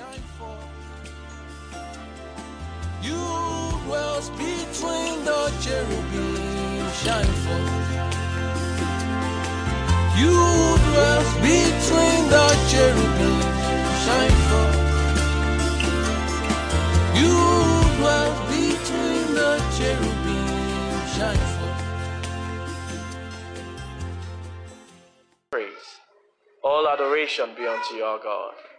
[0.00, 0.64] shine forth.
[3.02, 3.22] You
[3.84, 7.90] dwells between the cherubim, shine forth.
[10.20, 10.36] You
[10.86, 13.40] dwells between the cherubim,
[14.04, 14.78] shine forth.
[17.20, 17.36] You
[17.98, 20.48] dwells between the cherubim,
[21.14, 21.80] shine forth.
[25.50, 25.88] praise.
[26.62, 28.69] All adoration be unto your God.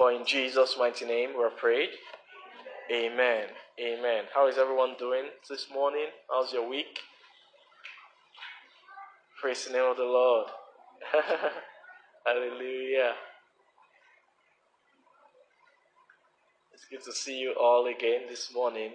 [0.00, 1.90] For in Jesus' mighty name we're prayed.
[2.90, 3.48] Amen.
[3.78, 4.24] Amen.
[4.34, 6.06] How is everyone doing this morning?
[6.30, 7.00] How's your week?
[9.42, 10.46] Praise the name of the Lord.
[12.26, 13.12] Hallelujah.
[16.72, 18.92] It's good to see you all again this morning.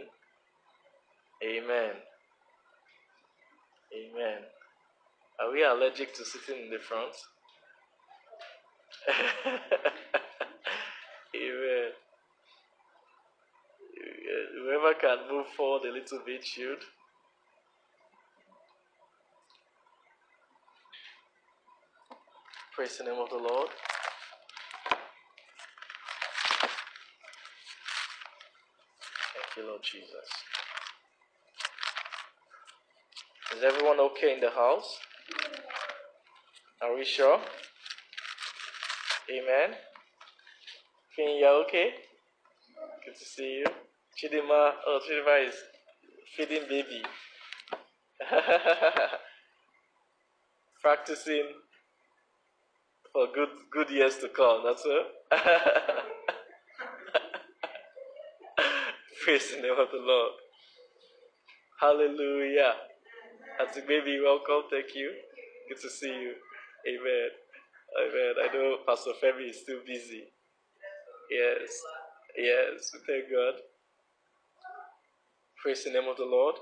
[1.43, 1.91] Amen.
[3.93, 4.39] Amen.
[5.39, 7.13] Are we allergic to sitting in the front?
[11.35, 11.91] Amen.
[13.97, 16.79] Uh, uh, whoever can move forward a little bit should.
[22.73, 23.69] Praise the name of the Lord.
[29.33, 30.09] Thank you, Lord Jesus.
[33.55, 34.99] Is everyone okay in the house?
[36.81, 37.39] Are we sure?
[39.31, 39.77] Amen.
[41.17, 41.91] You okay?
[43.05, 43.65] Good to see you.
[44.19, 45.55] Chidima, oh, Chidima is
[46.35, 47.03] feeding baby.
[50.81, 51.47] Practicing
[53.13, 54.63] for good good years to come.
[54.65, 55.07] That's it.
[59.23, 60.33] Praise the name of the Lord.
[61.79, 62.73] Hallelujah.
[63.61, 64.63] As a baby, welcome.
[64.69, 65.13] Thank you.
[65.69, 66.33] Good to see you.
[66.87, 67.29] Amen.
[68.03, 68.33] Amen.
[68.43, 70.34] I know Pastor Femi is still busy.
[71.29, 71.81] Yes.
[72.37, 72.91] Yes.
[73.07, 73.61] Thank God.
[75.61, 76.55] Praise the name of the Lord.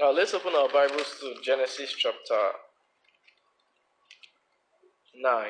[0.00, 2.50] Now let's open our Bibles to Genesis chapter
[5.16, 5.46] 9.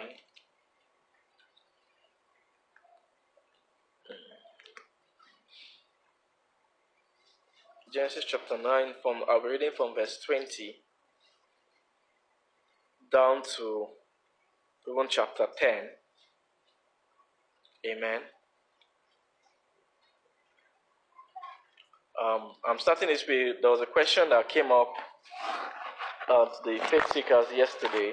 [7.95, 10.75] Genesis chapter 9 from uh, I'll be reading from verse 20
[13.11, 13.87] down to
[14.91, 15.71] even chapter 10.
[17.87, 18.21] Amen.
[22.23, 24.91] Um, I'm starting this with there was a question that came up
[26.31, 28.13] at the faith seekers yesterday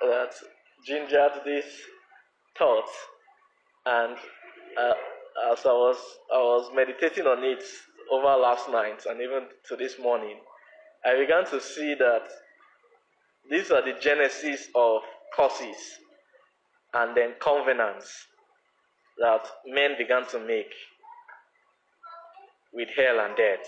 [0.00, 0.30] that
[0.84, 1.64] gingered this
[2.58, 2.88] thought,
[3.86, 4.16] and
[4.76, 5.96] uh, as I was
[6.34, 7.62] I was meditating on it
[8.10, 10.38] over last night and even to this morning,
[11.04, 12.22] I began to see that
[13.48, 15.02] these are the genesis of
[15.36, 15.76] curses
[16.94, 18.26] and then covenants
[19.18, 20.72] that men began to make
[22.72, 23.66] with hell and death.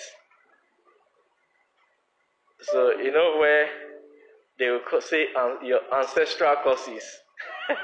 [2.63, 3.69] So, you know where
[4.59, 7.05] they will say um, your ancestral curses.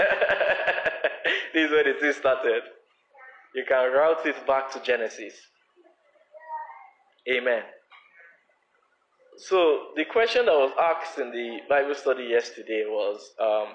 [1.54, 2.62] this is where the thing started.
[3.54, 5.34] You can route it back to Genesis.
[7.28, 7.62] Amen.
[9.38, 13.74] So, the question that was asked in the Bible study yesterday was um,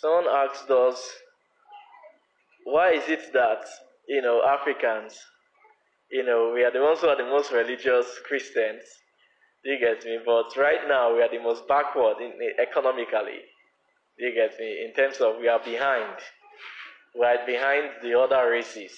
[0.00, 1.00] someone asked us,
[2.64, 3.64] why is it that,
[4.08, 5.18] you know, Africans,
[6.10, 8.82] you know, we are the ones who are the most religious Christians,
[9.64, 10.18] do you get me?
[10.24, 13.40] But right now, we are the most backward in, economically,
[14.18, 14.84] do you get me?
[14.84, 16.16] In terms of we are behind,
[17.18, 18.92] we are behind the other races.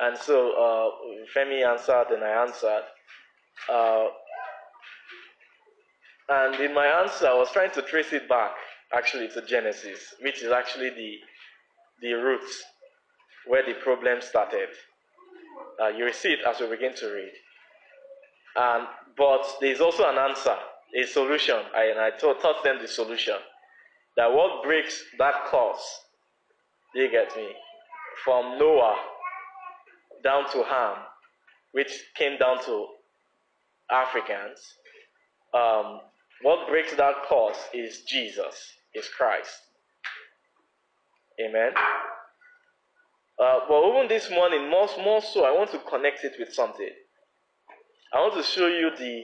[0.00, 0.90] And so uh,
[1.34, 2.84] Femi answered and I answered.
[3.68, 4.06] Uh,
[6.28, 8.52] and in my answer, I was trying to trace it back
[8.94, 11.16] actually to Genesis, which is actually the,
[12.02, 12.62] the roots
[13.46, 14.68] where the problem started.
[15.82, 17.32] Uh, you will see it as we begin to read.
[18.56, 20.56] And, but there's also an answer,
[20.96, 21.56] a solution.
[21.74, 23.36] I, and I taught, taught them the solution.
[24.16, 26.00] That what breaks that curse,
[26.94, 27.48] do you get me?
[28.24, 28.96] From Noah
[30.24, 30.96] down to Ham,
[31.72, 32.86] which came down to
[33.90, 34.60] Africans,
[35.54, 36.00] um,
[36.42, 39.56] what breaks that curse is Jesus, is Christ.
[41.40, 41.72] Amen.
[43.42, 46.90] Uh, but even this morning, more, more so, I want to connect it with something.
[48.12, 49.22] I want to show you the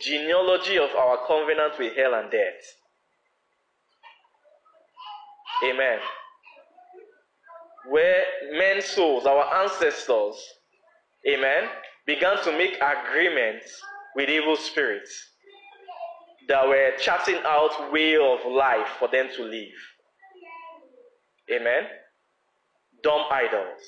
[0.00, 2.62] genealogy of our covenant with hell and death.
[5.64, 6.00] Amen
[7.88, 10.36] where men's souls, our ancestors,
[11.28, 11.64] amen,
[12.06, 13.80] began to make agreements
[14.16, 15.32] with evil spirits.
[16.48, 19.78] That were charting out way of life for them to live.
[21.52, 21.84] Amen.
[23.02, 23.80] Dumb idols.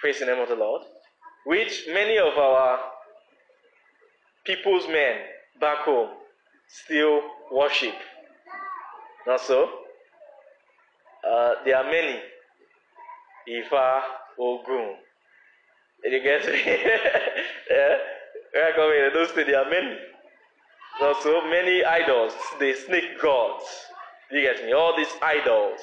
[0.00, 0.82] Praise the name of the Lord.
[1.46, 2.78] Which many of our
[4.44, 5.16] people's men
[5.60, 6.10] back home
[6.68, 7.20] still
[7.52, 7.94] worship.
[9.26, 9.68] Not so?
[11.28, 12.20] Uh, there are many.
[13.48, 14.00] Ifa,
[14.38, 14.94] Ogun.
[16.02, 16.60] Did you get me?
[17.70, 17.96] yeah?
[18.54, 19.96] I come in, those days, there are many.
[21.00, 23.64] Not so many idols, the snake gods.
[24.30, 24.72] You get me?
[24.72, 25.80] All these idols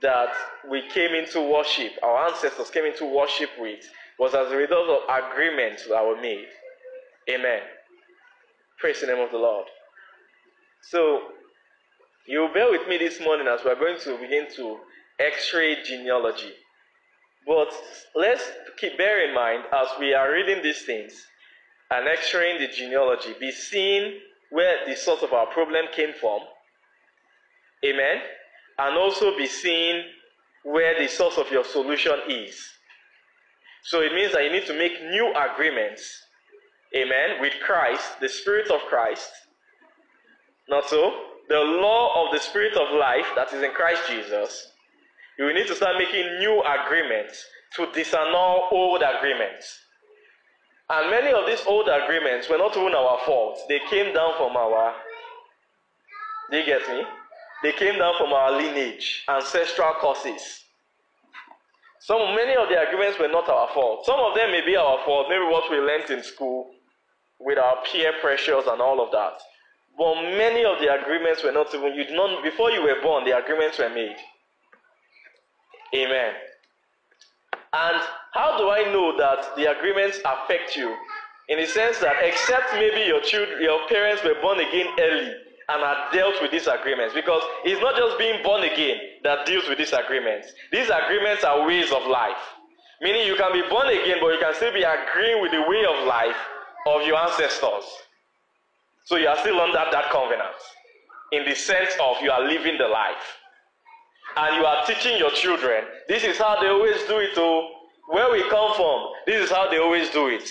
[0.00, 0.30] that
[0.70, 3.84] we came into worship, our ancestors came into worship with,
[4.18, 6.46] was as a result of agreements that were made.
[7.28, 7.60] Amen.
[8.78, 9.66] Praise the name of the Lord.
[10.82, 11.20] So,
[12.26, 14.78] you bear with me this morning as we're going to begin to
[15.18, 16.52] x-ray genealogy.
[17.46, 17.72] But
[18.14, 18.42] let's
[18.78, 21.26] keep bear in mind as we are reading these things
[21.90, 24.18] and x-raying the genealogy, be seeing
[24.50, 26.40] where the source of our problem came from.
[27.84, 28.18] Amen.
[28.78, 30.02] And also be seeing
[30.64, 32.60] where the source of your solution is.
[33.84, 36.02] So it means that you need to make new agreements.
[36.94, 37.40] Amen.
[37.40, 39.30] With Christ, the Spirit of Christ.
[40.68, 41.12] Not so?
[41.48, 44.66] The law of the Spirit of life that is in Christ Jesus.
[45.38, 47.42] You will need to start making new agreements
[47.76, 49.78] to disannul old agreements.
[50.90, 53.60] And many of these old agreements were not even our fault.
[53.68, 54.92] They came down from our.
[56.50, 57.04] Do you get me?
[57.62, 60.64] They came down from our lineage, ancestral causes.
[62.00, 64.04] Some many of the agreements were not our fault.
[64.04, 66.70] Some of them may be our fault, maybe what we learned in school
[67.38, 69.38] with our peer pressures and all of that.
[69.96, 73.24] But many of the agreements were not even you did not before you were born,
[73.24, 74.16] the agreements were made.
[75.94, 76.34] Amen.
[77.72, 78.02] And
[78.32, 80.96] how do I know that the agreements affect you?
[81.48, 85.34] In the sense that except maybe your children, your parents were born again early
[85.68, 87.14] and are dealt with these agreements.
[87.14, 90.52] Because it's not just being born again that deals with these agreements.
[90.72, 92.42] These agreements are ways of life.
[93.00, 95.84] Meaning you can be born again, but you can still be agreeing with the way
[95.86, 96.36] of life
[96.86, 97.84] of your ancestors.
[99.04, 100.58] So you are still under that covenant.
[101.32, 103.39] In the sense of you are living the life.
[104.36, 107.68] And you are teaching your children, this is how they always do it, oh,
[108.08, 110.48] where we come from, this is how they always do it.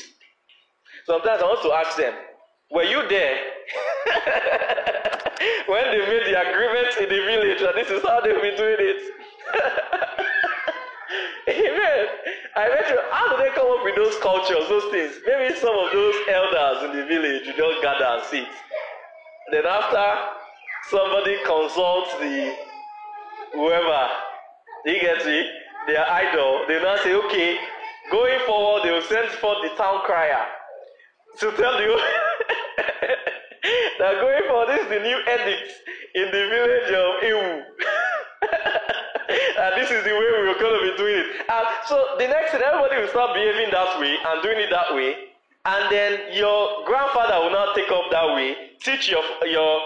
[1.06, 2.14] Sometimes I want to ask them,
[2.72, 3.36] were you there
[5.68, 8.78] when they made the agreement in the village that this is how they'll be doing
[8.80, 9.02] it?
[11.50, 12.06] Amen.
[12.56, 15.16] I bet you, how do they come up with those cultures, those things?
[15.26, 18.48] Maybe some of those elders in the village you just gather and sit.
[19.52, 20.30] Then after
[20.90, 22.56] somebody consults the
[23.54, 24.08] whoever,
[24.86, 25.48] you get it,
[25.88, 27.58] their idol, they now say, okay,
[28.12, 30.46] going forward, they will send forth the town crier
[31.40, 31.96] to tell you
[34.00, 35.72] that going forward, this is the new edict
[36.16, 37.64] in the village of Ewu.
[39.58, 41.26] and this is the way we are going to be doing it.
[41.50, 44.94] And so the next thing, everybody will start behaving that way and doing it that
[44.94, 45.16] way.
[45.66, 49.82] And then your grandfather will now take up that way, teach your, your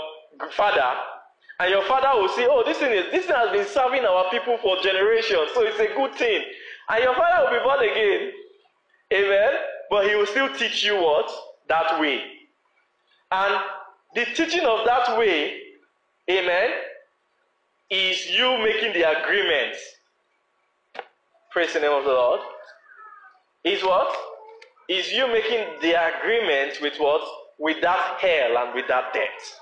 [0.52, 1.13] father,
[1.60, 4.30] and your father will say, Oh, this thing is this thing has been serving our
[4.32, 6.42] people for generations, so it's a good thing.
[6.90, 8.32] And your father will be born again.
[9.14, 9.54] Amen.
[9.90, 11.32] But he will still teach you what?
[11.70, 12.22] That way.
[13.32, 13.62] And
[14.16, 15.60] the teaching of that way,
[16.30, 16.70] amen,
[17.90, 19.76] is you making the agreement.
[21.52, 22.42] Praise the name of the Lord.
[23.64, 24.16] Is what?
[24.90, 27.22] Is you making the agreement with what?
[27.60, 29.60] With that hell and with that death.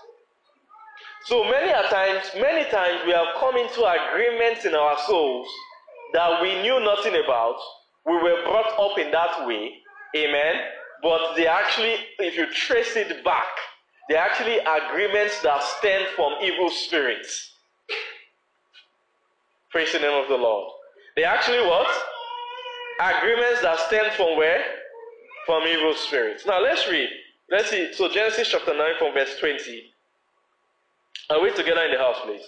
[1.25, 5.47] So many a times, many times we have come into agreements in our souls
[6.13, 7.57] that we knew nothing about.
[8.07, 9.71] We were brought up in that way.
[10.15, 10.55] Amen.
[11.03, 13.47] But they actually, if you trace it back,
[14.09, 17.53] they're actually agreements that stem from evil spirits.
[19.69, 20.71] Praise the name of the Lord.
[21.15, 21.87] They actually what?
[22.99, 24.63] Agreements that stem from where?
[25.45, 26.45] From evil spirits.
[26.45, 27.09] Now let's read.
[27.49, 27.93] Let's see.
[27.93, 29.91] So Genesis chapter 9 from verse 20.
[31.31, 32.43] Are we together in the house, please?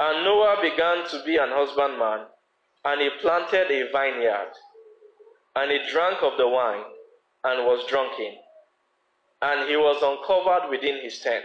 [0.00, 2.26] And Noah began to be an husbandman,
[2.84, 4.50] and he planted a vineyard,
[5.54, 6.82] and he drank of the wine,
[7.44, 8.34] and was drunken,
[9.42, 11.44] and he was uncovered within his tent.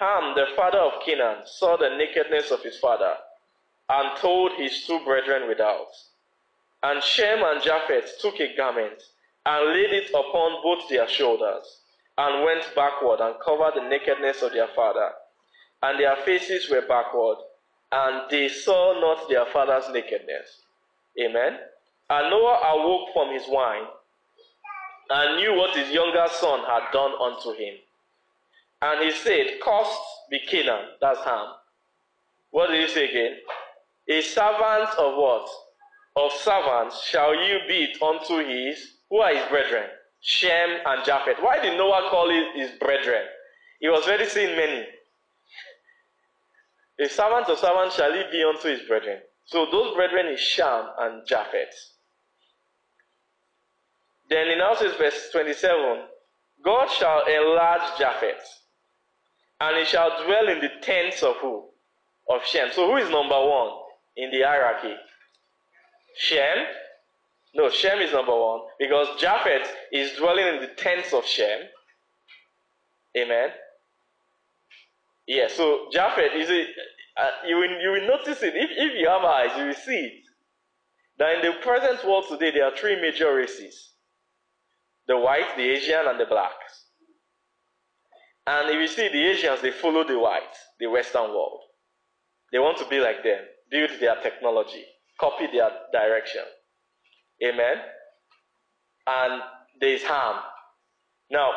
[0.00, 3.14] Ham, the father of Canaan, saw the nakedness of his father,
[3.92, 5.88] and told his two brethren without.
[6.82, 9.02] And Shem and Japheth took a garment,
[9.44, 11.80] and laid it upon both their shoulders,
[12.16, 15.10] and went backward and covered the nakedness of their father.
[15.82, 17.38] and their faces were backward,
[17.90, 20.62] and they saw not their father's nakedness.
[21.20, 21.58] Amen.
[22.08, 23.86] And Noah awoke from his wine
[25.10, 27.74] and knew what his younger son had done unto him.
[28.80, 31.48] And he said, Cursed be Canaan, that's Ham.
[32.50, 33.36] What did he say again?
[34.08, 35.48] A servant of what?
[36.16, 39.88] Of servants shall you be unto his, who are his brethren?
[40.20, 41.38] Shem and Japheth.
[41.40, 43.24] Why did Noah call it his brethren?
[43.80, 44.86] He was already seeing many.
[47.00, 49.20] A servant of servants shall he be unto his brethren.
[49.46, 51.74] So those brethren is Shem and Japheth.
[54.28, 56.06] Then in says verse 27,
[56.64, 58.60] God shall enlarge Japheth,
[59.60, 61.68] and he shall dwell in the tents of who?
[62.28, 62.68] Of Shem.
[62.72, 63.81] So who is number one
[64.16, 64.94] in the hierarchy?
[66.16, 66.66] Shem?
[67.54, 71.60] No, Shem is number one because Japheth is dwelling in the tents of Shem.
[73.16, 73.50] Amen.
[75.26, 76.62] Yeah, so Japheth is a,
[77.20, 78.54] uh, you, will, you will notice it.
[78.56, 80.22] If, if you have eyes, you will see it.
[81.18, 83.90] That in the present world today, there are three major races
[85.08, 86.86] the white, the Asian, and the blacks.
[88.46, 91.60] And if you see the Asians, they follow the white, the Western world.
[92.50, 93.40] They want to be like them,
[93.72, 94.84] build their technology,
[95.18, 96.42] copy their direction.
[97.44, 97.78] Amen.
[99.06, 99.42] And
[99.80, 100.36] there is Ham.
[101.30, 101.50] Now,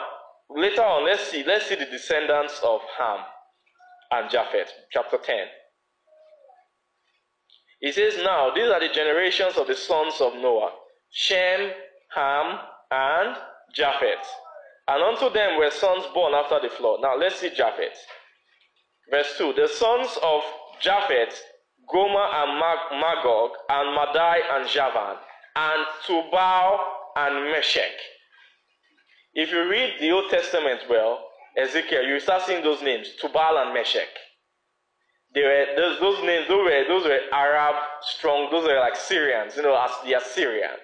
[0.50, 3.20] later on, let's see, let's see the descendants of Ham
[4.12, 5.36] and Japheth, chapter 10.
[7.82, 10.72] He says, Now, these are the generations of the sons of Noah
[11.12, 11.72] Shem,
[12.16, 12.60] Ham,
[12.92, 13.36] and
[13.74, 14.28] Japheth.
[14.88, 17.00] And unto them were sons born after the flood.
[17.02, 17.98] Now, let's see Japheth.
[19.10, 20.42] Verse 2 The sons of
[20.82, 21.42] Japheth,
[21.92, 25.16] Gomer and Mag- Magog, and Madai and Javan,
[25.56, 26.80] and Tubal
[27.16, 27.94] and Meshech.
[29.34, 31.28] If you read the Old Testament well,
[31.58, 34.10] Ezekiel, you start seeing those names, Tubal and Meshech.
[35.34, 39.58] They were those, those names, those were those were Arab strong, those were like Syrians,
[39.58, 40.78] you know, as the Assyrian.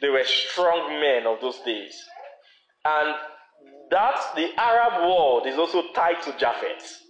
[0.00, 2.00] They were strong men of those days.
[2.84, 3.14] And
[3.90, 7.02] that the Arab world is also tied to Japheth.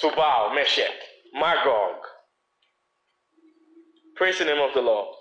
[0.00, 0.94] Tubal, Meshech,
[1.34, 1.96] Magog.
[4.16, 5.14] Praise the name of the Lord.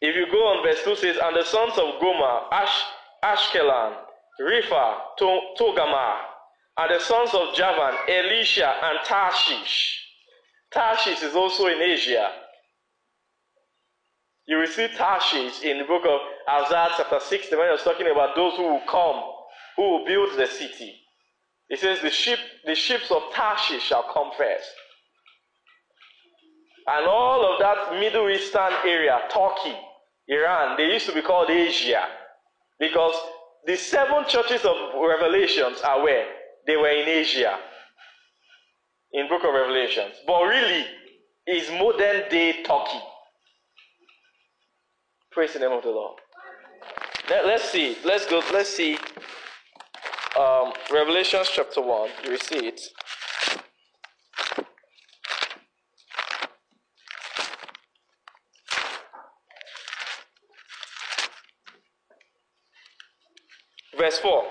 [0.00, 2.82] If you go on verse 2 says, And the sons of Gomer, Ash,
[3.24, 3.94] Ashkelon,
[4.40, 6.16] Ripha, to, Togarmah,
[6.78, 10.00] and the sons of Javan, Elisha, and Tarshish.
[10.72, 12.30] Tarshish is also in Asia.
[14.46, 16.20] You will see Tarshish in the book of
[16.64, 19.22] Isaiah chapter 60 when was talking about those who will come,
[19.76, 21.01] who will build the city.
[21.72, 24.68] It says the ship, the ships of Tarshish shall come first.
[26.86, 29.74] And all of that Middle Eastern area, Turkey,
[30.28, 32.04] Iran, they used to be called Asia.
[32.78, 33.14] Because
[33.64, 36.26] the seven churches of Revelations are where?
[36.66, 37.58] They were in Asia.
[39.14, 40.16] In Book of Revelations.
[40.26, 40.84] But really,
[41.46, 43.00] is modern day Turkey.
[45.30, 46.18] Praise the name of the Lord.
[47.30, 47.96] Let, us see.
[48.04, 48.42] Let's go.
[48.52, 48.98] Let's see.
[50.38, 52.10] Um, Revelations chapter 1.
[52.24, 52.80] You will see it.
[63.98, 64.44] Verse 4.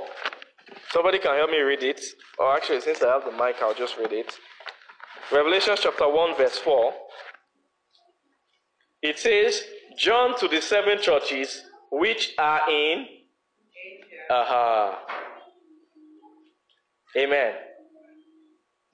[0.91, 1.99] Somebody can help me read it.
[2.37, 4.37] Or actually, since I have the mic, I'll just read it.
[5.31, 6.93] Revelation chapter 1, verse 4.
[9.01, 9.63] It says,
[9.97, 13.07] John to the seven churches which are in.
[14.29, 14.99] Aha.
[14.99, 15.10] Uh-huh.
[17.17, 17.53] Amen.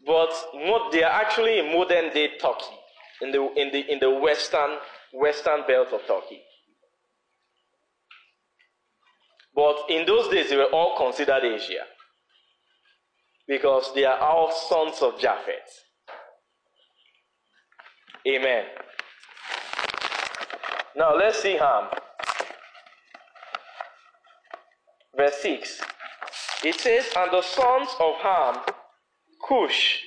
[0.06, 2.78] But what they are actually in modern day Turkey,
[3.22, 4.78] in the in the in the western
[5.14, 6.42] western belt of Turkey.
[9.56, 11.84] But in those days, they were all considered Asia
[13.48, 15.84] because they are all sons of Japheth.
[18.28, 18.66] Amen.
[20.96, 21.90] Now let's see Ham.
[25.16, 25.82] Verse 6.
[26.64, 28.64] It says, And the sons of Ham,
[29.48, 30.02] Cush,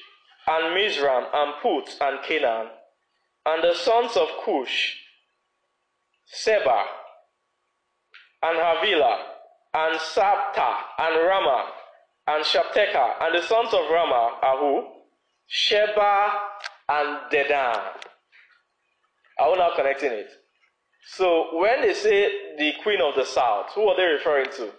[0.46, 2.68] and Mizraim, and Put, and Canaan,
[3.46, 4.96] and the sons of Cush,
[6.26, 6.84] Seba,
[8.42, 9.18] and Havilah,
[9.74, 11.64] and Sabta, and Raamah,
[12.26, 14.86] and Shapteka, and the sons of Raamah are who?
[15.46, 16.32] Sheba
[16.88, 17.80] and Dedan.
[19.38, 20.30] Are we now connecting it?
[21.14, 24.70] So when they say the queen of the south, who are they referring to?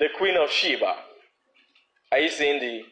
[0.00, 0.94] The queen of Sheba.
[2.10, 2.82] Are you seeing the?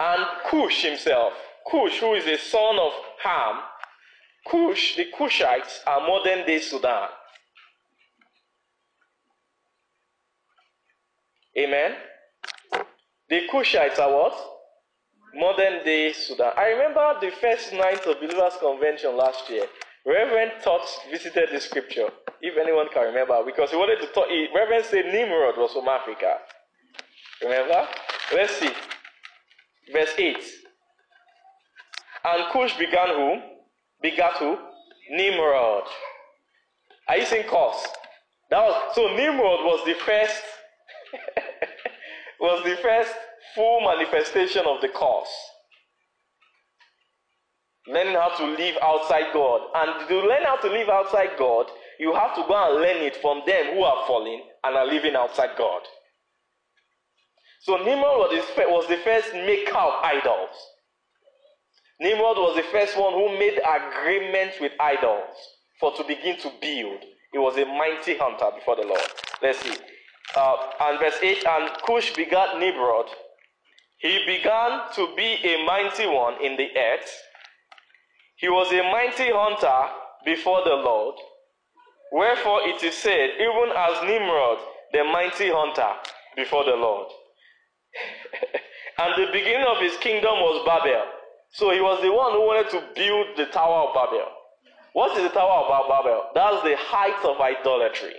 [0.00, 1.32] And Cush himself,
[1.70, 3.60] Cush, who is a son of Ham,
[4.46, 7.08] Cush, the Cushites are modern day Sudan.
[11.56, 11.94] Amen.
[13.28, 14.34] The Kushites are what?
[15.34, 16.52] Modern day Sudan.
[16.56, 19.66] I remember the first night of Believers Convention last year.
[20.06, 22.08] Reverend Tots visited the scripture,
[22.40, 24.28] if anyone can remember, because he wanted to talk.
[24.28, 26.38] He, Reverend said Nimrod was from Africa.
[27.42, 27.86] Remember?
[28.34, 28.70] Let's see.
[29.92, 30.36] Verse 8.
[32.24, 33.36] And Cush began who?
[34.02, 34.58] Begat who?
[35.10, 35.84] Nimrod.
[37.08, 37.86] Are you saying cause?
[38.50, 40.42] That was so Nimrod was the first
[42.40, 43.12] was the first
[43.54, 45.28] full manifestation of the cause.
[47.88, 49.60] Learning how to live outside God.
[49.74, 51.66] And to learn how to live outside God,
[51.98, 55.16] you have to go and learn it from them who are falling and are living
[55.16, 55.80] outside God.
[57.60, 60.54] So Nimrod was the, first maker of idols.
[62.00, 65.34] Nimrod was the first one who made agreements with idols
[65.80, 67.02] for to begin to build.
[67.32, 69.00] He was a mighty hunter before the Lord.
[69.42, 69.76] Let's see.
[70.36, 73.06] Uh, and verse 8 And Cush begat Nimrod.
[73.98, 77.10] He began to be a mighty one in the earth.
[78.38, 79.92] He was a mighty hunter
[80.24, 81.16] before the Lord.
[82.12, 84.58] Wherefore it is said, even as Nimrod,
[84.92, 85.92] the mighty hunter
[86.36, 87.08] before the Lord.
[88.98, 91.02] and the beginning of his kingdom was Babel.
[91.50, 94.26] So he was the one who wanted to build the Tower of Babel.
[94.92, 96.30] What is the Tower of Babel?
[96.34, 98.14] That's the height of idolatry.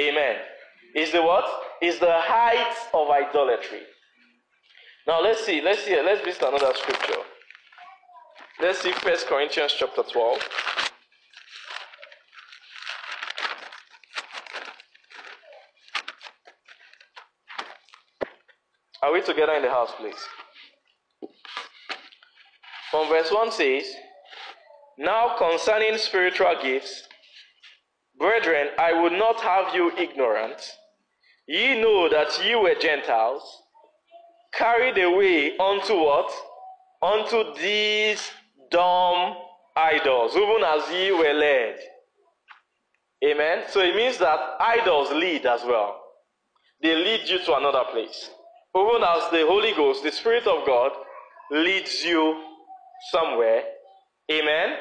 [0.00, 0.36] Amen.
[0.94, 1.44] Is the what?
[1.82, 3.82] Is the height of idolatry.
[5.06, 7.22] Now let's see, let's see, let's visit another scripture.
[8.60, 10.48] Let's see First Corinthians chapter 12.
[19.02, 20.22] Are we together in the house, please?
[22.90, 23.84] From verse 1 says,
[24.98, 27.08] Now concerning spiritual gifts,
[28.18, 30.60] brethren, I would not have you ignorant.
[31.46, 33.59] Ye know that ye were Gentiles,
[34.52, 36.30] carried away unto what?
[37.02, 38.30] Unto these
[38.70, 39.36] dumb
[39.76, 41.78] idols, even as ye were led.
[43.24, 43.64] Amen.
[43.68, 46.00] So it means that idols lead as well.
[46.82, 48.30] They lead you to another place.
[48.74, 50.92] Even as the Holy Ghost, the Spirit of God,
[51.50, 52.42] leads you
[53.10, 53.62] somewhere.
[54.30, 54.76] Amen.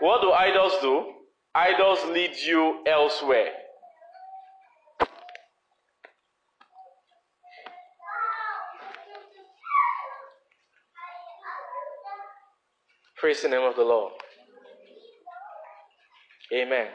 [0.00, 1.12] What do idols do?
[1.54, 3.52] Idols lead you elsewhere.
[13.22, 14.14] Praise the name of the Lord.
[16.52, 16.88] Amen.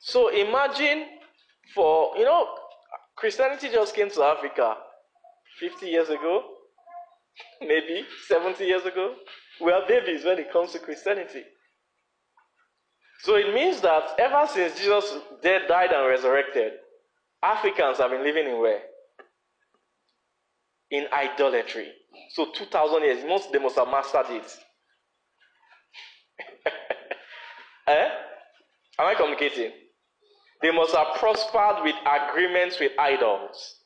[0.00, 1.04] So imagine
[1.72, 2.48] for, you know,
[3.14, 4.74] Christianity just came to Africa
[5.60, 6.42] 50 years ago,
[7.60, 9.14] maybe 70 years ago.
[9.60, 11.44] We are babies when it comes to Christianity.
[13.20, 16.72] So it means that ever since Jesus dead, died, and resurrected,
[17.40, 18.80] Africans have been living in where?
[20.90, 21.92] In idolatry.
[22.32, 24.58] So 2,000 years, most they must have mastered it.
[27.88, 28.08] eh?
[28.98, 29.72] Am I communicating?
[30.62, 33.76] They must have prospered with agreements with idols.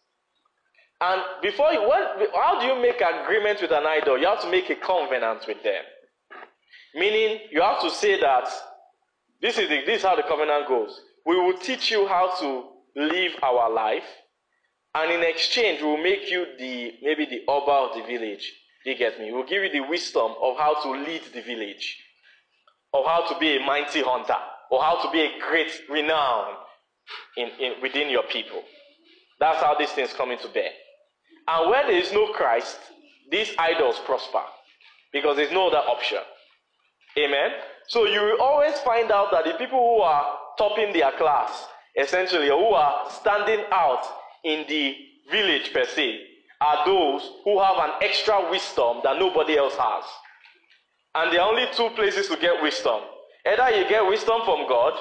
[1.01, 4.19] And before you, when, how do you make agreement with an idol?
[4.19, 5.83] You have to make a covenant with them.
[6.95, 8.49] Meaning, you have to say that
[9.41, 11.01] this is, the, this is how the covenant goes.
[11.27, 14.05] We will teach you how to live our life,
[14.95, 18.53] and in exchange, we will make you the maybe the Oba of the village.
[18.85, 19.33] You get me?
[19.33, 21.99] We'll give you the wisdom of how to lead the village,
[22.93, 24.37] of how to be a mighty hunter,
[24.71, 26.55] or how to be a great renown
[27.37, 28.63] in, in, within your people.
[29.41, 30.71] That's how these things come into bear.
[31.49, 32.79] And when there is no Christ,
[33.31, 34.43] these idols prosper
[35.13, 36.19] because there's no other option.
[37.19, 37.51] Amen.
[37.89, 41.67] So you will always find out that the people who are topping their class,
[42.01, 44.05] essentially, or who are standing out
[44.45, 44.97] in the
[45.31, 46.21] village per se,
[46.61, 50.05] are those who have an extra wisdom that nobody else has.
[51.15, 53.01] And there are only two places to get wisdom.
[53.47, 54.95] Either you get wisdom from God,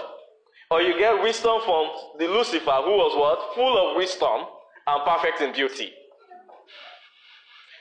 [0.70, 3.56] or you get wisdom from the Lucifer, who was what?
[3.56, 4.46] Full of wisdom
[4.88, 5.92] and perfect in beauty.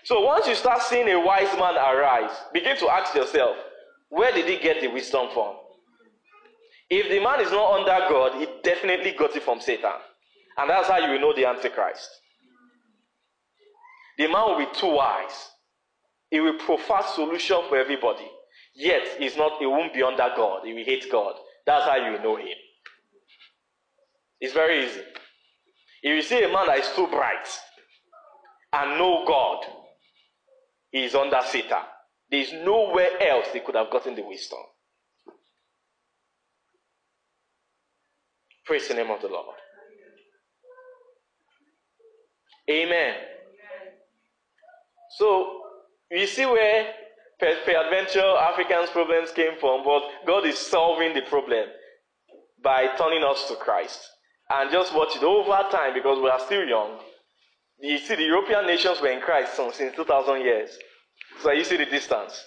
[0.05, 3.57] So once you start seeing a wise man arise, begin to ask yourself,
[4.09, 5.55] where did he get the wisdom from?
[6.89, 9.93] If the man is not under God, he definitely got it from Satan.
[10.57, 12.11] And that's how you will know the Antichrist.
[14.19, 15.51] The man will be too wise.
[16.31, 18.29] He will profess solution for everybody.
[18.75, 20.65] Yet he's not, he won't be under God.
[20.65, 21.35] He will hate God.
[21.67, 22.57] That's how you know him.
[24.41, 25.01] It's very easy.
[26.03, 27.49] If you see a man that is too bright
[28.73, 29.65] and know God,
[30.93, 31.83] he is under Satan.
[32.31, 34.61] There is nowhere else they could have gotten the wisdom.
[38.65, 39.57] Praise the name of the Lord.
[42.71, 43.15] Amen.
[45.19, 45.63] So
[46.11, 46.93] you see where
[47.39, 51.69] per- peradventure Africans' problems came from, but God is solving the problem
[52.63, 54.01] by turning us to Christ.
[54.51, 56.99] And just watch it over time because we are still young.
[57.81, 60.71] You see, the European nations were in Christ since 2,000 years.
[61.43, 62.45] So you see the distance.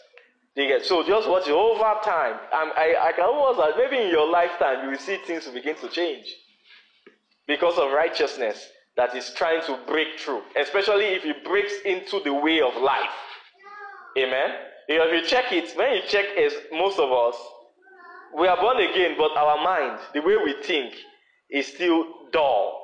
[0.84, 2.38] So just watch it over time.
[2.52, 5.76] And I, I can almost like maybe in your lifetime you will see things begin
[5.78, 6.28] to change
[7.47, 12.34] because of righteousness that is trying to break through, especially if it breaks into the
[12.34, 13.10] way of life.
[14.17, 14.49] Amen.
[14.88, 17.36] If you check it, when you check is most of us,
[18.38, 20.93] we are born again, but our mind, the way we think,
[21.49, 22.80] is still dull.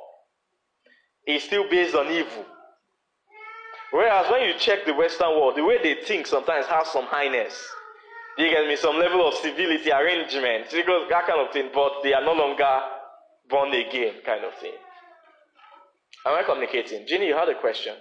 [1.26, 2.46] It's still based on evil.
[3.92, 7.60] Whereas when you check the Western world, the way they think sometimes has some highness.
[8.38, 8.76] You get me?
[8.76, 12.80] Some level of civility, arrangement, that kind of thing, but they are no longer
[13.48, 14.72] born again, kind of thing.
[16.24, 17.06] Am I communicating?
[17.06, 17.94] Ginny, you had a question.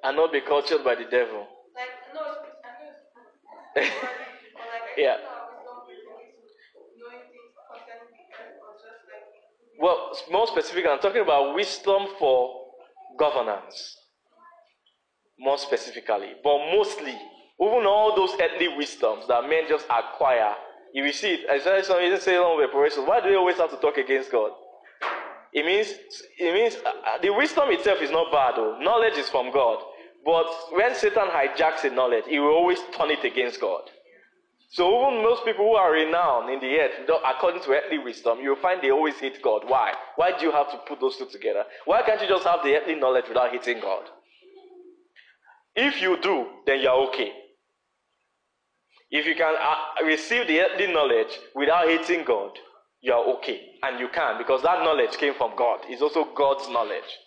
[0.04, 1.48] And not be cultured by the devil.
[1.76, 2.22] Like no,
[2.64, 2.92] I know
[3.76, 3.86] like
[4.96, 5.18] I Yeah.
[5.18, 6.40] know wisdom relates
[6.74, 11.22] to knowing things concerning the earth or just like including Well, more specific, I'm talking
[11.22, 12.60] about wisdom for
[13.20, 13.96] governance.
[15.38, 16.32] More specifically.
[16.44, 17.12] But mostly,
[17.62, 20.56] even all those earthly wisdoms that men just acquire,
[20.92, 21.62] you see it.
[21.64, 22.72] Said something, you say along with.
[23.08, 24.54] Why do they always have to talk against God?
[25.54, 25.94] It means,
[26.40, 28.80] it means uh, uh, the wisdom itself is not bad, though.
[28.82, 29.84] Knowledge is from God.
[30.26, 33.84] But when Satan hijacks the knowledge, he will always turn it against God.
[34.76, 38.58] So even most people who are renowned in the earth, according to earthly wisdom, you'll
[38.58, 39.62] find they always hate God.
[39.66, 39.94] Why?
[40.18, 41.64] Why do you have to put those two together?
[41.86, 44.04] Why can't you just have the earthly knowledge without hating God?
[45.78, 47.32] If you do, then you're okay.
[49.12, 52.52] If you can uh, receive the earthly knowledge without hating God,
[53.00, 53.62] you're okay.
[53.82, 55.86] And you can, because that knowledge came from God.
[55.88, 57.18] It's also God's knowledge.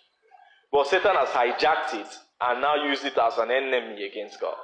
[0.71, 4.57] But Satan has hijacked it and now used it as an enemy against God.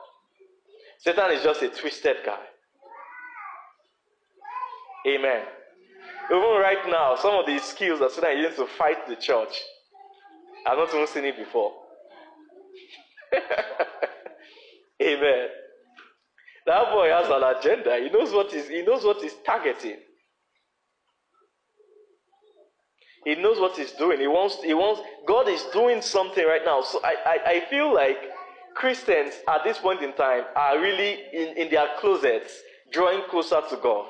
[1.00, 2.42] Satan is just a twisted guy.
[5.08, 5.44] Amen.
[6.32, 9.56] Even right now, some of the skills that Satan is using to fight the church,
[10.66, 11.74] I've not even seen it before.
[15.02, 15.48] Amen.
[16.66, 17.98] That boy has an agenda.
[18.02, 19.98] He knows what he's, he knows what he's targeting.
[23.24, 24.20] He knows what he's doing.
[24.20, 26.82] He wants, he wants, God is doing something right now.
[26.82, 28.18] So I, I, I feel like
[28.76, 32.52] Christians at this point in time are really in, in their closets,
[32.92, 34.08] drawing closer to God.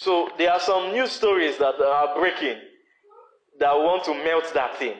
[0.00, 2.56] So there are some news stories that are breaking
[3.58, 4.94] that want to melt that thing.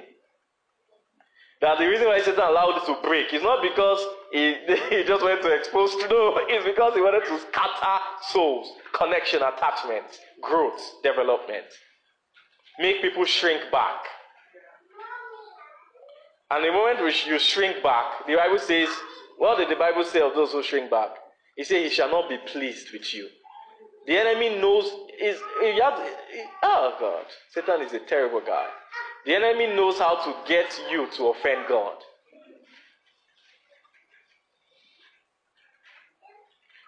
[1.63, 3.99] That the reason why Satan allowed it to break is not because
[4.31, 4.57] he,
[4.91, 10.05] he just wanted to expose no, it's because he wanted to scatter souls, connection, attachment,
[10.43, 11.65] growth, development.
[12.79, 14.05] Make people shrink back.
[16.51, 18.91] And the moment you shrink back, the Bible says,
[19.39, 21.11] what did the Bible say of those who shrink back?
[21.57, 23.29] He said, He shall not be pleased with you.
[24.07, 24.85] The enemy knows
[25.21, 26.01] is you have,
[26.63, 28.67] oh God, Satan is a terrible guy.
[29.27, 31.97] The enemy knows how to get you to offend God.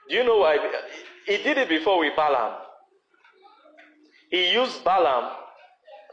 [0.09, 0.59] Do you know why?
[1.27, 2.59] He did it before with Balaam.
[4.31, 5.31] He used Balaam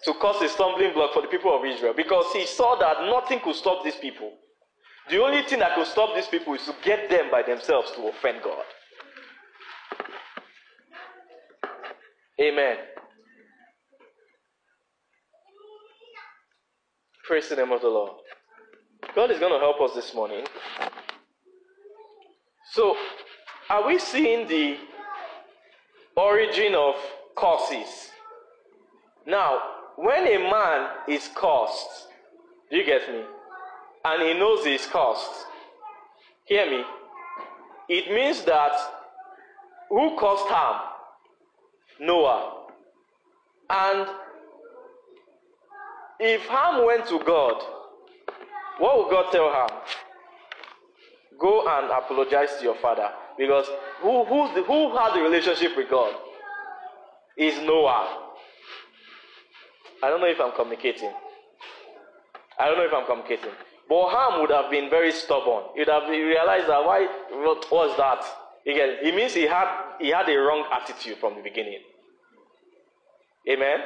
[0.03, 3.39] to cause a stumbling block for the people of Israel because he saw that nothing
[3.39, 4.31] could stop these people.
[5.09, 8.07] The only thing that could stop these people is to get them by themselves to
[8.07, 8.63] offend God.
[12.41, 12.77] Amen.
[17.27, 18.13] Praise the name of the Lord.
[19.13, 20.45] God is going to help us this morning.
[22.71, 22.95] So,
[23.69, 24.77] are we seeing the
[26.15, 26.95] origin of
[27.35, 28.09] causes?
[29.27, 29.59] Now,
[29.97, 32.07] when a man is cursed,
[32.71, 33.21] do you get me?
[34.05, 35.45] And he knows he's cursed,
[36.45, 36.83] hear me?
[37.89, 38.71] It means that
[39.89, 40.88] who caused harm?
[41.99, 42.67] Noah.
[43.69, 44.07] And
[46.19, 47.61] if Ham went to God,
[48.79, 49.69] what would God tell Ham?
[51.39, 53.09] Go and apologize to your father.
[53.37, 53.65] Because
[54.01, 56.13] who, who's the, who had the relationship with God?
[57.37, 58.25] Is Noah.
[60.03, 61.11] I don't know if I'm communicating.
[62.57, 63.51] I don't know if I'm communicating.
[63.87, 65.63] But Ham would have been very stubborn.
[65.73, 68.23] He would have realized that why what was that?
[68.69, 69.67] Again, it means he had
[69.99, 71.79] he had a wrong attitude from the beginning.
[73.49, 73.79] Amen.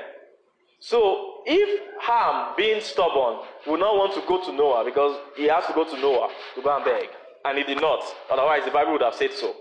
[0.80, 5.66] So if Ham, being stubborn, would not want to go to Noah because he has
[5.68, 7.08] to go to Noah to go and beg,
[7.46, 9.56] and he did not, otherwise the Bible would have said so.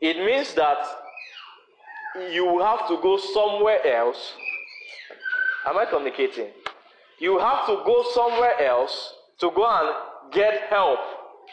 [0.00, 0.78] It means that
[2.32, 4.32] you have to go somewhere else.
[5.66, 6.48] Am I communicating?
[7.18, 11.00] You have to go somewhere else to go and get help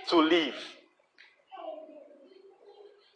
[0.10, 0.56] to live.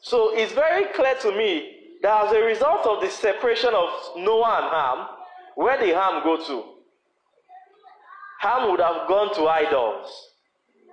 [0.01, 4.61] So it's very clear to me that as a result of the separation of Noah
[4.61, 5.07] and Ham,
[5.55, 6.63] where did Ham go to?
[8.39, 10.07] Ham would have gone to idols.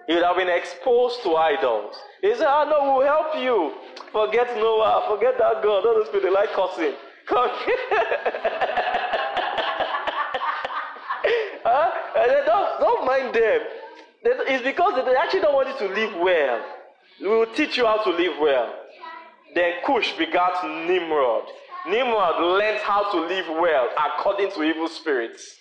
[0.07, 1.95] He would have been exposed to idols.
[2.21, 3.73] He said, Oh no, we'll help you.
[4.13, 5.85] Forget Noah, forget that God.
[5.85, 6.95] Those people, they like cussing.
[7.27, 7.49] Come.
[11.65, 11.91] huh?
[12.15, 13.61] Then don't, don't mind them.
[14.25, 16.65] It's because they actually don't want you to live well.
[17.21, 18.73] We will teach you how to live well.
[19.55, 21.45] Then Cush begat Nimrod.
[21.87, 25.57] Nimrod learned how to live well according to evil spirits.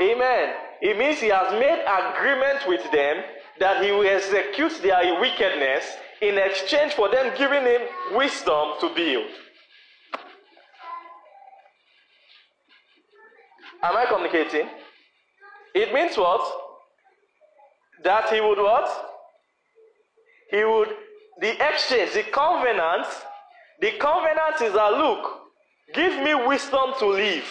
[0.00, 0.54] Amen.
[0.80, 3.22] It means he has made agreement with them
[3.60, 5.84] that he will execute their wickedness
[6.20, 9.30] in exchange for them giving him wisdom to build.
[13.82, 14.68] Am I communicating?
[15.74, 16.40] It means what?
[18.02, 18.88] That he would what?
[20.50, 20.88] He would,
[21.40, 23.06] the exchange, the covenant,
[23.80, 25.40] the covenant is that look,
[25.94, 27.44] give me wisdom to live,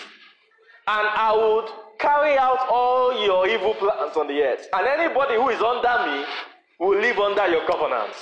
[0.88, 1.70] and I would
[2.00, 4.68] carry out all your evil plans on the earth.
[4.74, 6.26] And anybody who is under me
[6.80, 8.14] will live under your covenant.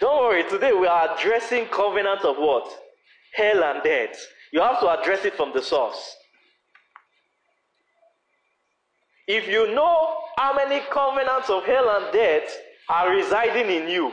[0.00, 2.66] Don't worry, today we are addressing covenant of what?
[3.34, 4.18] Hell and death.
[4.52, 6.16] You have to address it from the source.
[9.32, 12.50] If you know how many covenants of hell and death
[12.88, 14.12] are residing in you,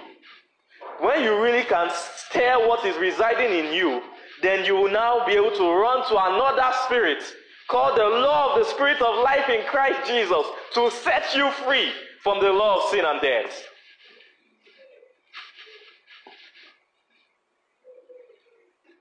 [0.99, 1.89] when you really can
[2.29, 4.03] stare what is residing in you,
[4.43, 7.23] then you will now be able to run to another spirit
[7.67, 11.91] called the law of the spirit of life in Christ Jesus to set you free
[12.21, 13.63] from the law of sin and death.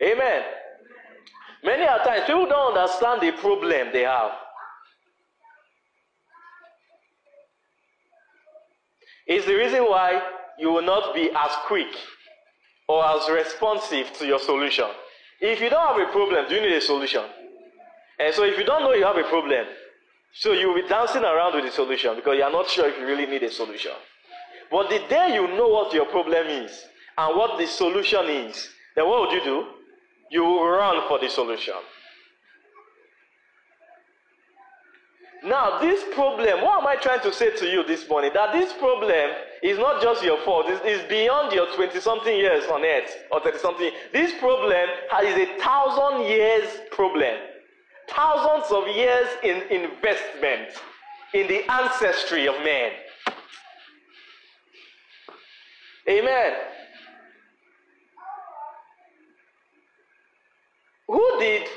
[0.02, 0.44] Amen.
[1.62, 4.45] Many a times people don't understand the problem they have.
[9.26, 10.22] It's the reason why
[10.58, 11.88] you will not be as quick
[12.88, 14.86] or as responsive to your solution.
[15.40, 17.24] If you don't have a problem, do you need a solution?
[18.18, 19.66] And so if you don't know you have a problem,
[20.32, 23.26] so you'll be dancing around with the solution because you're not sure if you really
[23.26, 23.92] need a solution.
[24.70, 26.84] But the day you know what your problem is
[27.18, 29.66] and what the solution is, then what would you do?
[30.30, 31.74] You will run for the solution.
[35.46, 38.32] Now, this problem, what am I trying to say to you this morning?
[38.34, 39.30] That this problem
[39.62, 43.40] is not just your fault, it's, it's beyond your 20 something years on earth or
[43.40, 43.90] 30 something.
[44.12, 44.72] This problem
[45.22, 47.36] is a thousand years problem.
[48.08, 50.70] Thousands of years in investment
[51.32, 52.90] in the ancestry of man.
[56.08, 56.54] Amen.
[61.06, 61.68] Who did?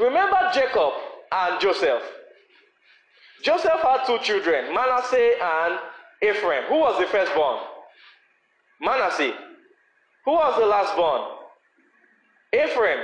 [0.00, 0.92] Remember Jacob
[1.30, 2.02] and Joseph.
[3.42, 5.78] Joseph had two children, Manasseh and
[6.22, 6.64] Ephraim.
[6.68, 7.58] Who was the firstborn?
[8.80, 9.32] Manasseh.
[10.24, 11.36] Who was the lastborn?
[12.52, 12.98] Ephraim.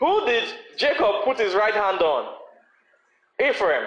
[0.00, 0.44] Who did
[0.76, 2.34] Jacob put his right hand on?
[3.42, 3.86] Ephraim.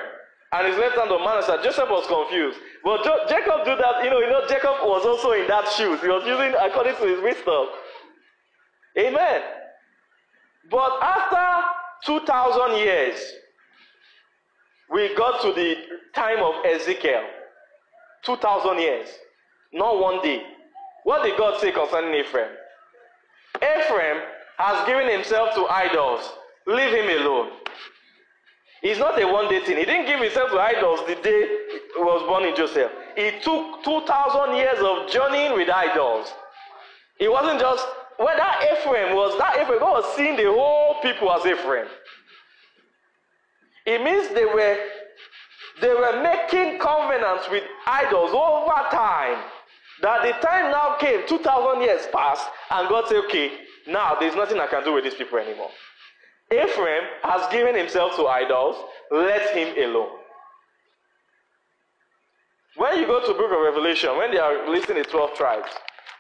[0.54, 1.60] And his left hand on Manasseh.
[1.64, 2.60] Joseph was confused.
[2.84, 6.02] But jo- Jacob did that, you know, you know, Jacob was also in that shoes.
[6.02, 7.68] He was using according to his wisdom.
[8.98, 9.42] Amen.
[10.70, 11.68] But after
[12.06, 13.16] 2,000 years,
[14.92, 15.76] we got to the
[16.14, 17.24] time of Ezekiel.
[18.24, 19.08] 2,000 years.
[19.74, 20.44] Not one day.
[21.04, 22.50] What did God say concerning Ephraim?
[23.56, 24.18] Ephraim
[24.58, 26.30] has given himself to idols.
[26.68, 27.52] Leave him alone.
[28.84, 29.78] It's not a one day thing.
[29.78, 31.48] He didn't give himself to idols the day
[31.96, 32.92] he was born in Joseph.
[33.16, 36.32] It took 2,000 years of journeying with idols.
[37.20, 37.86] It wasn't just,
[38.18, 41.88] when that Ephraim was, that Ephraim, God was seeing the whole people as Ephraim.
[43.86, 44.78] It means they were
[45.82, 49.44] they were making covenants with idols over time.
[50.02, 53.52] That the time now came, 2,000 years passed, and God said, okay,
[53.88, 55.70] now there's nothing I can do with these people anymore.
[56.52, 58.76] Ephraim has given himself to idols,
[59.12, 60.10] let him alone.
[62.78, 65.70] When you go to book of Revelation, when they are listing the 12 tribes,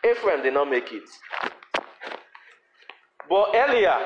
[0.10, 1.04] Ephraim did not make it.
[3.30, 3.98] But earlier,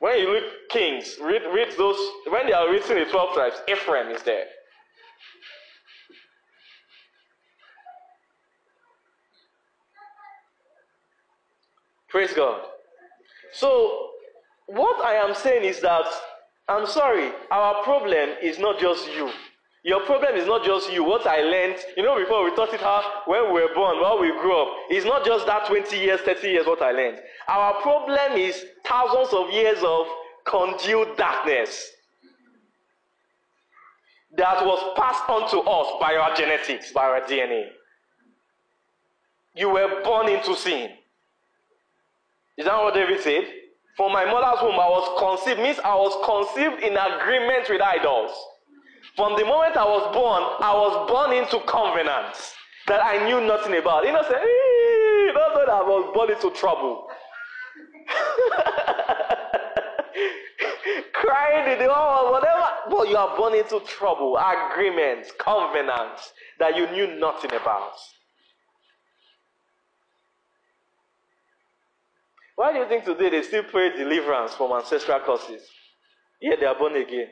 [0.00, 4.08] when you look kings, read, read those, when they are written in 12 tribes, Ephraim
[4.08, 4.46] is there.
[12.08, 12.62] Praise God.
[13.52, 14.08] So,
[14.66, 16.06] what I am saying is that,
[16.66, 19.30] I'm sorry, our problem is not just you.
[19.82, 21.04] Your problem is not just you.
[21.04, 24.20] What I learned, you know, before we taught it how when we were born, while
[24.20, 27.18] we grew up, it's not just that 20 years, 30 years what I learned.
[27.48, 30.06] Our problem is thousands of years of
[30.44, 31.88] congealed darkness
[34.36, 37.66] that was passed on to us by our genetics, by our DNA.
[39.54, 40.90] You were born into sin.
[42.58, 43.44] Is that what David said?
[43.96, 48.30] For my mother's womb, I was conceived, means I was conceived in agreement with idols.
[49.16, 52.54] From the moment I was born, I was born into covenants
[52.86, 54.04] that I knew nothing about.
[54.04, 54.40] You know, say,
[55.34, 57.08] that's what I was born into trouble.
[61.12, 62.66] Crying in the oh, whatever.
[62.90, 67.92] But you are born into trouble, agreements, covenants that you knew nothing about.
[72.56, 75.62] Why do you think today they still pray deliverance from ancestral curses?
[76.42, 77.28] Yeah, they are born again.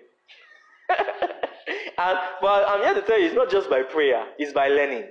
[0.89, 5.05] and but I'm here to tell you, it's not just by prayer, it's by learning.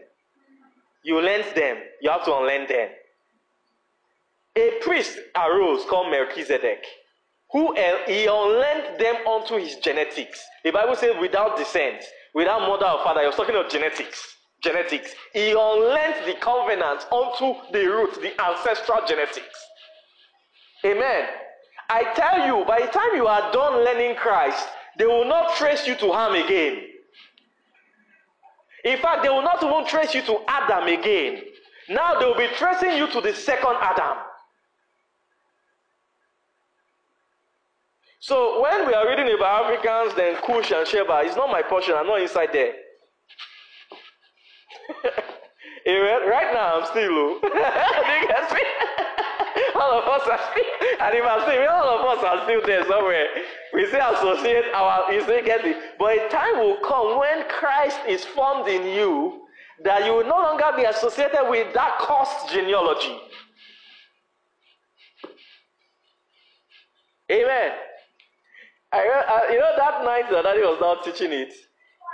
[1.03, 2.89] You learn them, you have to unlearn them.
[4.57, 6.83] A priest arose called Melchizedek,
[7.51, 7.73] who
[8.07, 10.43] he unlearned them unto his genetics.
[10.63, 13.21] The Bible says without descent, without mother or father.
[13.21, 14.21] He was talking of genetics.
[14.61, 15.11] Genetics.
[15.33, 19.65] He unlearned the covenant unto the root, the ancestral genetics.
[20.85, 21.25] Amen.
[21.89, 25.87] I tell you, by the time you are done learning Christ, they will not trace
[25.87, 26.81] you to Ham again.
[28.83, 31.41] In fact, they will not even trace you to Adam again.
[31.89, 34.17] Now they will be tracing you to the second Adam.
[38.19, 41.93] So when we are reading about Africans, then Cush and Sheba, it's not my portion.
[41.95, 42.73] I'm not inside there.
[45.85, 46.27] Eh, Amen.
[46.29, 47.39] Right now, I'm still low.
[47.39, 47.53] Get
[48.51, 48.61] me?
[49.75, 50.65] all of us are still,
[50.99, 53.25] and if I'm still, all of us are still there somewhere.
[53.73, 55.77] We say associate our, you get it.
[55.97, 59.47] But a time will come when Christ is formed in you
[59.83, 63.17] that you will no longer be associated with that cursed genealogy.
[67.31, 67.71] Amen.
[68.91, 71.53] I, I, uh, you know that night that Daddy was now teaching it,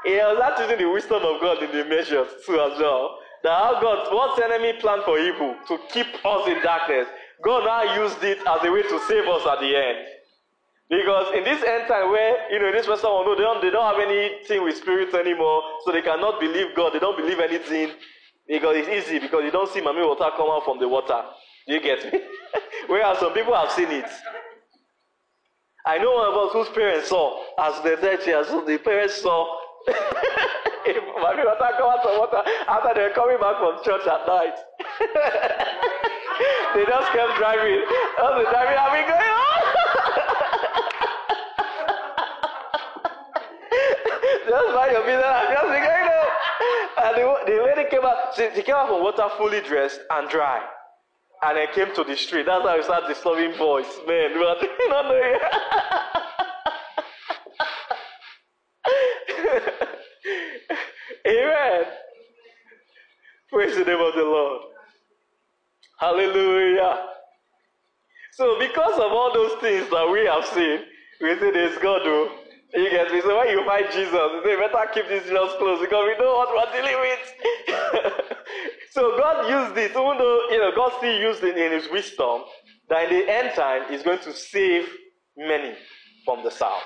[0.06, 3.20] he was not teaching the wisdom of God in the measures too as well.
[3.44, 5.56] That how God, what's enemy plan for evil?
[5.68, 7.08] To keep us in darkness.
[7.44, 10.08] God now used it as a way to save us at the end.
[10.90, 13.70] Because in this end time where, you know, this person will know they don't, they
[13.70, 17.92] don't have anything with spirit anymore, so they cannot believe God, they don't believe anything,
[18.48, 21.22] because it's easy, because you don't see mommy water come out from the water.
[21.68, 22.20] Do you get me?
[22.88, 24.06] Whereas some people have seen it.
[25.86, 29.60] I know one of us whose parents saw, as the here, so the parents saw
[31.19, 34.56] mommy water come out from water after they were coming back from church at night.
[36.76, 37.84] they just kept driving.
[37.84, 39.63] Just the driving, I've been going on.
[44.48, 46.28] just by your business, I've just going on.
[47.04, 50.30] And the, the lady came out, she, she came out from water fully dressed and
[50.30, 50.62] dry.
[51.45, 52.45] And I came to the street.
[52.45, 53.86] That's how we start disturbing boys.
[54.08, 54.45] Man, we.
[61.27, 61.84] Amen.
[63.49, 64.62] Praise the name of the Lord.
[65.99, 67.08] Hallelujah.
[68.32, 70.79] So, because of all those things that we have seen,
[71.21, 72.32] we say there's God, though.
[72.73, 73.19] You get me?
[73.21, 76.36] So, when you find Jesus, you say, better keep this Jesus close because we know
[76.36, 77.19] what we're dealing with.
[78.93, 82.43] so, God used this, even though, you know, God still used it in His wisdom,
[82.89, 84.88] that in the end time, He's going to save
[85.36, 85.73] many
[86.23, 86.84] from the south.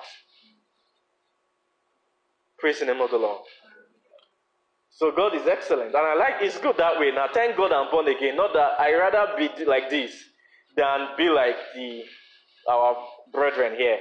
[2.60, 3.42] Praise the name of the Lord.
[4.90, 5.94] So God is excellent.
[5.94, 7.12] And I like it's good that way.
[7.12, 8.38] Now thank God I'm born again.
[8.38, 10.14] Not that I rather be like this
[10.78, 12.04] than be like the
[12.72, 12.96] our
[13.34, 14.00] brethren here.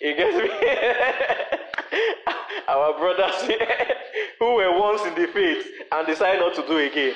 [0.00, 0.50] You get me?
[2.68, 3.94] our brothers here
[4.38, 7.14] who were once in the faith and decided not to do again.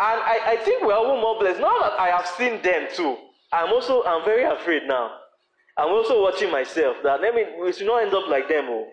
[0.00, 1.60] And I, I think we're all more blessed.
[1.60, 3.16] Now that I have seen them too,
[3.52, 5.10] I'm also I'm very afraid now.
[5.76, 8.66] I'm also watching myself that let me we should not end up like them.
[8.68, 8.86] Oh.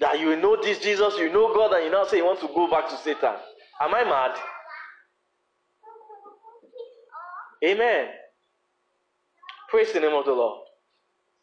[0.00, 2.48] That you know this Jesus, you know God, and you now say you want to
[2.48, 3.34] go back to Satan.
[3.80, 4.36] Am I mad?
[7.64, 8.08] Amen.
[9.70, 10.60] Praise the name of the Lord.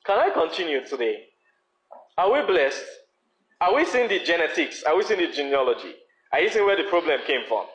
[0.05, 1.30] Can I continue today?
[2.21, 2.85] Are we blessed?
[3.59, 4.83] Are we seeing the genetics?
[4.83, 5.95] Are we seeing the genealogy?
[6.31, 7.65] Are you seeing where the problem came from?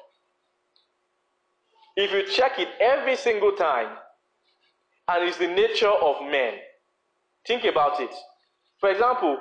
[1.96, 3.96] if you check it every single time,
[5.08, 6.54] and it's the nature of men.
[7.46, 8.10] Think about it.
[8.80, 9.38] For example,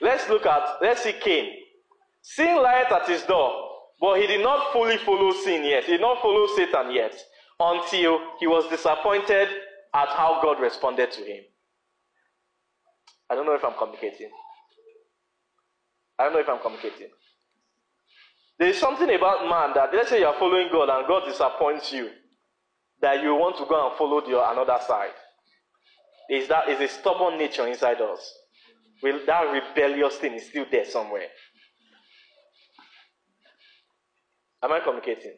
[0.00, 1.52] let's look at, let's see Cain.
[2.22, 3.52] Sin lied at his door,
[4.00, 5.84] but he did not fully follow sin yet.
[5.84, 7.14] He did not follow Satan yet
[7.58, 9.48] until he was disappointed
[9.92, 11.44] at how God responded to him.
[13.30, 14.30] I don't know if I'm communicating.
[16.18, 17.08] I don't know if I'm communicating.
[18.58, 21.92] There is something about man that let's say you are following God and God disappoints
[21.92, 22.10] you,
[23.00, 25.14] that you want to go and follow the another side.
[26.28, 28.34] Is that is a stubborn nature inside us.
[29.02, 31.28] Will that rebellious thing is still there somewhere?
[34.62, 35.36] Am I communicating?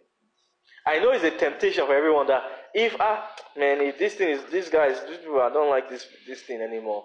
[0.84, 2.43] I know it's a temptation for everyone that
[2.74, 6.43] if ah man, if this thing is this guy is I don't like this this
[6.43, 7.05] thing anymore.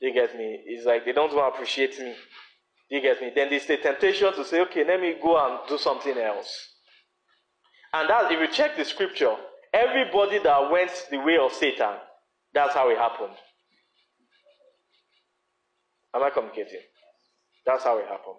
[0.00, 0.62] You get me?
[0.66, 2.14] It's like they don't want to appreciate me.
[2.90, 3.32] You get me?
[3.34, 6.74] Then there's the temptation to say, okay, let me go and do something else.
[7.92, 9.34] And that if you check the scripture,
[9.72, 11.94] everybody that went the way of Satan,
[12.52, 13.34] that's how it happened.
[16.14, 16.80] Am I communicating?
[17.64, 18.36] That's how it happened.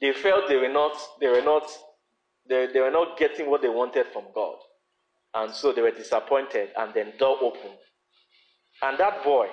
[0.00, 1.62] They felt they were not, they were not,
[2.48, 4.56] they, they were not getting what they wanted from God.
[5.34, 7.78] And so they were disappointed, and then door opened.
[8.82, 9.48] And that boy,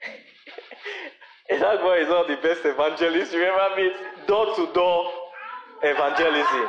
[1.50, 3.92] that boy is of the best evangelist you ever meet.
[4.26, 5.10] Door to door
[5.82, 6.68] evangelism.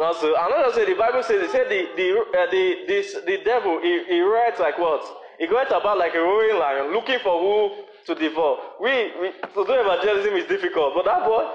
[0.00, 3.80] Also, another say the Bible says, it said the the uh, the this the devil
[3.80, 5.02] he, he writes like what?
[5.38, 8.58] He went about like a roaring lion, looking for who to devour.
[8.80, 11.48] We, we to do evangelism is difficult, but that boy,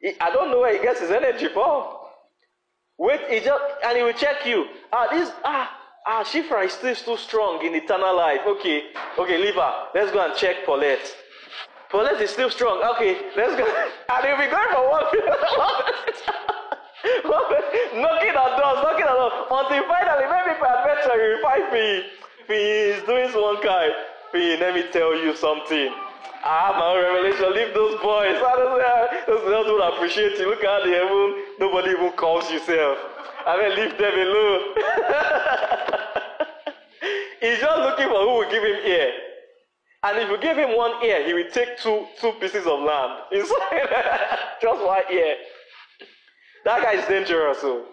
[0.00, 1.84] he, I don't know where he gets his energy from.
[2.98, 4.66] Wait, he just and he will check you.
[4.92, 8.40] Ah, this ah ah Shifra is still too strong in eternal life.
[8.46, 9.72] Okay, okay, leave her.
[9.94, 11.14] Let's go and check Paulette.
[11.90, 12.82] Paulette is still strong.
[12.96, 13.64] Okay, let's go.
[14.08, 15.04] And he'll be going for one
[18.02, 22.04] knocking at doors, knocking at doors, until finally maybe peradventure you find me.
[22.46, 22.54] He
[22.92, 23.92] is doing one kind.
[24.32, 25.94] He, let me tell you something.
[26.46, 27.52] Ah, Have my own revelation.
[27.54, 28.34] Leave those boys.
[28.36, 28.82] Don't.
[28.84, 30.48] Ah, those girls will appreciate you.
[30.50, 31.34] Look at the heaven.
[31.58, 32.98] Nobody even calls yourself.
[33.46, 34.60] I mean, leave them alone.
[37.40, 39.12] He's just looking for who will give him ear.
[40.02, 43.22] And if you give him one ear, he will take two two pieces of land.
[43.32, 43.50] just
[44.84, 45.36] one ear.
[46.66, 47.58] That guy is dangerous.
[47.60, 47.86] So.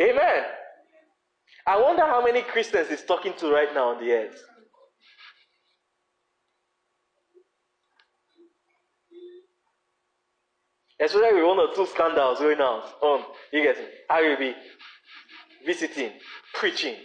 [0.00, 0.44] Amen.
[1.68, 4.42] I wonder how many Christians he's talking to right now on the earth.
[11.00, 12.82] Especially with one or two scandals going on.
[13.02, 13.84] Um, you get me?
[14.08, 14.54] I will be
[15.64, 16.12] visiting,
[16.54, 16.96] preaching.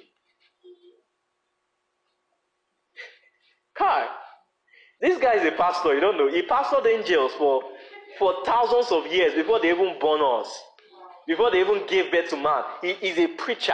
[3.78, 4.08] Kai,
[5.02, 6.30] this guy is a pastor, you don't know.
[6.30, 7.64] He pastored angels for,
[8.20, 10.48] for thousands of years before they even born us,
[11.28, 12.64] before they even gave birth to man.
[12.82, 13.74] He is a preacher.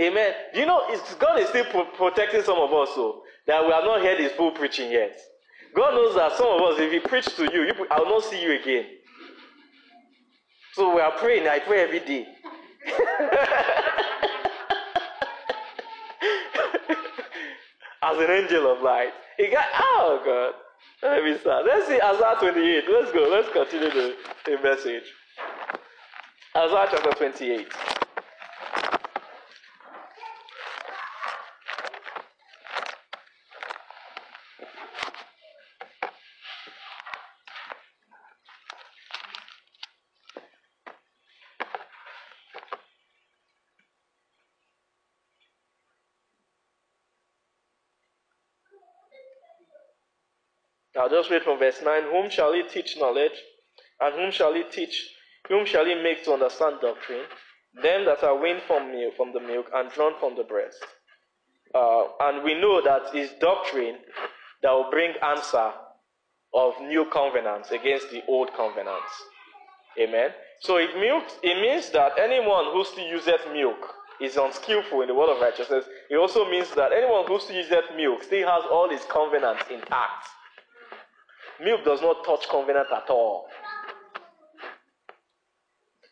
[0.00, 0.34] Amen.
[0.54, 3.84] You know it's, God is still pro- protecting some of us so that we have
[3.84, 5.16] not heard his full preaching yet.
[5.74, 8.24] God knows that some of us, if he preach to you, you I will not
[8.24, 8.86] see you again.
[10.74, 11.46] So we are praying.
[11.48, 12.26] I pray every day.
[18.02, 19.12] As an angel of light.
[19.36, 20.54] He got oh God.
[21.02, 21.66] Let me start.
[21.66, 22.84] Let's see Isaiah 28.
[22.90, 23.28] Let's go.
[23.30, 25.04] Let's continue the, the message.
[26.56, 27.66] Isaiah chapter 28.
[51.16, 52.02] Just read from verse 9.
[52.10, 53.32] Whom shall he teach knowledge?
[54.00, 55.08] And whom shall he teach?
[55.48, 57.24] Whom shall he make to understand doctrine?
[57.82, 60.78] Them that are weaned from milk, from the milk and drawn from the breast.
[61.74, 63.96] Uh, and we know that it's doctrine
[64.62, 65.72] that will bring answer
[66.54, 69.12] of new covenants against the old covenants.
[69.98, 70.30] Amen.
[70.60, 73.78] So it, milk, it means that anyone who still uses milk
[74.20, 75.84] is unskillful in the word of righteousness.
[76.10, 80.28] It also means that anyone who still uses milk still has all his covenants intact.
[81.62, 83.46] Milk does not touch covenant at all.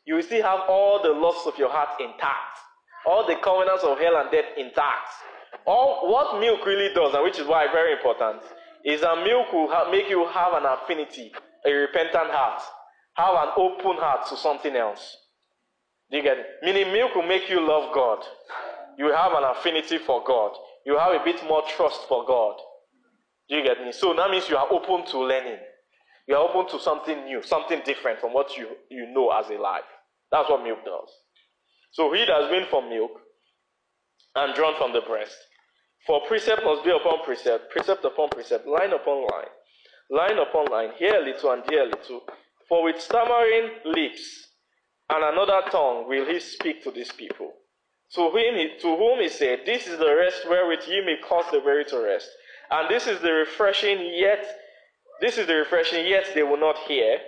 [0.07, 2.59] You will still have all the lusts of your heart intact,
[3.07, 5.09] all the covenants of hell and death intact.
[5.67, 8.43] All what milk really does, and which is why very important,
[8.85, 11.33] is that milk will ha- make you have an affinity,
[11.65, 12.61] a repentant heart,
[13.15, 15.17] have an open heart to something else.
[16.11, 16.47] Do you get it?
[16.63, 18.19] Meaning, milk will make you love God.
[18.99, 20.53] You have an affinity for God.
[20.85, 22.57] You have a bit more trust for God.
[23.49, 23.93] Do you get me?
[23.93, 25.59] So that means you are open to learning.
[26.27, 29.61] You are open to something new, something different from what you, you know as a
[29.61, 29.85] life.
[30.31, 31.11] That's what milk does.
[31.93, 33.13] So he that has been from milk
[34.35, 35.37] and drawn from the breast.
[36.07, 39.53] For precept must be upon precept, precept upon precept, line upon line,
[40.11, 42.23] line upon line, here a little and there a little.
[42.69, 44.49] For with stammering lips
[45.11, 47.53] and another tongue will he speak to these people.
[48.15, 51.47] To whom, he, to whom he said, This is the rest wherewith ye may cause
[51.51, 52.29] the weary to rest.
[52.71, 54.45] And this is the refreshing, yet,
[55.21, 57.19] this is the refreshing, yet they will not hear.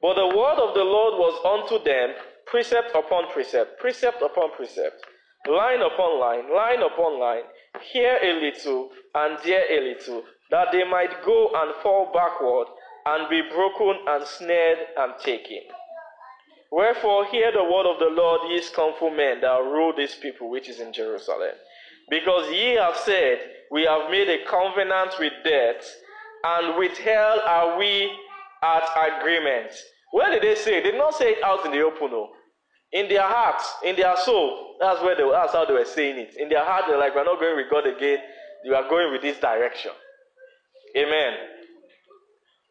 [0.00, 2.10] But the word of the Lord was unto them
[2.46, 5.04] precept upon precept, precept upon precept,
[5.48, 7.44] line upon line, line upon line,
[7.92, 12.66] here a little and there a little, that they might go and fall backward
[13.06, 15.62] and be broken and snared and taken.
[16.70, 20.68] Wherefore, hear the word of the Lord, ye scornful men that rule this people which
[20.68, 21.54] is in Jerusalem.
[22.10, 23.38] Because ye have said,
[23.74, 25.84] We have made a covenant with death,
[26.44, 28.08] and with hell are we
[28.62, 28.84] at
[29.18, 29.72] agreement.
[30.12, 30.80] Where did they say?
[30.80, 32.12] They did not say it out in the open.
[32.12, 32.28] No.
[32.92, 36.36] In their hearts, in their soul, that's where they, that's how they were saying it.
[36.38, 38.18] In their heart, they're like, We're not going with God again.
[38.64, 39.90] You are going with this direction.
[40.96, 41.32] Amen.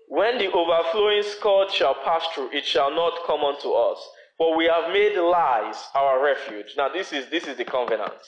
[0.08, 4.00] When the overflowing scourge shall pass through, it shall not come unto us.
[4.38, 6.76] For we have made lies our refuge.
[6.78, 8.24] Now this is this is the covenant.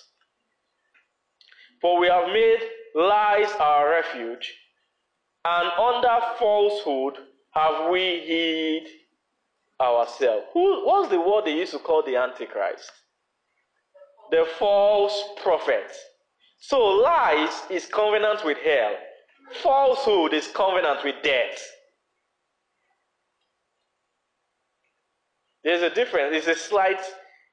[1.81, 2.59] For we have made
[2.95, 4.53] lies our refuge,
[5.43, 7.17] and under falsehood
[7.53, 8.87] have we hid
[9.81, 10.45] ourselves.
[10.53, 12.91] Who what's the word they used to call the Antichrist?
[14.31, 15.91] The false prophet.
[16.59, 18.95] So lies is covenant with hell.
[19.61, 21.61] Falsehood is covenant with death.
[25.63, 26.35] There's a difference.
[26.35, 27.01] It's a slight.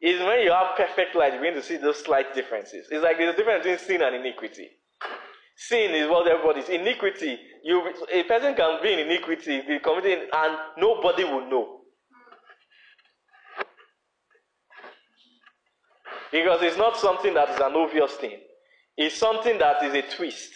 [0.02, 2.88] Is when you have perfect light, you're going to see those slight differences.
[2.90, 4.68] It's like there's a difference between sin and iniquity.
[5.56, 7.38] Sin is what everybody's iniquity.
[7.62, 11.78] You, a person can be in iniquity, be committing, and nobody will know.
[16.32, 18.40] Because it's not something that is an obvious thing.
[18.96, 20.50] It's something that is a twist.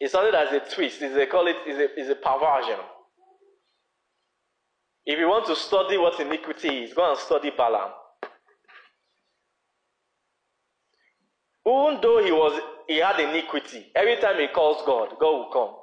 [0.00, 1.02] It's something that is a twist.
[1.02, 2.78] Is they call it is a, a perversion.
[5.04, 7.90] If you want to study what iniquity is, go and study Balaam.
[11.66, 15.74] Even though he was he had iniquity, every time he calls God, God will come.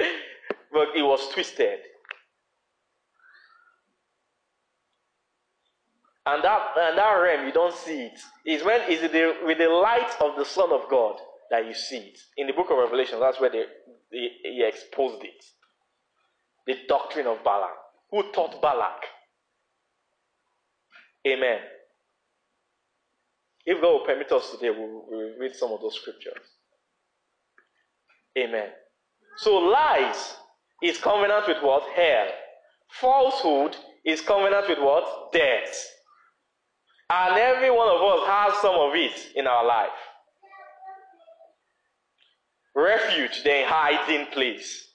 [0.72, 1.80] but he was twisted.
[6.26, 8.20] And that and that realm you don't see it.
[8.46, 11.16] Is when is it with the light of the Son of God
[11.52, 12.18] that you see it.
[12.36, 13.64] In the book of Revelation, that's where they,
[14.10, 15.44] they, he exposed it.
[16.66, 17.70] The doctrine of Balaam.
[18.10, 19.04] Who taught Balak?
[21.26, 21.58] Amen.
[23.64, 26.42] If God will permit us today, we'll, we'll read some of those scriptures.
[28.36, 28.68] Amen.
[29.36, 30.36] So lies
[30.82, 31.84] is covenant with what?
[31.94, 32.28] Hell.
[33.00, 35.32] Falsehood is covenant with what?
[35.32, 35.86] Death.
[37.08, 39.90] And every one of us has some of it in our life.
[42.74, 44.91] Refuge, the hiding place.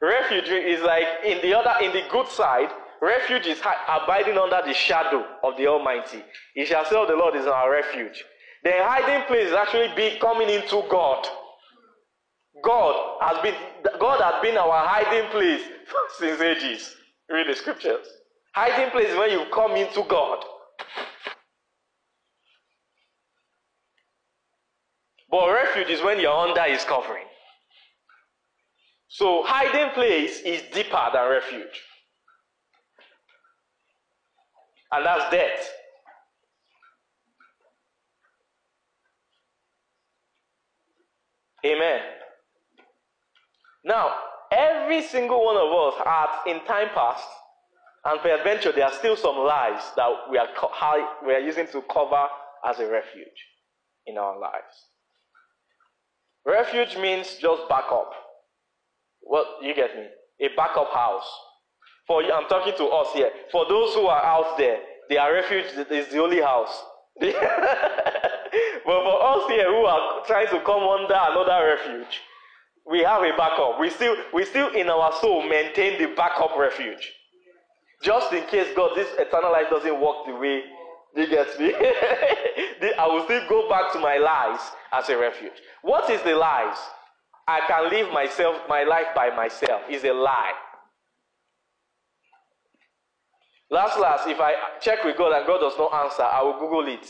[0.00, 2.68] Refuge is like in the other, in the good side,
[3.00, 6.22] refuge is abiding under the shadow of the Almighty.
[6.54, 8.24] He shall say, The Lord is our refuge.
[8.64, 11.26] The hiding place is actually be coming into God.
[12.62, 13.54] God has been
[14.00, 15.62] God has been our hiding place
[16.18, 16.94] since ages.
[17.30, 18.06] Read the scriptures.
[18.54, 20.44] Hiding place is when you come into God.
[25.30, 27.27] But refuge is when you're under his covering.
[29.08, 31.82] So hiding place is deeper than refuge.
[34.92, 35.70] And that's death.
[41.64, 42.00] Amen.
[43.84, 44.14] Now,
[44.52, 47.26] every single one of us had in time past,
[48.04, 50.70] and peradventure, there are still some lies that we are, co-
[51.26, 52.26] we are using to cover
[52.64, 53.26] as a refuge
[54.06, 54.86] in our lives.
[56.46, 58.12] Refuge means just backup.
[59.28, 60.06] What you get me?
[60.40, 61.28] A backup house.
[62.06, 63.30] For I'm talking to us here.
[63.52, 64.78] For those who are out there,
[65.10, 66.82] their refuge is the only house.
[67.20, 67.34] but
[68.84, 72.20] for us here who are trying to come under another refuge,
[72.90, 73.78] we have a backup.
[73.78, 77.12] We still, we still in our soul maintain the backup refuge.
[78.02, 80.62] Just in case God, this eternal life doesn't work the way
[81.16, 81.74] you get me?
[82.98, 84.60] I will still go back to my lies
[84.92, 85.60] as a refuge.
[85.82, 86.78] What is the lies?
[87.48, 90.52] I can live myself, my life by myself is a lie.
[93.70, 96.86] Last, last, if I check with God and God does not answer, I will Google
[96.88, 97.06] it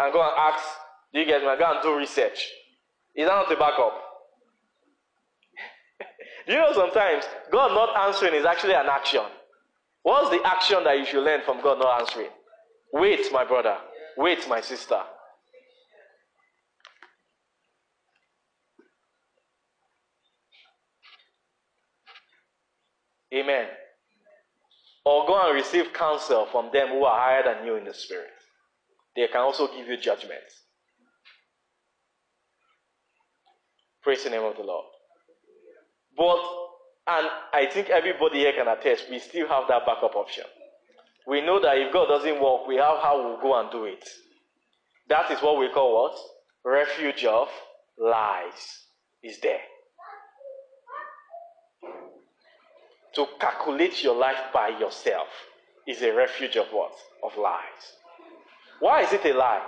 [0.00, 0.62] and go and ask,
[1.14, 1.48] do you get me?
[1.58, 2.46] Go and do research.
[3.16, 4.00] Is that not a backup?
[6.46, 9.24] do you know sometimes God not answering is actually an action?
[10.02, 12.30] What's the action that you should learn from God not answering?
[12.92, 13.78] Wait, my brother.
[14.18, 15.00] Wait, my sister.
[23.34, 23.66] Amen.
[25.04, 28.30] Or go and receive counsel from them who are higher than you in the spirit.
[29.16, 30.42] They can also give you judgment.
[34.02, 34.84] Praise the name of the Lord.
[36.16, 36.38] But,
[37.06, 40.44] and I think everybody here can attest, we still have that backup option.
[41.26, 44.06] We know that if God doesn't work, we have how we'll go and do it.
[45.08, 46.18] That is what we call what?
[46.64, 47.48] Refuge of
[47.98, 48.86] lies
[49.22, 49.60] is there.
[53.14, 55.28] To calculate your life by yourself
[55.86, 56.92] is a refuge of what?
[57.22, 57.84] Of lies.
[58.80, 59.62] Why is it a lie?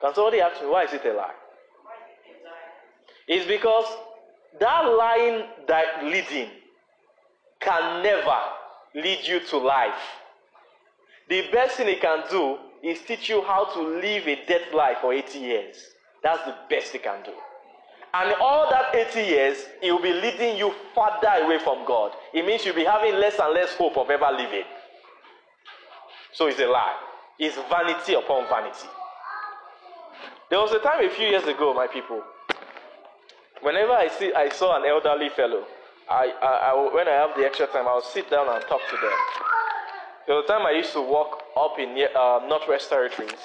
[0.00, 1.34] Can somebody ask me why is it a lie?
[3.28, 3.86] It's because
[4.58, 6.50] that lying that leading
[7.60, 8.38] can never
[8.94, 10.02] lead you to life.
[11.28, 14.98] The best thing it can do is teach you how to live a dead life
[15.00, 15.76] for 80 years.
[16.22, 17.32] That's the best it can do.
[18.14, 22.12] And all that 80 years, it will be leading you further away from God.
[22.34, 24.64] It means you'll be having less and less hope of ever living.
[26.32, 26.96] So it's a lie.
[27.38, 28.88] It's vanity upon vanity.
[30.50, 32.22] There was a time a few years ago, my people,
[33.62, 35.64] whenever I see I saw an elderly fellow,
[36.10, 38.96] I, I, I when I have the extra time, I'll sit down and talk to
[38.96, 39.18] them.
[40.26, 43.40] There was a time I used to walk up in uh, Northwest Territories,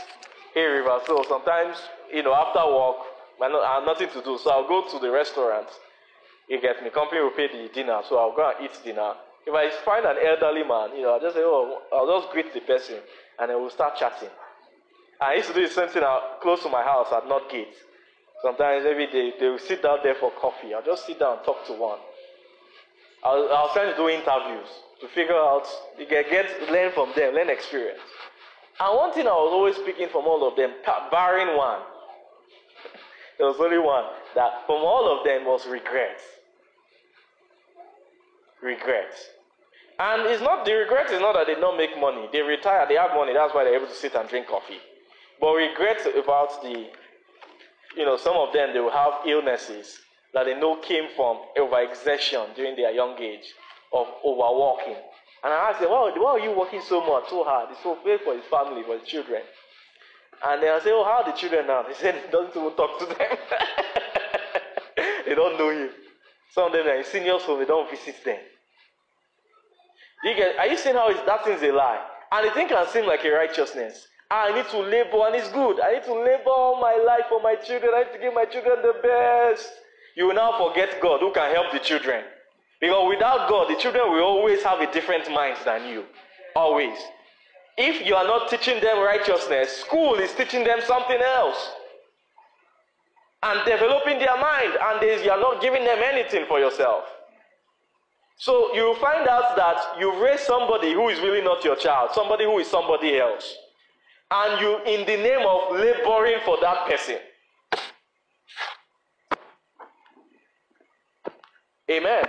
[0.54, 1.00] Hay River.
[1.08, 1.78] So sometimes,
[2.14, 2.98] you know, after work,
[3.42, 5.68] I have nothing to do, so I'll go to the restaurant.
[6.50, 6.90] You get me.
[6.90, 9.14] Company will pay the dinner, so I'll go and eat dinner.
[9.46, 12.54] If I find an elderly man, you know, I'll just say, oh, I'll just greet
[12.54, 12.98] the person,
[13.40, 14.30] and then we'll start chatting.
[15.20, 16.04] I used to do the same thing
[16.42, 17.74] close to my house at North Gate.
[18.42, 20.74] Sometimes every day they will sit down there for coffee.
[20.74, 22.00] I'll just sit down and talk to one.
[23.24, 24.70] I was, I was trying to do interviews
[25.02, 25.66] to figure out,
[25.98, 28.00] you get, get learn from them, learn experience.
[28.80, 30.72] And one thing I was always speaking from all of them,
[31.10, 31.82] barring one,
[33.38, 36.20] there was only one that from all of them was regret.
[38.62, 39.14] Regret.
[40.00, 42.30] And it's not the regret is not that they don't make money.
[42.32, 44.80] They retire, they have money, that's why they're able to sit and drink coffee.
[45.40, 46.88] But regret about the,
[47.96, 50.00] you know, some of them they will have illnesses
[50.34, 53.54] that they know came from overexertion during their young age
[53.94, 54.98] of overworking.
[55.44, 57.70] And I asked them, why, why are you working so much, so hard?
[57.72, 59.42] It's so paid for his family, for his children.
[60.46, 61.84] And then I say, oh, how are the children now?
[61.88, 63.18] He said he doesn't even talk to them.
[65.26, 65.90] they don't know him.
[66.52, 68.40] Some of them are in seniors home, they don't visit them.
[70.24, 72.04] You get, are you seeing how that thing's a lie?
[72.32, 74.08] And the thing can seem like a righteousness.
[74.30, 75.80] Ah, I need to labor, and it's good.
[75.80, 77.92] I need to labor all my life for my children.
[77.96, 79.72] I need to give my children the best.
[80.16, 82.24] You will now forget God who can help the children.
[82.82, 86.06] Because without God, the children will always have a different mind than you.
[86.56, 86.98] Always.
[87.78, 91.70] If you are not teaching them righteousness, school is teaching them something else.
[93.44, 97.04] And developing their mind, and you are not giving them anything for yourself.
[98.38, 102.46] So you find out that you raise somebody who is really not your child, somebody
[102.46, 103.56] who is somebody else.
[104.30, 107.18] And you, in the name of laboring for that person.
[111.90, 112.26] Amen.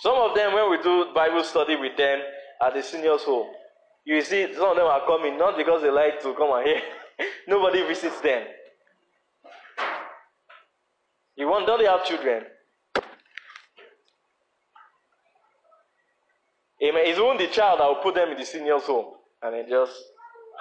[0.00, 2.20] Some of them, when we do Bible study with them
[2.64, 3.48] at the seniors' home,
[4.04, 6.80] you see, some of them are coming not because they like to come and hear.
[7.48, 8.46] Nobody visits them.
[11.36, 12.44] You want, don't they have children?
[16.82, 17.02] Amen.
[17.06, 19.92] It's only the child that will put them in the senior's home and then just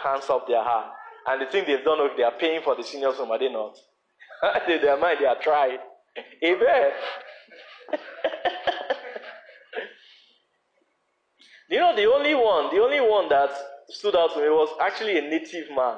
[0.04, 0.92] hands up their hand.
[1.28, 3.52] And the thing they've done, is they are paying for the senior's home, are they
[3.52, 3.76] not?
[4.70, 5.80] in their mind, they are tried.
[6.46, 6.92] Amen.
[11.72, 13.49] You know, the only one, the only one that
[13.88, 15.97] stood out to me was actually a native man.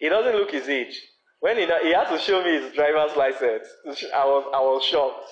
[0.00, 1.00] He doesn't look his age.
[1.38, 3.68] When he, he had to show me his driver's license,
[4.12, 5.28] I was, I was shocked.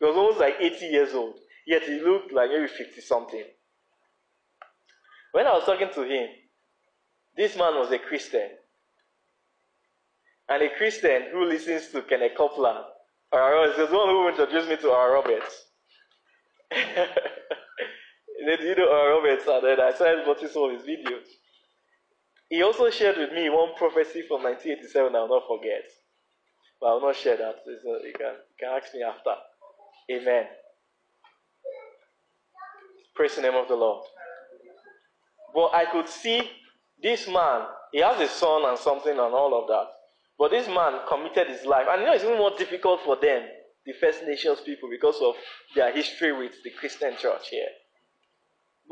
[0.00, 1.36] He was almost like 80 years old.
[1.64, 3.44] Yet he looked like maybe 50 something.
[5.30, 6.28] When I was talking to him,
[7.36, 8.48] this man was a Christian.
[10.48, 12.84] And a Christian who listens to Kenneth Copeland.
[13.30, 15.66] Or the one who introduced me to Oral Roberts.
[18.42, 21.26] you uh, know Oral Roberts, and uh, then I started watching some of his videos.
[22.48, 25.84] He also shared with me one prophecy from 1987 I will not forget.
[26.80, 27.56] But I will not share that.
[27.64, 29.34] So uh, you, can, you can ask me after.
[30.10, 30.46] Amen.
[33.14, 34.04] Praise the name of the Lord.
[35.54, 36.42] But I could see
[37.02, 39.86] this man, he has a son and something and all of that.
[40.38, 41.86] But this man committed his life.
[41.88, 43.42] And you know, it's even more difficult for them,
[43.86, 45.34] the First Nations people, because of
[45.74, 47.68] their history with the Christian church here.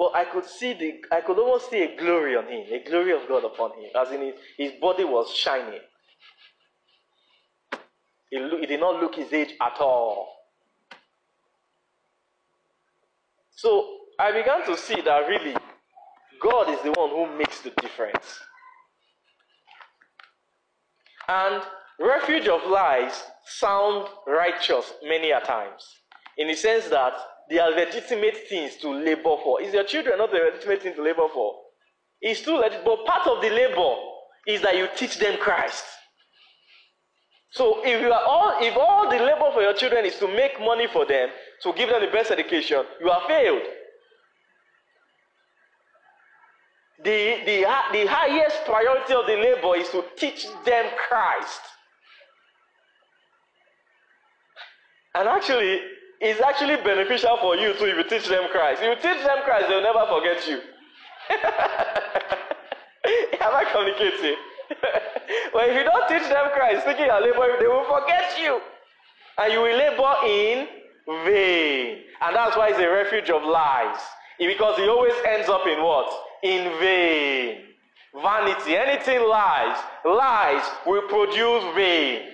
[0.01, 3.13] But I could see the, I could almost see a glory on him, a glory
[3.13, 5.81] of God upon him, as in his, his body was shining.
[8.31, 10.37] He, he did not look his age at all.
[13.51, 15.55] So I began to see that really
[16.41, 18.41] God is the one who makes the difference.
[21.29, 21.63] And
[22.01, 25.85] refuge of lies sound righteous many a times,
[26.39, 27.13] in the sense that
[27.51, 29.61] they are legitimate things to labor for.
[29.61, 31.57] Is your children not the legitimate thing to labor for?
[32.21, 33.97] It's legit, but part of the labor
[34.47, 35.85] is that you teach them Christ.
[37.53, 40.61] So if you are all, if all the labor for your children is to make
[40.61, 41.31] money for them,
[41.65, 43.63] to give them the best education, you have failed.
[47.03, 51.61] The, the, the highest priority of the labor is to teach them Christ.
[55.15, 55.81] And actually,
[56.21, 58.83] it's actually beneficial for you too if you teach them Christ.
[58.83, 60.61] If you teach them Christ, they'll never forget you.
[63.41, 64.37] Am I communicating?
[65.55, 68.61] well, if you don't teach them Christ, thinking you they will forget you.
[69.39, 70.69] And you will labor in
[71.25, 72.05] vain.
[72.21, 73.99] And that's why it's a refuge of lies.
[74.39, 76.09] Because it always ends up in what?
[76.43, 77.63] In vain.
[78.15, 78.77] Vanity.
[78.77, 79.77] Anything lies.
[80.05, 82.29] Lies will produce vain.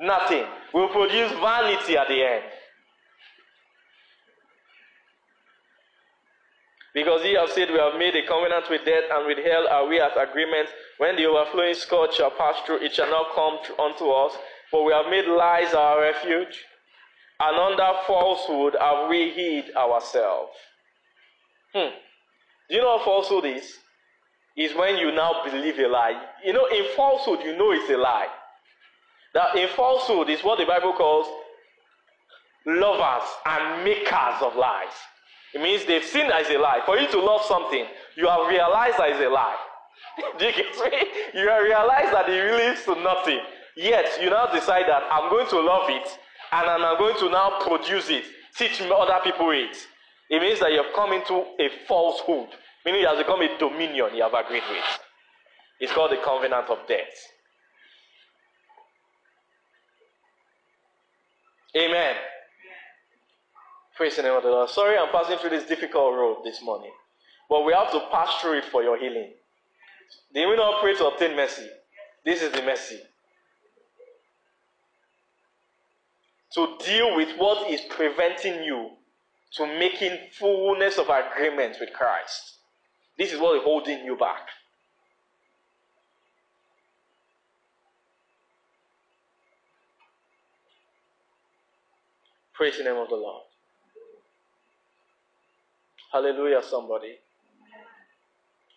[0.00, 0.44] Nothing.
[0.74, 2.44] Will produce vanity at the end.
[6.94, 9.86] Because ye have said, We have made a covenant with death and with hell, are
[9.86, 10.68] we at agreement?
[10.98, 14.36] When the overflowing scourge shall pass through, it shall not come unto us.
[14.70, 16.64] For we have made lies our refuge,
[17.40, 20.52] and under falsehood have we hid ourselves.
[21.74, 21.94] Hmm.
[22.68, 23.78] Do you know what falsehood is?
[24.56, 26.20] Is when you now believe a lie.
[26.44, 28.28] You know, in falsehood, you know it's a lie.
[29.34, 31.26] That in falsehood is what the Bible calls
[32.66, 34.92] lovers and makers of lies.
[35.54, 36.80] It means they've seen it's a lie.
[36.86, 37.84] For you to love something,
[38.16, 39.56] you have realized that it's a lie.
[40.38, 41.40] Do you get me?
[41.40, 43.40] You have realized that it really leads to nothing.
[43.76, 46.06] Yet you now decide that I'm going to love it
[46.52, 48.24] and I'm going to now produce it,
[48.56, 49.76] teach other people it.
[50.28, 52.48] It means that you have come into a falsehood,
[52.84, 54.84] meaning it has become a dominion you have agreed with.
[55.80, 57.16] It's called the covenant of death.
[61.76, 62.16] Amen.
[64.00, 64.70] Praise the name of the Lord.
[64.70, 66.90] Sorry, I'm passing through this difficult road this morning.
[67.50, 69.34] But we have to pass through it for your healing.
[70.32, 71.68] Did we not pray to obtain mercy?
[72.24, 72.98] This is the mercy.
[76.54, 78.92] To deal with what is preventing you
[79.56, 82.54] to making fullness of agreement with Christ.
[83.18, 84.48] This is what is holding you back.
[92.54, 93.49] Praise the name of the Lord.
[96.12, 97.16] Hallelujah, somebody.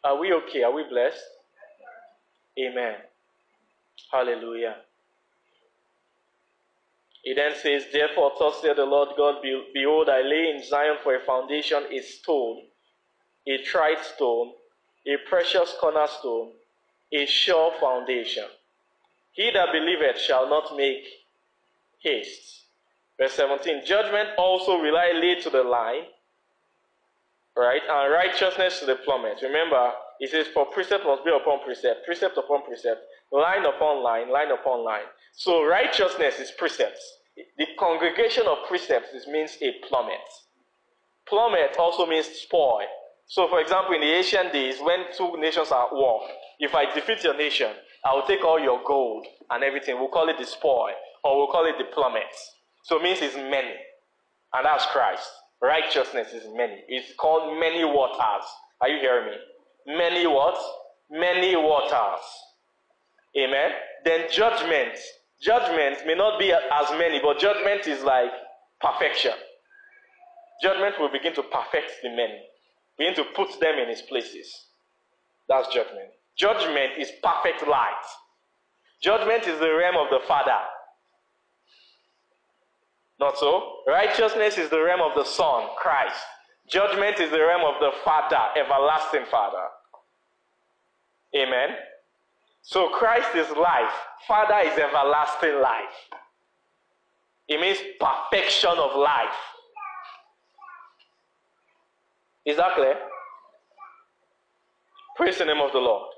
[0.04, 0.64] Are we okay?
[0.64, 1.24] Are we blessed?
[2.60, 2.96] Amen.
[4.12, 4.76] Hallelujah.
[7.24, 9.42] He then says, Therefore, thus saith the Lord God,
[9.74, 12.64] Behold, I lay in Zion for a foundation a stone,
[13.48, 14.52] a tried stone,
[15.08, 16.52] a precious cornerstone,
[17.14, 18.46] a sure foundation.
[19.32, 21.06] He that believeth shall not make
[22.00, 22.66] haste.
[23.20, 26.04] Verse 17 Judgment also will I lay to the line,
[27.56, 27.82] right?
[27.90, 29.40] And righteousness to the plummet.
[29.42, 33.02] Remember, it says, For precept must be upon precept, precept upon precept,
[33.32, 35.06] line upon line, line upon line.
[35.36, 37.02] So righteousness is precepts.
[37.58, 40.22] The congregation of precepts means a plummet.
[41.28, 42.86] Plummet also means spoil.
[43.26, 46.22] So, for example, in the ancient days, when two nations are at war,
[46.60, 47.72] if I defeat your nation,
[48.06, 49.98] I will take all your gold and everything.
[49.98, 50.94] We'll call it the spoil,
[51.24, 52.24] or we'll call it the plummet.
[52.84, 53.74] So it means it's many.
[54.54, 55.28] And that's Christ.
[55.64, 56.84] Righteousness is many.
[56.90, 58.46] It's called many waters.
[58.82, 59.98] Are you hearing me?
[59.98, 60.58] Many what?
[61.10, 62.20] Many waters.
[63.38, 63.72] Amen.
[64.04, 65.00] Then judgment.
[65.42, 68.32] Judgment may not be as many, but judgment is like
[68.82, 69.32] perfection.
[70.62, 72.40] Judgment will begin to perfect the many,
[72.98, 74.68] begin to put them in his places.
[75.48, 76.10] That's judgment.
[76.38, 78.04] Judgment is perfect light.
[79.02, 80.60] Judgment is the realm of the Father.
[83.20, 83.78] Not so.
[83.88, 86.20] Righteousness is the realm of the Son, Christ.
[86.68, 89.68] Judgment is the realm of the Father, everlasting Father.
[91.36, 91.70] Amen.
[92.62, 93.92] So Christ is life.
[94.28, 95.98] Father is everlasting life.
[97.48, 99.36] It means perfection of life.
[102.46, 102.96] Is that clear?
[105.18, 106.10] Praise the name of the Lord.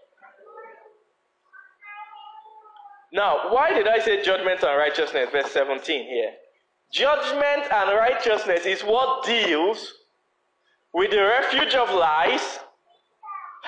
[3.11, 5.29] Now, why did I say judgment and righteousness?
[5.31, 6.31] Verse 17 here.
[6.95, 9.95] Judgment and righteousness is what deals
[10.93, 12.59] with the refuge of lies.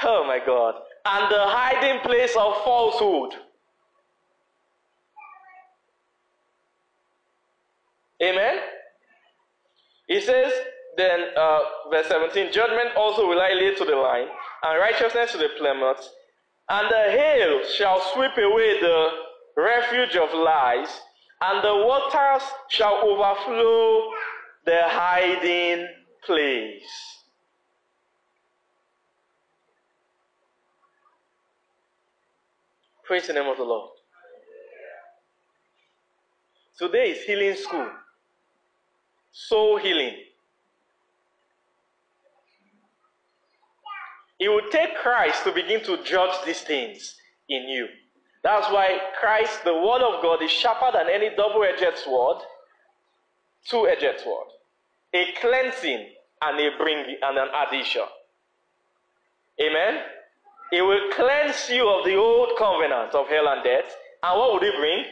[0.01, 0.75] Oh my God.
[1.05, 3.37] And the hiding place of falsehood.
[8.23, 8.59] Amen.
[10.07, 10.53] He says,
[10.95, 11.59] then, uh,
[11.91, 14.27] verse 17, judgment also will I lay to the line,
[14.63, 15.97] and righteousness to the plummet,
[16.69, 19.09] and the hail shall sweep away the
[19.57, 21.01] refuge of lies,
[21.41, 24.11] and the waters shall overflow
[24.65, 25.87] the hiding
[26.25, 27.17] place.
[33.05, 33.91] Praise the name of the Lord.
[36.77, 37.89] Today is healing school.
[39.31, 40.13] Soul healing.
[44.39, 47.15] It will take Christ to begin to judge these things
[47.49, 47.87] in you.
[48.47, 52.37] That's why Christ, the Word of God, is sharper than any double edged sword,
[53.69, 54.47] two edged sword,
[55.13, 56.07] a cleansing
[56.41, 58.05] and a bringing and an addition.
[59.61, 60.01] Amen.
[60.71, 63.93] It will cleanse you of the old covenant of hell and death.
[64.23, 65.03] And what would it bring?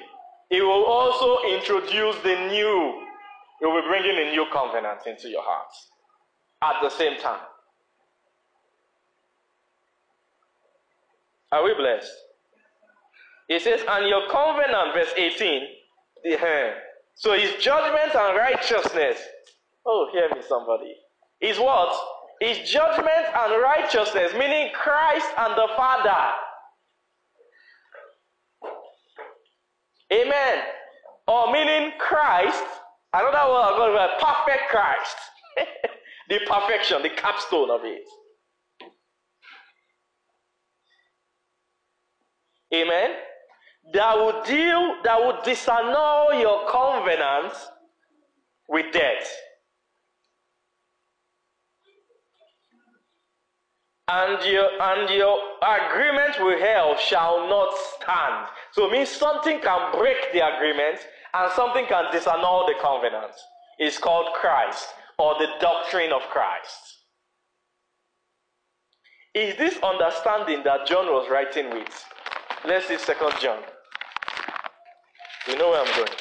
[0.50, 3.06] It will also introduce the new.
[3.62, 5.74] It will be bringing a new covenant into your heart
[6.62, 7.42] at the same time.
[11.52, 12.25] Are we blessed?
[13.48, 15.62] It says, and your covenant, verse 18.
[16.26, 16.72] Eh,
[17.16, 19.20] so his judgment and righteousness.
[19.86, 20.96] Oh, hear me, somebody.
[21.42, 21.96] Is what?
[22.42, 26.34] Is judgment and righteousness, meaning Christ and the Father.
[30.12, 30.64] Amen.
[31.28, 32.64] Or meaning Christ,
[33.14, 35.16] another word I'm going to perfect Christ.
[36.30, 38.04] the perfection, the capstone of it.
[42.74, 43.12] Amen.
[43.94, 47.54] That will deal, that will disannul your covenant
[48.68, 49.32] with death.
[54.08, 58.48] And your and your agreement with hell shall not stand.
[58.72, 61.00] So it means something can break the agreement
[61.34, 63.34] and something can disannul the covenant.
[63.80, 66.96] It's called Christ or the doctrine of Christ.
[69.34, 72.06] Is this understanding that John was writing with?
[72.64, 73.60] Let's see Second John.
[75.48, 76.18] You know where I'm going.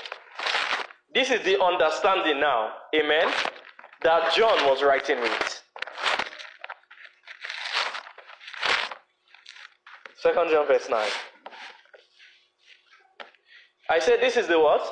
[1.14, 3.33] This is the understanding now, amen,
[4.03, 5.62] that John was writing with.
[10.16, 11.09] Second John verse 9.
[13.91, 14.83] I said this is the what?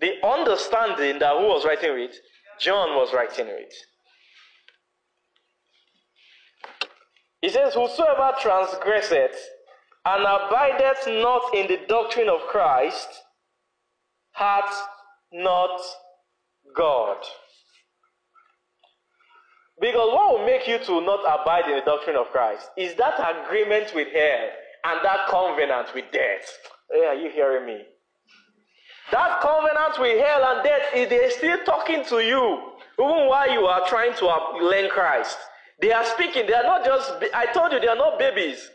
[0.00, 2.14] The understanding that who was writing with?
[2.60, 3.72] John was writing with.
[7.40, 9.38] He says, Whosoever transgresseth
[10.04, 13.08] and abideth not in the doctrine of Christ
[14.38, 14.74] hath
[15.32, 15.80] not
[16.76, 17.18] God.
[19.80, 23.14] Because what will make you to not abide in the doctrine of Christ is that
[23.18, 24.48] agreement with hell
[24.84, 26.46] and that covenant with death.
[26.90, 27.82] Hey, are you hearing me?
[29.12, 33.66] That covenant with hell and death is they still talking to you, even while you
[33.66, 35.38] are trying to uh, learn Christ.
[35.80, 36.46] They are speaking.
[36.46, 37.12] They are not just.
[37.34, 38.68] I told you they are not babies.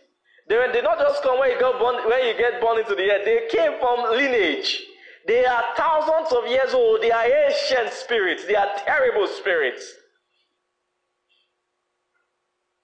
[0.48, 3.26] They they not just come when you born when you get born into the earth.
[3.26, 4.82] They came from lineage.
[5.26, 7.02] They are thousands of years old.
[7.02, 8.46] They are ancient spirits.
[8.46, 9.94] They are terrible spirits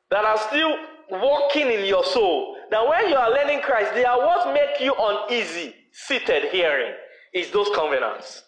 [0.10, 0.76] that are still
[1.12, 2.58] walking in your soul.
[2.72, 6.94] That when you are learning Christ, they are what make you uneasy, seated hearing,
[7.34, 8.44] is those covenants.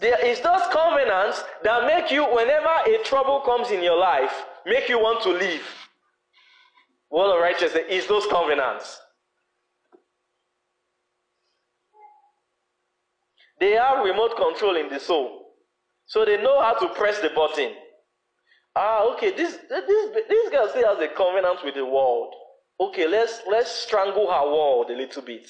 [0.00, 4.88] There is those covenants that make you, whenever a trouble comes in your life, make
[4.88, 5.64] you want to leave.
[7.10, 9.00] Word of righteousness is those covenants.
[13.60, 15.52] They have remote control in the soul.
[16.06, 17.72] So they know how to press the button.
[18.76, 22.34] Ah, okay, this this this girl still has a covenant with the world.
[22.80, 25.46] Okay, let's let's strangle her world a little bit.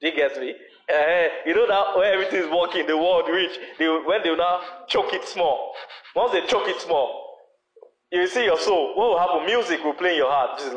[0.00, 0.54] Do you get me?
[0.92, 3.56] Uh, you know that when everything is working, the world reach.
[3.78, 5.74] They, when they now choke it small.
[6.16, 7.36] Once they choke it small,
[8.10, 8.96] you see your soul.
[8.96, 9.46] What will happen?
[9.46, 10.60] Music will play in your heart.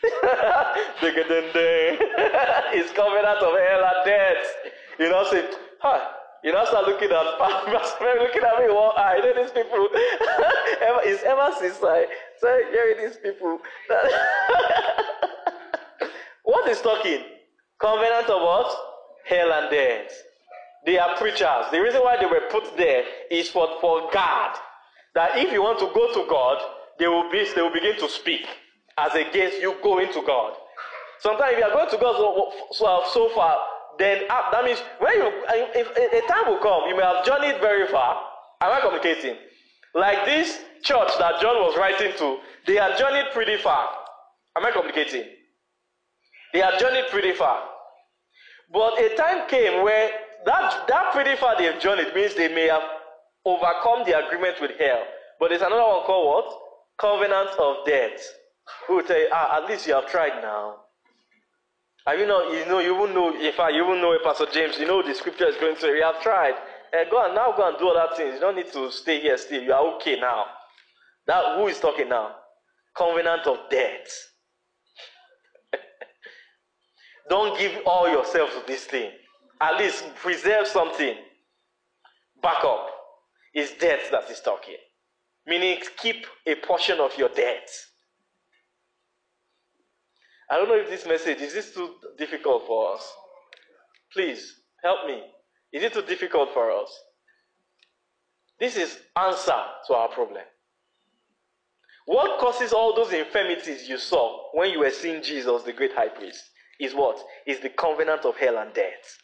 [2.72, 2.92] It's
[3.24, 4.46] out of hell and death.
[5.00, 5.48] You know, say,
[5.80, 5.98] huh,
[6.44, 7.12] you now start looking at
[8.20, 9.16] looking at me one eye.
[9.16, 9.88] You know these people.
[9.94, 12.04] it's ever since I
[12.36, 13.58] started hearing these people.
[16.44, 17.24] what is talking?
[17.80, 18.76] Covenant of what?
[19.26, 20.12] Hell and death.
[20.84, 21.64] They are preachers.
[21.72, 24.54] The reason why they were put there is for, for God.
[25.14, 26.58] that if you want to go to God,
[26.98, 28.46] they will be they will begin to speak
[28.98, 30.52] as against you going to God.
[31.20, 33.56] Sometimes if you are going to God so, so, so far,
[33.98, 37.24] then uh, that means when you if, if a time will come, you may have
[37.24, 38.22] journeyed very far.
[38.60, 39.36] Am I communicating?
[39.94, 43.88] Like this church that John was writing to, they had journeyed pretty far.
[44.56, 45.24] Am I communicating?
[46.52, 47.62] They had journeyed pretty far.
[48.72, 50.10] But a time came where
[50.46, 52.82] that, that pretty far they've journeyed means they may have
[53.44, 55.02] overcome the agreement with hell.
[55.38, 56.58] But there's another one called what?
[56.98, 58.20] Covenant of death.
[58.86, 60.76] Who will tell you, ah, at least you have tried now.
[62.06, 64.78] And you know, you know, you know if I you won't know if Pastor James,
[64.78, 66.54] you know the scripture is going to you have tried.
[66.92, 68.34] Uh, go and now go and do other things.
[68.34, 69.62] You don't need to stay here still.
[69.62, 70.46] You are okay now.
[71.26, 72.34] That who is talking now?
[72.96, 74.08] Covenant of death.
[77.28, 79.10] don't give all yourself to this thing.
[79.60, 81.14] At least preserve something.
[82.42, 82.88] Back up.
[83.52, 84.76] It's death that is talking.
[85.46, 87.68] Meaning keep a portion of your debt.
[90.50, 93.12] I don't know if this message is this too difficult for us.
[94.12, 95.22] Please help me.
[95.72, 96.90] Is it too difficult for us?
[98.58, 100.42] This is answer to our problem.
[102.06, 106.08] What causes all those infirmities you saw when you were seeing Jesus, the great high
[106.08, 106.42] priest,
[106.80, 107.22] is what?
[107.46, 109.18] Is the covenant of hell and death.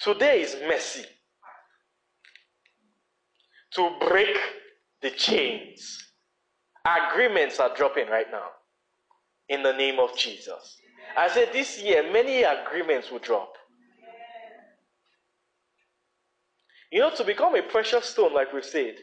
[0.00, 1.04] Today is mercy
[3.74, 4.36] to break
[5.02, 6.07] the chains.
[6.88, 8.48] Agreements are dropping right now
[9.48, 10.78] in the name of Jesus.
[11.16, 13.54] I said this year, many agreements will drop.
[16.90, 18.94] You know, to become a precious stone, like we've said,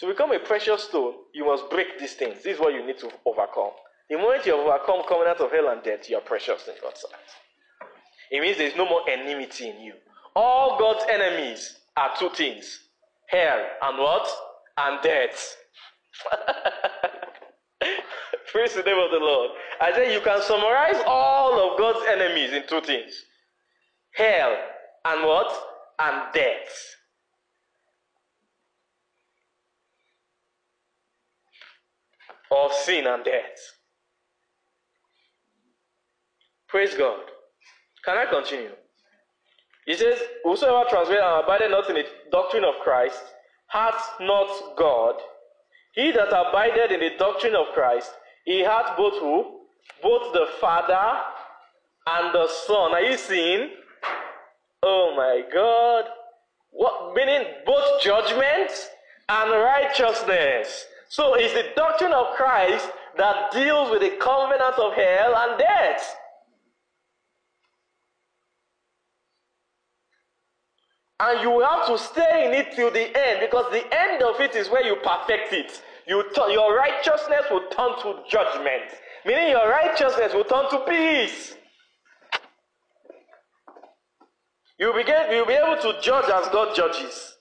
[0.00, 2.42] to become a precious stone, you must break these things.
[2.42, 3.70] This is what you need to overcome.
[4.10, 7.88] The moment you overcome covenant of hell and death, you are precious in God's sight.
[8.30, 9.94] It means there is no more enmity in you.
[10.34, 12.80] All God's enemies are two things
[13.28, 14.28] hell and what?
[14.76, 15.56] And death.
[18.52, 19.50] Praise the name of the Lord.
[19.80, 23.24] I say you can summarize all of God's enemies in two things
[24.12, 24.56] hell
[25.04, 25.52] and what?
[25.98, 26.70] And death.
[32.50, 33.58] Or sin and death.
[36.68, 37.20] Praise God.
[38.04, 38.72] Can I continue?
[39.86, 43.22] He says, Whosoever transgresseth and abideth not in the doctrine of Christ
[43.68, 45.14] hath not God.
[45.92, 48.10] He that abideth in the doctrine of Christ,
[48.44, 49.60] he hath both who?
[50.02, 51.20] Both the Father
[52.06, 52.92] and the Son.
[52.92, 53.70] Are you seeing?
[54.82, 56.04] Oh my God.
[56.70, 58.70] What meaning both judgment
[59.28, 60.86] and righteousness.
[61.08, 62.88] So it's the doctrine of Christ
[63.18, 66.16] that deals with the covenant of hell and death.
[71.24, 74.56] And you have to stay in it till the end because the end of it
[74.56, 75.80] is where you perfect it.
[76.04, 78.90] You t- your righteousness will turn to judgment,
[79.24, 81.54] meaning your righteousness will turn to peace.
[84.80, 87.36] You'll, begin, you'll be able to judge as God judges.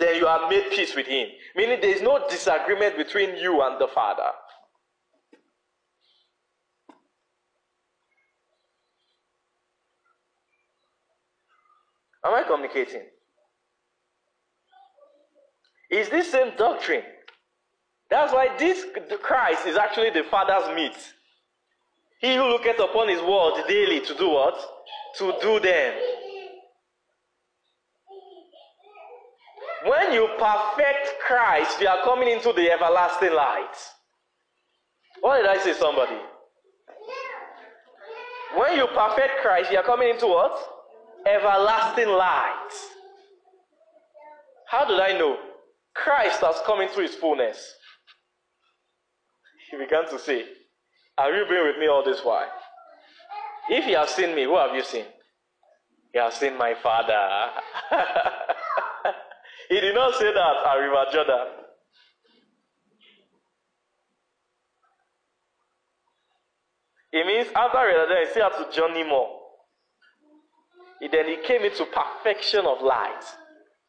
[0.00, 3.80] Then you have made peace with Him, meaning there is no disagreement between you and
[3.80, 4.32] the Father.
[12.24, 13.02] Am I communicating?
[15.90, 17.02] Is this same doctrine?
[18.10, 18.84] That's why this
[19.22, 20.96] Christ is actually the Father's meat.
[22.20, 24.56] He who looketh upon his word daily to do what?
[25.18, 25.94] To do them.
[29.84, 33.76] When you perfect Christ, you are coming into the everlasting light.
[35.20, 36.16] What did I say, somebody?
[38.56, 40.73] When you perfect Christ, you are coming into what?
[41.26, 42.70] Everlasting light.
[44.68, 45.38] How did I know?
[45.94, 47.74] Christ has come into his fullness.
[49.70, 50.44] He began to say,
[51.16, 52.48] Are you being with me all this while?
[53.70, 55.06] If you have seen me, who have you seen?
[56.14, 57.50] You have seen my father.
[59.68, 61.46] he did not say that at River Jordan.
[67.12, 69.43] It means after River he still had to journey more.
[71.00, 73.24] He, then he came into perfection of light.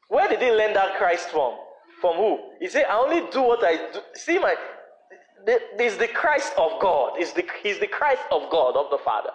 [0.10, 1.56] Where did he learn that Christ from?
[2.01, 2.39] From who?
[2.60, 3.99] He said, I only do what I do.
[4.14, 4.56] See, my
[5.80, 7.20] is the Christ of God.
[7.20, 9.30] Is the, he's the Christ of God, of the Father.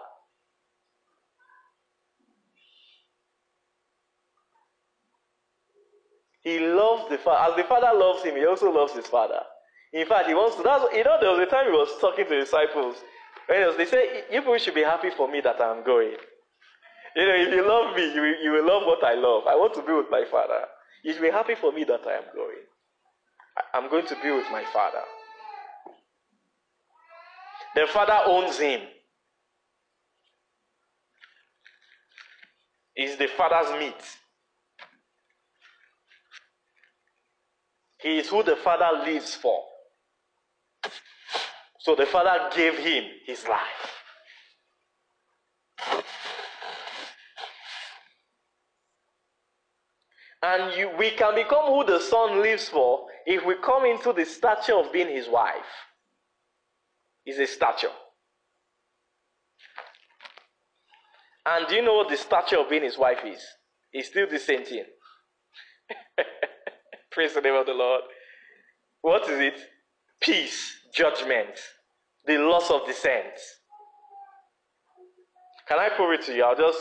[6.43, 7.53] He loves the Father.
[7.53, 9.41] As the Father loves him, he also loves his Father.
[9.93, 10.63] In fact, he wants to.
[10.63, 12.97] That's, you know, there was a time he was talking to disciples.
[13.49, 16.17] Was, they said, You people should be happy for me that I'm going.
[17.17, 19.47] You know, if you love me, you will, you will love what I love.
[19.47, 20.67] I want to be with my father.
[21.05, 22.65] You should be happy for me that I am going.
[23.59, 25.03] I- I'm going to be with my father.
[27.75, 28.81] The father owns him.
[32.97, 34.19] Is the father's meat.
[38.01, 39.63] He is who the father lives for.
[41.81, 43.95] So the father gave him his life.
[50.43, 54.25] And you, we can become who the son lives for if we come into the
[54.25, 55.55] stature of being his wife.
[57.27, 57.91] Is a stature.
[61.47, 63.43] And do you know what the stature of being his wife is?
[63.93, 64.85] It's still the same thing.
[67.13, 68.03] Praise the name of the Lord.
[69.03, 69.61] What is it?
[70.21, 71.59] Peace, judgment,
[72.27, 73.35] the loss of descent.
[75.69, 76.45] Can I prove it to you?
[76.45, 76.79] I'll just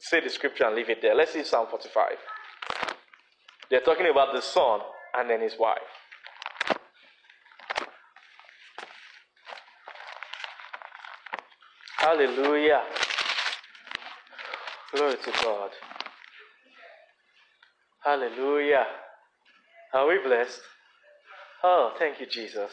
[0.00, 1.14] say the scripture and leave it there.
[1.14, 2.12] Let's see Psalm 45.
[3.70, 4.80] They're talking about the son
[5.14, 5.78] and then his wife.
[11.98, 12.82] Hallelujah.
[14.94, 15.70] Glory to God.
[18.02, 18.86] Hallelujah.
[19.92, 20.60] Are we blessed?
[21.62, 22.70] Oh, thank you, Jesus.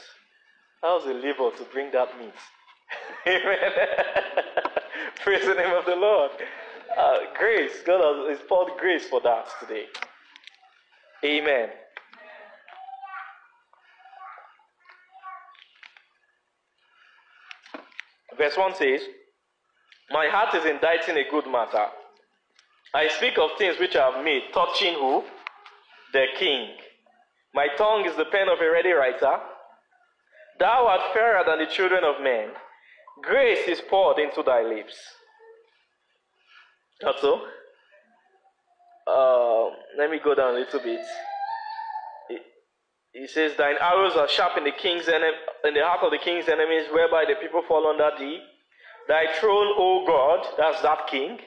[0.81, 2.33] How's the labor to bring that meat?
[3.27, 3.57] Amen.
[5.23, 6.31] Praise the name of the Lord.
[6.97, 7.81] Uh, grace.
[7.85, 9.87] God has poured grace for that today.
[11.25, 11.69] Amen.
[18.37, 19.01] Verse 1 says,
[20.11, 21.87] My heart is inditing a good matter.
[22.93, 25.23] I speak of things which I have made, touching who?
[26.13, 26.75] The king.
[27.55, 29.37] My tongue is the pen of a ready writer.
[30.59, 32.49] Thou art fairer than the children of men.
[33.23, 34.95] Grace is poured into thy lips.
[37.01, 37.41] Not so?
[39.07, 41.05] Uh, let me go down a little bit.
[42.29, 42.39] He,
[43.13, 46.17] it says, Thine arrows are sharp in the king's enem- in the heart of the
[46.17, 48.39] king's enemies, whereby the people fall under thee.
[49.07, 51.37] Thy throne, O God, that's that king,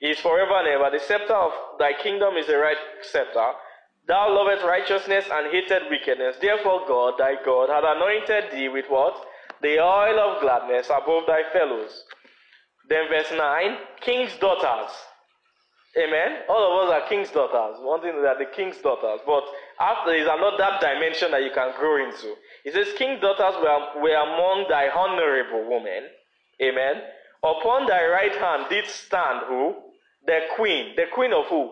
[0.00, 0.90] is forever and ever.
[0.90, 3.52] The scepter of thy kingdom is the right scepter.
[4.06, 6.36] Thou lovest righteousness and hated wickedness.
[6.40, 9.14] Therefore, God, thy God, hath anointed thee with what?
[9.62, 12.04] The oil of gladness above thy fellows.
[12.88, 14.90] Then, verse 9 King's daughters.
[15.96, 16.42] Amen.
[16.48, 17.78] All of us are king's daughters.
[17.80, 19.20] One thing that the king's daughters.
[19.24, 19.44] But
[19.80, 22.34] after there is another dimension that you can grow into.
[22.64, 26.10] It says, King's daughters were, were among thy honorable women.
[26.60, 27.02] Amen.
[27.44, 29.74] Upon thy right hand did stand who?
[30.26, 30.96] The queen.
[30.96, 31.70] The queen of who?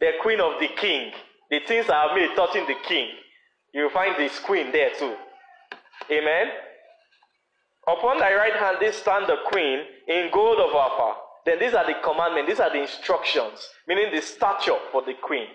[0.00, 1.12] The queen of the king.
[1.50, 3.08] The things I have made touching the king.
[3.74, 5.14] You find this queen there too.
[6.10, 6.46] Amen.
[7.86, 11.20] Upon thy right hand did stand the queen in gold of Ophir.
[11.44, 15.46] Then these are the commandments, these are the instructions, meaning the stature for the queen.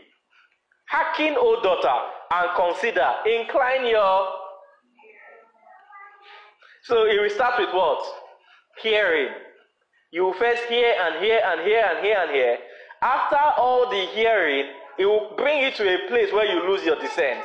[0.90, 1.96] Hearken, O daughter,
[2.32, 3.14] and consider.
[3.26, 4.28] Incline your.
[6.84, 8.04] So it will start with what?
[8.82, 9.30] Hearing.
[10.12, 12.58] You will first hear and hear and hear and hear and hear.
[13.02, 14.66] After all the hearing,
[14.98, 17.44] it will bring you to a place where you lose your descent.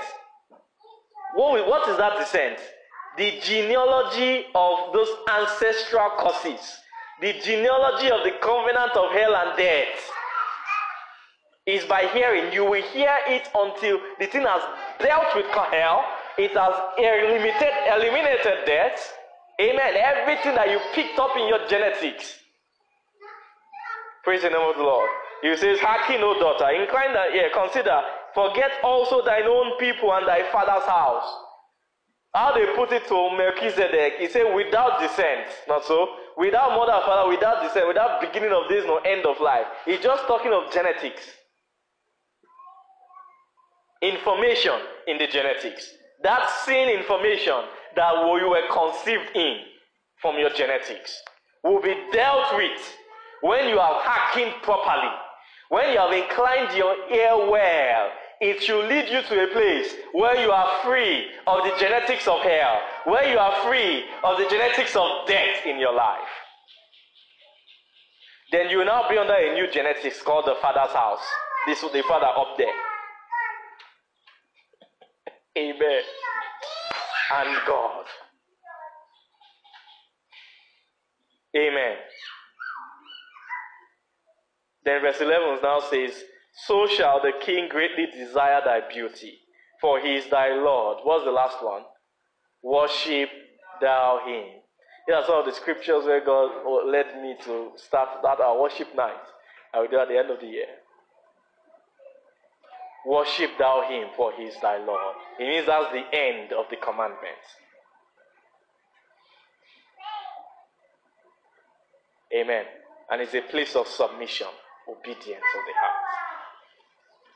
[1.34, 2.58] What, what is that descent?
[3.18, 6.78] The genealogy of those ancestral causes.
[7.22, 10.10] The genealogy of the covenant of hell and death
[11.64, 12.52] is by hearing.
[12.52, 14.62] You will hear it until the thing has
[14.98, 16.04] dealt with hell,
[16.36, 19.14] it has eliminated, eliminated death.
[19.60, 19.94] Amen.
[19.94, 22.40] Everything that you picked up in your genetics.
[24.24, 25.08] Praise the name of the Lord.
[25.42, 28.00] He says, Hearken, no daughter, incline thy ear, consider,
[28.34, 31.26] forget also thine own people and thy father's house.
[32.34, 36.08] How they put it to Melchizedek, he said, without descent, not so?
[36.36, 39.66] Without mother and father, without descent, without beginning of this, no end of life.
[39.84, 41.22] He's just talking of genetics.
[44.00, 45.92] Information in the genetics.
[46.22, 47.64] That same information
[47.96, 49.58] that you were conceived in
[50.20, 51.20] from your genetics
[51.62, 52.96] will be dealt with
[53.42, 55.12] when you have hearkened properly.
[55.68, 58.10] When you have inclined your ear well,
[58.42, 62.40] it should lead you to a place where you are free of the genetics of
[62.40, 66.28] hell, where you are free of the genetics of death in your life.
[68.50, 71.22] Then you will now be under a new genetics called the Father's house.
[71.66, 72.66] This is the Father up there.
[75.56, 76.02] Amen.
[77.34, 78.06] And God.
[81.56, 81.96] Amen.
[84.84, 89.38] Then verse 11 now says, So shall the king greatly desire thy beauty,
[89.80, 90.98] for he is thy Lord.
[91.02, 91.82] What's the last one?
[92.62, 93.30] Worship
[93.80, 94.60] thou him.
[95.06, 96.50] Here are some of the scriptures where God
[96.86, 99.16] led me to start that our worship night.
[99.74, 100.66] I will do at the end of the year.
[103.06, 105.16] Worship thou him, for he is thy Lord.
[105.40, 107.48] It means that's the end of the commandments.
[112.32, 112.64] Amen.
[113.10, 114.46] And it's a place of submission,
[114.88, 116.21] obedience of the heart.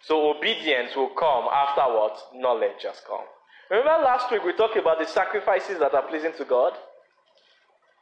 [0.07, 2.17] So obedience will come after what?
[2.33, 3.27] Knowledge has come.
[3.71, 6.75] Remember last week we talked about the sacrifices that are pleasing to God?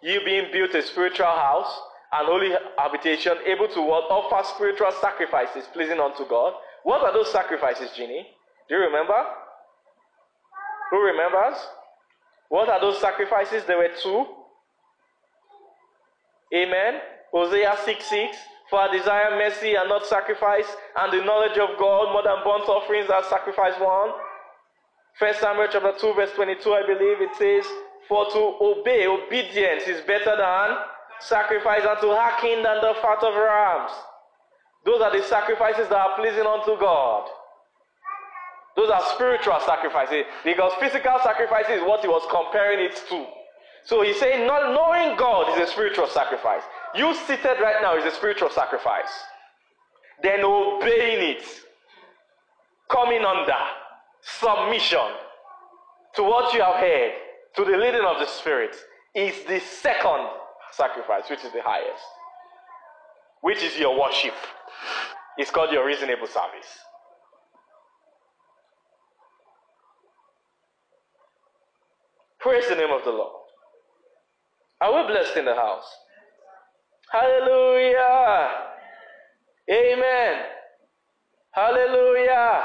[0.02, 1.80] You being built a spiritual house,
[2.12, 3.80] an holy habitation, able to?
[3.80, 6.52] Offer spiritual sacrifices pleasing unto God.
[6.82, 8.26] What are those sacrifices, Ginny?
[8.68, 9.24] Do you remember?
[10.90, 11.56] Who remembers?
[12.50, 13.64] What are those sacrifices?
[13.64, 14.26] There were two.
[16.54, 17.00] Amen.
[17.32, 18.36] Hosea 6 6.
[18.74, 20.66] For I desire mercy and not sacrifice,
[20.98, 24.10] and the knowledge of God more than burnt offerings are sacrifice one.
[25.16, 27.64] First Samuel chapter 2, verse 22, I believe it says,
[28.08, 30.74] For to obey, obedience is better than
[31.20, 33.92] sacrifice, and to hearken than the fat of rams.
[34.84, 37.30] Those are the sacrifices that are pleasing unto God.
[38.74, 43.24] Those are spiritual sacrifices, because physical sacrifice is what he was comparing it to.
[43.84, 46.62] So he's saying, not knowing God is a spiritual sacrifice.
[46.94, 49.10] You seated right now is a spiritual sacrifice.
[50.22, 51.44] Then obeying it,
[52.88, 53.58] coming under
[54.22, 55.10] submission
[56.14, 57.12] to what you have heard,
[57.56, 58.76] to the leading of the Spirit,
[59.14, 60.28] is the second
[60.72, 62.02] sacrifice, which is the highest,
[63.40, 64.34] which is your worship.
[65.36, 66.78] It's called your reasonable service.
[72.38, 73.32] Praise the name of the Lord.
[74.80, 75.86] Are we blessed in the house?
[77.10, 78.50] Hallelujah.
[79.70, 80.42] Amen.
[81.52, 82.62] Hallelujah.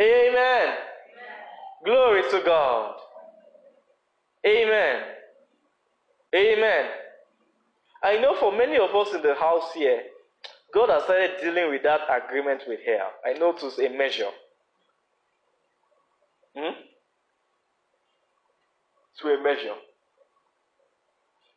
[0.00, 0.74] Amen.
[1.84, 2.96] Glory to God.
[4.46, 5.02] Amen.
[6.34, 6.90] Amen.
[8.02, 10.02] I know for many of us in the house here,
[10.74, 13.10] God has started dealing with that agreement with hell.
[13.24, 14.30] I know to a measure.
[16.56, 16.72] Hmm?
[19.20, 19.74] To a measure.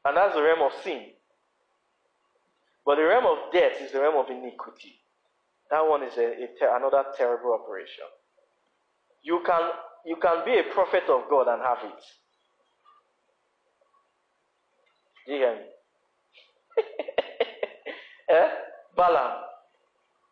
[0.05, 1.07] And that's the realm of sin.
[2.88, 4.95] But the realm of death is the realm of iniquity.
[5.69, 8.05] That one is a, a ter- another terrible operation.
[9.22, 9.72] You can,
[10.05, 12.01] you can be a prophet of God and have it.
[15.26, 15.61] Do you hear me?
[18.30, 18.47] eh?
[18.95, 19.41] Balaam.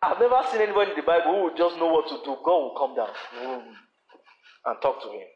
[0.01, 2.37] I've never seen anybody in the Bible who would just know what to do.
[2.41, 3.09] God will come down
[4.65, 5.27] and talk to him.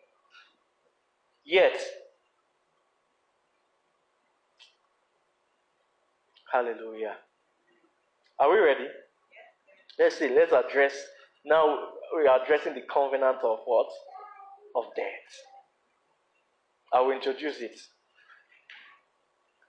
[1.44, 1.82] Yet,
[6.52, 7.16] hallelujah.
[8.40, 8.88] Are we ready?
[9.98, 10.94] Let's see, let's address
[11.46, 11.80] now
[12.16, 13.88] we are addressing the covenant of what?
[14.76, 15.32] Of death.
[16.94, 17.80] I will introduce it.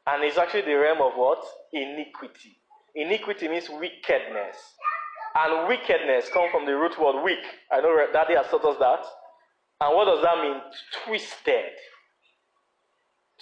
[0.06, 1.44] And it's actually the realm of what?
[1.72, 2.58] Iniquity.
[2.94, 4.56] Iniquity means wickedness.
[5.34, 7.44] And wickedness comes from the root word weak.
[7.70, 9.04] I know Daddy has taught us that.
[9.80, 10.60] And what does that mean?
[11.04, 11.72] Twisted.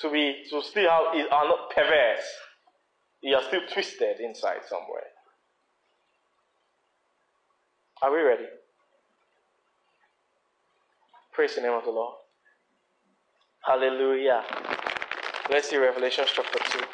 [0.00, 2.28] To be to still have are not perverse.
[3.22, 5.08] You are still twisted inside somewhere.
[8.02, 8.46] Are we ready?
[11.32, 12.14] Praise the name of the Lord.
[13.64, 14.44] Hallelujah.
[15.50, 16.84] Let's see Revelation chapter 2.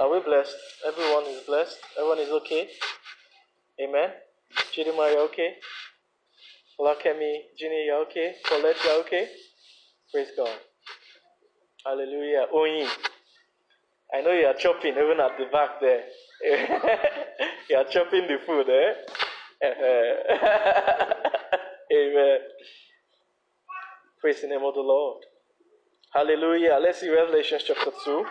[0.00, 0.56] Are we blessed?
[0.88, 1.78] Everyone is blessed.
[1.98, 2.68] Everyone is okay.
[3.80, 4.10] Amen.
[4.72, 5.54] Chidima, you okay?
[6.80, 8.34] Lakemi, Ginny, you okay?
[8.44, 9.28] Colette, you okay?
[10.12, 10.58] Praise God.
[11.84, 12.46] Hallelujah.
[12.54, 12.88] Oyin.
[14.12, 16.04] I know you are chopping even at the back there.
[17.70, 18.94] you are chopping the food, eh?
[21.92, 22.38] Amen.
[24.20, 25.22] Praise the name of the Lord.
[26.12, 26.78] Hallelujah.
[26.82, 28.24] Let's see Revelation chapter 2.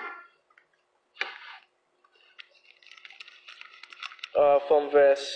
[4.40, 5.28] Uh, from verse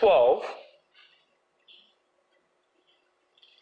[0.00, 0.42] 12.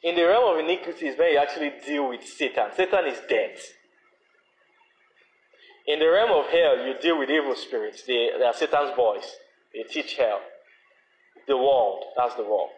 [0.05, 2.71] In the realm of iniquity is where you actually deal with Satan.
[2.75, 3.59] Satan is dead.
[5.87, 8.05] In the realm of hell, you deal with evil spirits.
[8.07, 9.25] They, they are Satan's boys.
[9.75, 10.41] They teach hell.
[11.47, 12.71] The world, that's the world.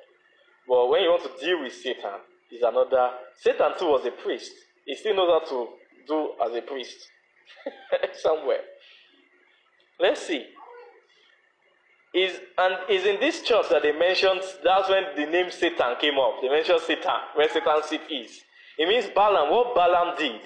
[0.66, 2.18] But when you want to deal with Satan,
[2.50, 3.10] is another.
[3.40, 4.50] Satan too was a priest.
[4.86, 5.68] He still knows how to
[6.08, 6.96] do as a priest
[8.22, 8.62] somewhere.
[10.00, 10.44] Let's see.
[12.14, 16.18] Is and is in this church that they mentioned that's when the name Satan came
[16.18, 16.40] up.
[16.40, 18.40] They mentioned Satan, where Satan's seat is.
[18.78, 19.50] It means Balaam.
[19.50, 20.40] What Balaam did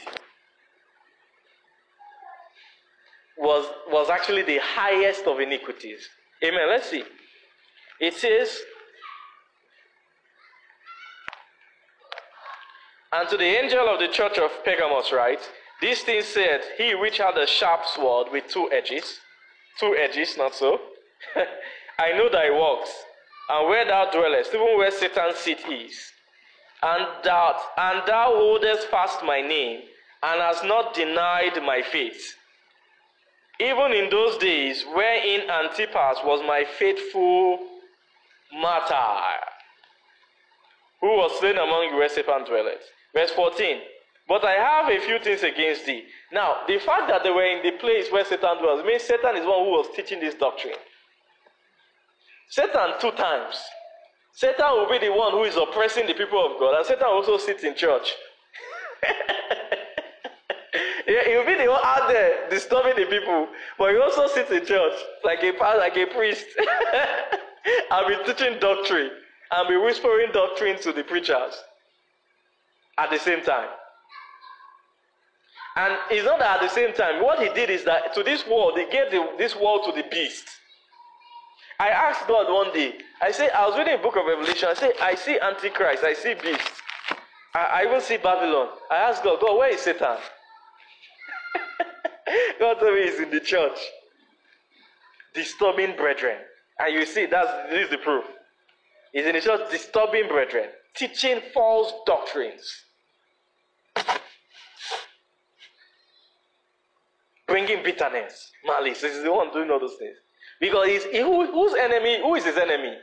[3.39, 6.09] was, was actually the highest of iniquities.
[6.44, 6.68] Amen.
[6.68, 7.05] Let's see.
[8.01, 8.60] It says,
[13.12, 15.40] And to the angel of the church of Pergamos, write,
[15.81, 19.18] These things said, He which had a sharp sword with two edges,
[19.78, 20.80] two edges, not so.
[21.98, 22.90] I know thy works,
[23.48, 26.12] and where thou dwellest, even where Satan's seat is,
[26.82, 29.82] and that and thou holdest fast my name,
[30.22, 32.34] and hast not denied my faith.
[33.59, 37.59] Even in those days wherein Antipas was my faithful
[38.55, 39.20] martyr,
[41.02, 42.82] who was slain among you where Satan dwelleth.
[43.14, 43.78] Verse 14.
[44.31, 46.05] But I have a few things against thee.
[46.32, 49.44] Now, the fact that they were in the place where Satan dwells means Satan is
[49.44, 50.77] one who was teaching this doctrine.
[52.48, 53.61] Satan, two times.
[54.32, 57.39] Satan will be the one who is oppressing the people of God, and Satan also
[57.39, 58.15] sits in church.
[61.09, 63.48] he will be the one out there disturbing the people,
[63.78, 64.94] but he also sits in church
[65.24, 66.47] like a like a priest.
[67.90, 69.11] I'll be teaching doctrine
[69.51, 71.65] and be whispering doctrine to the preachers
[72.97, 73.70] at the same time.
[75.76, 77.22] And it's not that at the same time.
[77.22, 80.06] What he did is that to this world, he gave the, this world to the
[80.10, 80.48] beast.
[81.78, 84.68] I asked God one day, I say, I was reading a book of Revelation.
[84.68, 86.68] I say, I see Antichrist, I see beast.
[87.55, 88.68] I, I even see Babylon.
[88.90, 90.01] I asked God, God, where is Satan?
[92.60, 93.78] God told me he's in the church.
[95.34, 96.36] Disturbing brethren.
[96.80, 98.24] And you see, that's this is the proof.
[99.12, 102.84] He's in the church disturbing brethren, teaching false doctrines.
[107.51, 109.01] Bringing bitterness, malice.
[109.01, 110.16] This is the one doing all those things.
[110.60, 112.20] Because he's, he, who, whose enemy?
[112.22, 112.94] Who is his enemy?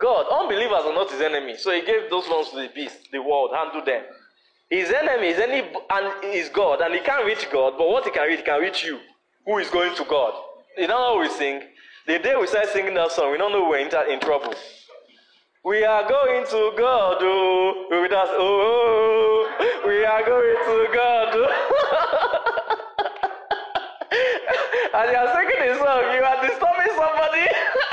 [0.00, 0.26] God.
[0.40, 1.56] Unbelievers are not his enemy.
[1.56, 4.02] So he gave those ones to the beast, the world, handle them.
[4.68, 8.10] His enemy is any and is God, and he can't reach God, but what he
[8.10, 8.98] can reach, he can reach you,
[9.44, 10.32] who is going to God.
[10.78, 11.60] You know how we sing?
[12.06, 14.54] The day we start singing that song, we don't know we're in, in trouble.
[15.62, 20.56] We are going to God, oh, oh with us, oh, oh, oh, we are going
[20.56, 21.28] to God.
[21.34, 21.71] Oh.
[24.94, 27.46] And you are singing the song, you are disturbing somebody.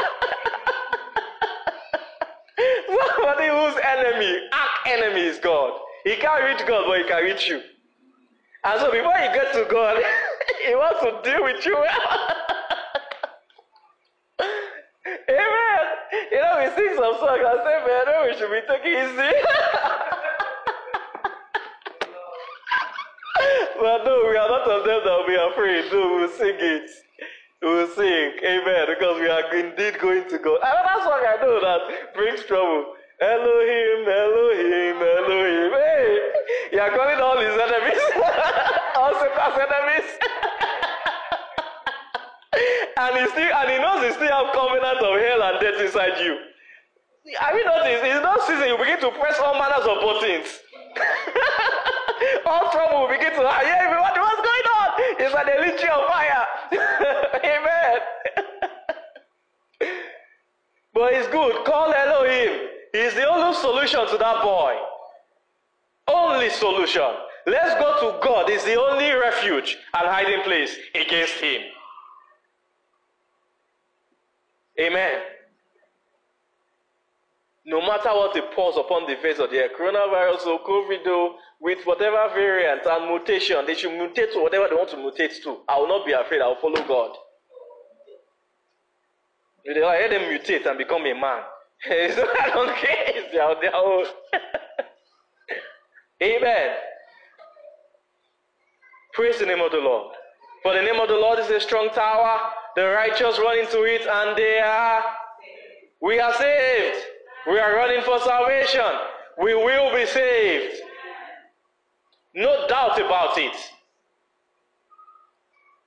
[3.16, 5.80] somebody whose enemy, arch enemy is God.
[6.04, 7.62] He can't reach God, but he can reach you.
[8.64, 9.98] And so before you get to God,
[10.66, 11.78] he wants to deal with you.
[15.30, 15.86] Amen.
[16.32, 19.32] You know, we sing some songs and say, man, we should be taking easy.
[23.80, 25.92] But no, we are not of them that will be afraid.
[25.92, 26.90] No, we will sing it.
[27.62, 28.32] We will sing.
[28.44, 28.86] Amen.
[28.88, 30.58] Because we are indeed going to go.
[30.58, 32.94] Another song I know that brings trouble.
[33.22, 35.72] Elohim, Elohim, Elohim.
[35.72, 36.32] Hey,
[36.72, 38.02] you are calling all his enemies.
[38.96, 40.10] all Satan's enemies.
[43.00, 46.20] and he still and he knows he still have covenant of hell and death inside
[46.24, 46.38] you.
[47.40, 48.04] Have you noticed?
[48.04, 50.48] It's not season you begin to press all manners of buttons.
[52.72, 53.68] Trouble will begin to happen.
[53.68, 54.88] Yeah, everybody, what's going on?
[55.20, 56.46] It's like a literally on fire.
[57.44, 58.00] Amen.
[60.94, 61.66] but it's good.
[61.66, 62.68] Call Elohim.
[62.94, 64.76] He's the only solution to that boy.
[66.08, 67.12] Only solution.
[67.46, 68.50] Let's go to God.
[68.50, 71.62] He's the only refuge and hiding place against him.
[74.80, 75.22] Amen.
[77.70, 81.36] No matter what it pours upon the face of the earth, coronavirus or COVID, or
[81.62, 85.58] with whatever variant and mutation, they should mutate to whatever they want to mutate to.
[85.68, 86.42] I will not be afraid.
[86.42, 87.16] I will follow God.
[89.64, 91.44] They let them mutate and become a man.
[92.16, 93.04] so I don't care.
[93.06, 94.06] It's their, their own.
[96.24, 96.76] Amen.
[99.14, 100.16] Praise the name of the Lord.
[100.64, 102.50] For the name of the Lord is a strong tower.
[102.76, 105.04] The righteous run into it and they are.
[106.02, 107.06] We are saved.
[107.48, 108.92] We are running for salvation.
[109.42, 110.82] We will be saved.
[112.36, 113.56] No doubt about it.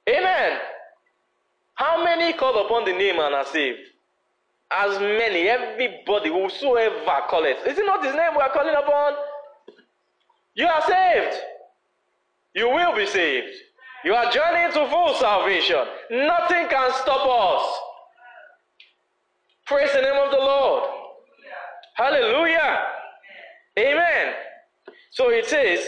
[0.08, 0.58] Amen.
[1.74, 3.80] How many call upon the name and are saved?
[4.70, 7.58] As many, everybody, whosoever call it.
[7.66, 9.12] Is it not his name we are calling upon?
[10.54, 11.36] You are saved.
[12.54, 13.54] You will be saved.
[14.04, 15.84] You are journeying to full salvation.
[16.10, 17.78] Nothing can stop us.
[19.66, 21.01] Praise the name of the Lord.
[21.94, 22.78] Hallelujah.
[23.78, 24.35] Amen.
[25.10, 25.86] So it says,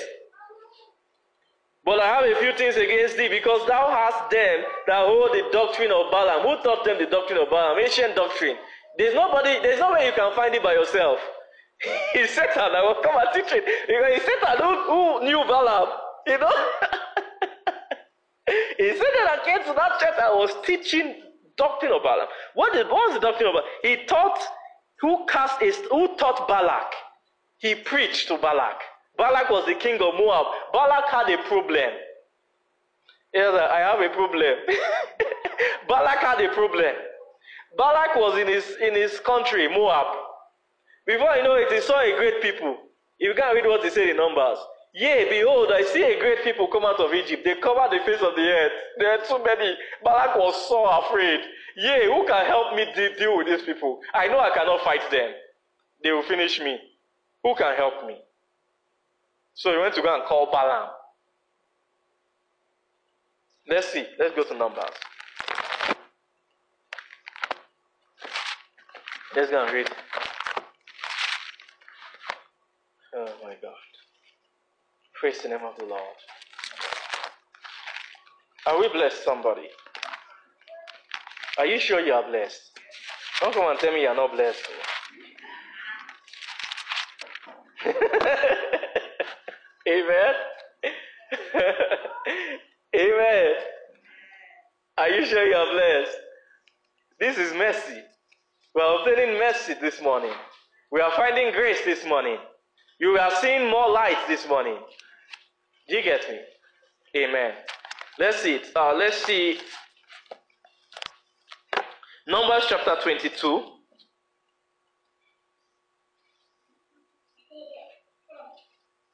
[1.85, 5.49] But I have a few things against thee, because thou hast them that hold the
[5.53, 6.43] doctrine of Balaam.
[6.43, 7.79] Who taught them the doctrine of Balaam?
[7.79, 8.57] Ancient doctrine.
[8.97, 11.19] There's nobody, there's no way you can find it by yourself.
[12.15, 13.65] it's Satan that I will come and teach it.
[13.87, 15.89] Because it's Satan who, who knew Balaam.
[16.27, 16.53] You know?
[18.77, 21.15] He said that I came to that church, I was teaching
[21.57, 22.27] doctrine of Balaam.
[22.55, 23.71] What, is, what was the doctrine of Balaam?
[23.83, 24.39] He taught
[25.05, 25.61] who cast
[25.91, 26.91] who taught Balak.
[27.59, 28.81] He preached to Balak.
[29.19, 30.47] Balak was the king of Moab.
[30.73, 31.91] Balak had a problem.
[33.35, 34.55] Like, I have a problem.
[35.89, 36.95] Balak had a problem.
[37.77, 40.07] Balak was in his in his country, Moab.
[41.07, 42.79] Before you know it, he saw a great people.
[43.19, 44.59] You can't read what he said in Numbers.
[44.95, 47.43] Yea, behold, I see a great people come out of Egypt.
[47.45, 48.73] They cover the face of the earth.
[48.99, 49.77] There are too many.
[50.05, 51.41] Balak was so afraid.
[51.77, 54.01] Yea, who can help me de- deal with these people?
[54.15, 55.33] I know I cannot fight them.
[56.05, 56.79] They will finish me.
[57.43, 58.19] Who can help me?
[59.55, 60.91] So he went to go and call Balaam.
[63.69, 64.07] Let's see.
[64.19, 64.85] Let's go to Numbers.
[69.35, 69.91] Let's go and read.
[73.17, 73.94] Oh my God.
[75.21, 76.01] Praise the name of the Lord.
[78.67, 79.69] Are we blessed, somebody?
[81.59, 82.61] Are you sure you are blessed?
[83.41, 84.63] Don't come and tell me you are not blessed.
[89.87, 90.35] Amen.
[92.97, 93.55] Amen.
[94.99, 96.17] Are you sure you are blessed?
[97.21, 98.01] This is mercy.
[98.75, 100.33] We are obtaining mercy this morning.
[100.91, 102.39] We are finding grace this morning.
[103.01, 104.79] You are seeing more light this morning.
[105.89, 106.41] Do you get me?
[107.23, 107.53] Amen.
[108.19, 108.69] Let's see it.
[108.75, 109.59] Uh, let's see
[112.27, 113.63] Numbers chapter 22.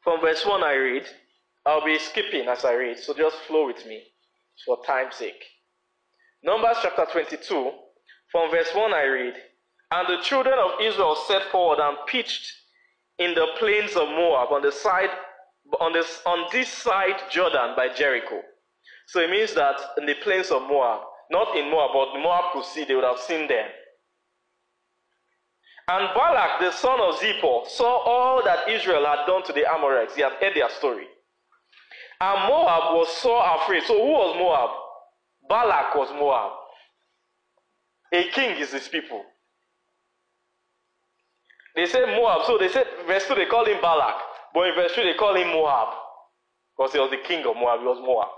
[0.05, 1.07] From verse 1, I read.
[1.67, 4.03] I'll be skipping as I read, so just flow with me
[4.65, 5.43] for time's sake.
[6.45, 7.73] Numbers chapter 22,
[8.31, 9.35] from verse 1, I read.
[9.91, 12.60] And the children of Israel set forward and pitched
[13.21, 15.11] in the plains of Moab on the side
[15.81, 18.41] on this on this side Jordan by Jericho.
[19.07, 22.65] So it means that in the plains of Moab, not in Moab, but Moab could
[22.65, 23.69] see, they would have seen them.
[25.89, 30.15] And Balak, the son of Zippor, saw all that Israel had done to the Amorites.
[30.15, 31.07] He had heard their story.
[32.21, 33.83] And Moab was so afraid.
[33.83, 34.71] So who was Moab?
[35.49, 36.53] Balak was Moab.
[38.13, 39.25] A king is his people.
[41.77, 42.47] They said Moab.
[42.47, 44.15] So they said, verse 2, they call him Balak.
[44.55, 45.89] But in verse 3, they call him Moab.
[46.77, 47.81] Because he was the king of Moab.
[47.81, 48.29] He was Moab.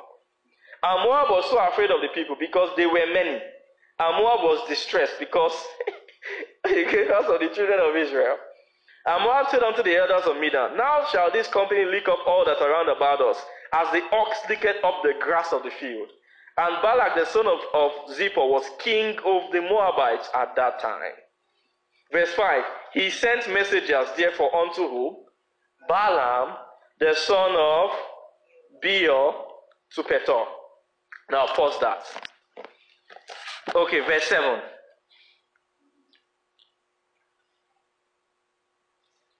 [0.83, 3.41] And Moab was so afraid of the people because they were many.
[3.99, 5.53] And Moab was distressed because,
[6.65, 8.37] because of the children of Israel.
[9.07, 12.45] And Moab said unto the elders of Midian, Now shall this company lick up all
[12.45, 13.37] that are round about us,
[13.73, 16.09] as the ox licketh up the grass of the field.
[16.59, 21.17] And Balak the son of, of Zippor was king of the Moabites at that time.
[22.12, 22.62] Verse 5
[22.93, 25.24] He sent messengers therefore unto who?
[25.89, 26.56] Balaam
[27.01, 27.90] the son of
[28.80, 29.34] Beor
[29.94, 30.44] to Petor.
[31.30, 32.05] Now pause that.
[33.74, 34.60] Okay, verse 7.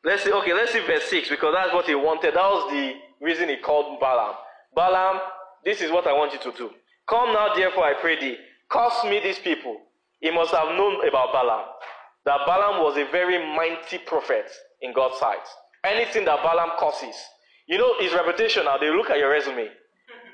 [0.05, 2.35] Let's see, okay, let's see verse 6 because that's what he wanted.
[2.35, 2.95] That was the
[3.25, 4.35] reason he called Balaam.
[4.75, 5.21] Balaam,
[5.65, 6.71] this is what I want you to do.
[7.09, 8.37] Come now, therefore, I pray thee,
[8.69, 9.77] curse me these people.
[10.21, 11.65] He must have known about Balaam.
[12.25, 14.51] That Balaam was a very mighty prophet
[14.81, 15.47] in God's sight.
[15.85, 17.17] Anything that Balaam causes,
[17.67, 19.69] you know his reputation now, they look at your resume.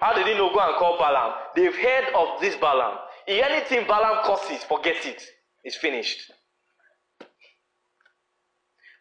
[0.01, 1.32] How did he know go and call Balaam?
[1.56, 2.98] They've heard of this Balaam.
[3.27, 5.23] If anything Balaam causes, forget it.
[5.65, 6.31] It's finished.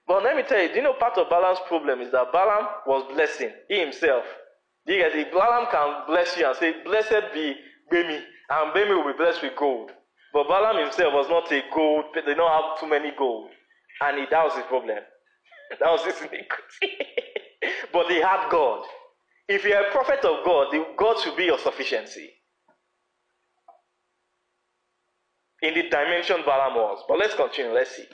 [0.08, 2.68] But let me tell you, do you know part of Balaam's problem is that Balaam
[2.88, 4.24] was blessing he himself.
[4.86, 5.32] Do you get it?
[5.34, 7.56] Balaam can bless you and say, Blessed be
[7.92, 9.92] Bemi, and Bemi will be blessed with gold.
[10.38, 13.50] But Balaam himself was not a gold, they don't have too many gold.
[14.02, 15.00] And he, that was his problem.
[15.80, 16.94] that was his iniquity.
[17.92, 18.86] but he had God.
[19.50, 22.30] If you're a prophet of God, God should be your sufficiency.
[25.64, 27.04] In the dimension Balaam was.
[27.08, 27.72] But let's continue.
[27.72, 28.06] Let's see.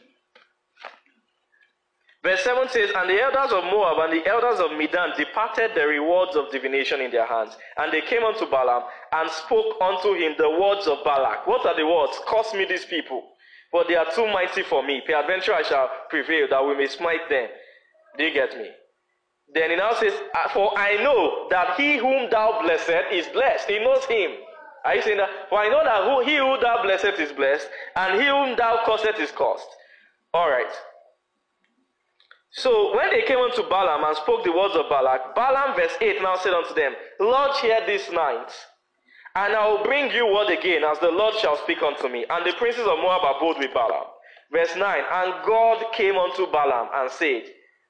[2.24, 5.86] Verse 7 says, And the elders of Moab and the elders of Midian departed the
[5.86, 7.52] rewards of divination in their hands.
[7.78, 11.46] And they came unto Balaam and spoke unto him the words of Balak.
[11.46, 12.18] What are the words?
[12.26, 13.24] Curse me these people,
[13.72, 15.02] for they are too mighty for me.
[15.06, 17.50] Peradventure I shall prevail, that we may smite them.
[18.18, 18.70] Do you get me?
[19.54, 23.70] Then he now says, ah, For I know that he whom thou blessed is blessed.
[23.70, 24.32] He knows him.
[24.86, 25.30] Are you saying that?
[25.50, 27.68] For I know that who, he who thou blessed is blessed,
[27.98, 29.68] and he whom thou cursed is cursed.
[30.34, 30.72] All right.
[32.54, 36.22] So when they came unto Balaam and spoke the words of Balak, Balaam, verse 8,
[36.22, 38.52] now said unto them, Lodge here this night,
[39.36, 42.26] and I will bring you word again, as the Lord shall speak unto me.
[42.30, 44.06] And the princes of Moab abode with Balaam.
[44.52, 47.42] Verse 9, And God came unto Balaam and said,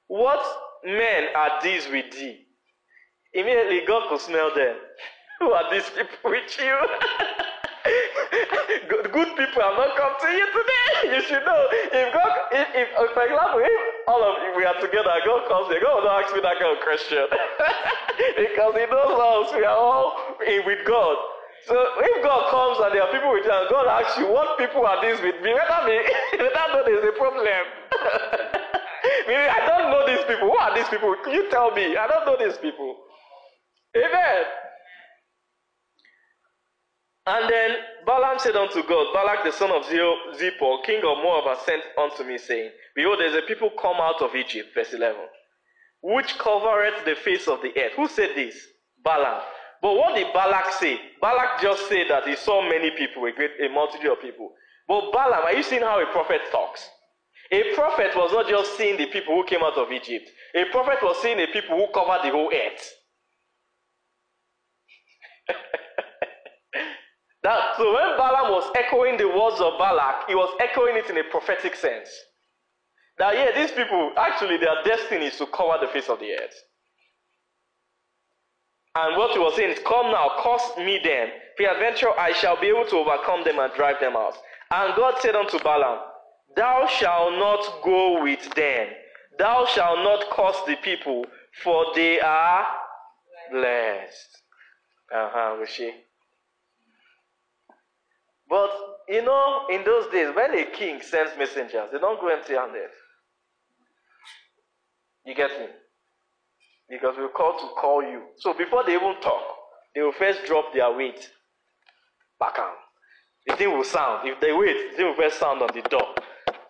[0.06, 0.42] What
[0.82, 2.46] men are these with thee?
[3.34, 4.76] Immediately God could smell them.
[5.40, 6.78] Who are these people with you?
[8.90, 11.16] good, good people have not come to you today.
[11.16, 11.62] You should know.
[11.92, 15.48] If God, if, if uh, for example, if all of you we are together, God
[15.48, 17.24] comes here, God will not ask me that kind of question.
[18.44, 19.46] because He knows us.
[19.54, 21.16] We are all in with God.
[21.66, 24.58] So if God comes and there are people with you, and God asks you, what
[24.58, 25.56] people are these with me?
[25.56, 25.96] Better be,
[26.36, 27.48] better know there's a problem.
[29.26, 30.52] Maybe I don't know these people.
[30.52, 31.16] Who are these people?
[31.24, 31.96] Can you tell me?
[31.96, 32.96] I don't know these people.
[33.96, 34.44] Amen.
[37.26, 37.70] And then
[38.06, 42.36] Balaam said unto God, Balak the son of Zippor, king of Moab, sent unto me,
[42.36, 45.20] saying, Behold, there is a people come out of Egypt, verse 11,
[46.02, 47.92] which covereth the face of the earth.
[47.96, 48.54] Who said this?
[49.02, 49.40] Balaam.
[49.80, 51.00] But what did Balak say?
[51.20, 54.52] Balak just said that he saw many people, a great a multitude of people.
[54.86, 56.86] But Balaam, are you seeing how a prophet talks?
[57.52, 60.30] A prophet was not just seeing the people who came out of Egypt.
[60.54, 62.92] A prophet was seeing the people who covered the whole earth.
[67.44, 71.18] That, so when Balaam was echoing the words of Balak, he was echoing it in
[71.18, 72.08] a prophetic sense.
[73.18, 76.56] That yeah, these people actually their destiny is to cover the face of the earth.
[78.96, 81.28] And what he was saying is, Come now, curse me then.
[81.58, 84.36] Peradventure I shall be able to overcome them and drive them out.
[84.70, 85.98] And God said unto Balaam,
[86.56, 88.88] Thou shalt not go with them.
[89.38, 91.26] Thou shalt not curse the people,
[91.62, 92.64] for they are
[93.50, 94.42] blessed.
[95.14, 95.92] Uh-huh, Rishi.
[98.54, 98.70] But
[99.08, 102.88] you know, in those days, when a king sends messengers, they don't go empty handed.
[105.26, 105.66] You get me?
[106.88, 108.22] Because we're called to call you.
[108.36, 109.42] So before they even talk,
[109.92, 111.28] they will first drop their weight
[112.38, 112.74] back on.
[113.48, 114.28] The thing will sound.
[114.28, 116.14] If they wait, the thing will first sound on the door.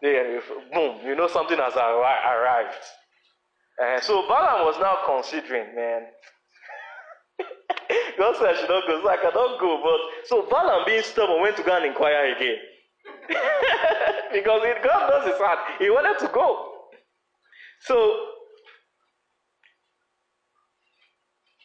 [0.00, 0.40] Then,
[0.72, 2.82] boom, you know something has arrived.
[3.78, 6.06] And so Balaam was now considering, man,
[8.18, 9.80] God said I should not go, so I cannot go.
[9.82, 12.56] But so Balaam being stubborn went to go and inquire again.
[14.32, 15.58] because it, God knows his heart.
[15.78, 16.72] He wanted to go.
[17.80, 18.28] So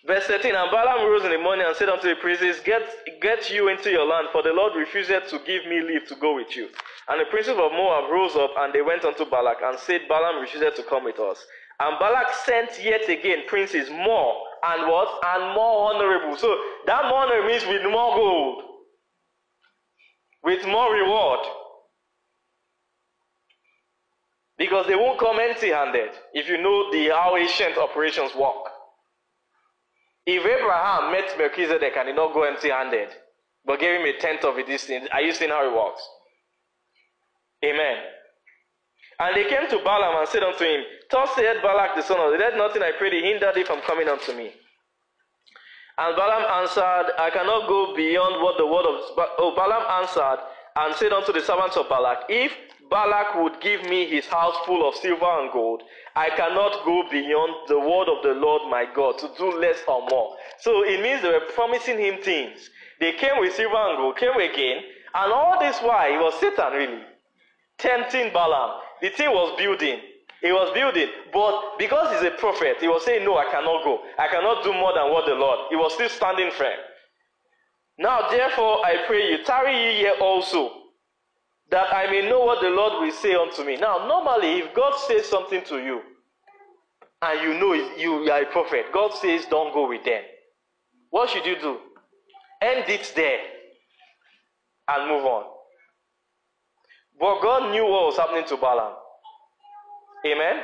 [0.08, 2.82] Verse 13, and Balaam rose in the morning and said unto the princes, get,
[3.22, 6.36] get you into your land, for the Lord refused to give me leave to go
[6.36, 6.70] with you.
[7.10, 10.42] And the princes of Moab rose up, and they went unto Balak, and said, Balaam
[10.42, 11.46] refused to come with us.
[11.80, 14.34] And Balak sent yet again princes more,
[14.64, 15.08] and what?
[15.24, 16.38] And more honorable.
[16.38, 16.56] So
[16.86, 18.64] that honorable means with more gold,
[20.44, 21.40] with more reward.
[24.58, 28.70] Because they won't come empty handed if you know the how ancient operations work.
[30.26, 33.10] If Abraham met Melchizedek and did not go empty handed,
[33.66, 36.02] but gave him a tenth of this thing, are you seeing how it works?
[37.64, 37.98] Amen.
[39.20, 42.40] And they came to Balaam and said unto him, Thus said Balak the son of
[42.40, 44.52] let nothing I pray thee hinder thee from coming unto me.
[45.98, 49.02] And Balaam answered, I cannot go beyond what the word of
[49.38, 50.40] oh Balaam answered
[50.78, 52.54] and said unto the servants of Balak, If
[52.90, 55.84] Balak would give me his house full of silver and gold,
[56.16, 60.08] I cannot go beyond the word of the Lord my God to do less or
[60.10, 60.38] more.
[60.60, 62.70] So it means they were promising him things.
[63.02, 64.82] They came with silver and gold, came again,
[65.14, 67.04] and all this while it was Satan really
[67.78, 68.82] tempting Balaam.
[69.02, 70.00] The thing was building.
[70.42, 74.00] He was building, but because he's a prophet, he was saying, No, I cannot go.
[74.18, 75.68] I cannot do more than what the Lord.
[75.70, 76.78] He was still standing firm.
[77.98, 80.72] Now, therefore, I pray you, tarry ye here also,
[81.72, 83.76] that I may know what the Lord will say unto me.
[83.76, 86.02] Now, normally, if God says something to you,
[87.22, 90.24] and you know you are a prophet, God says, Don't go with them.
[91.10, 91.78] What should you do?
[92.62, 93.40] End it there
[94.88, 95.44] and move on.
[97.20, 98.94] But God knew what was happening to Balaam.
[100.26, 100.64] Amen?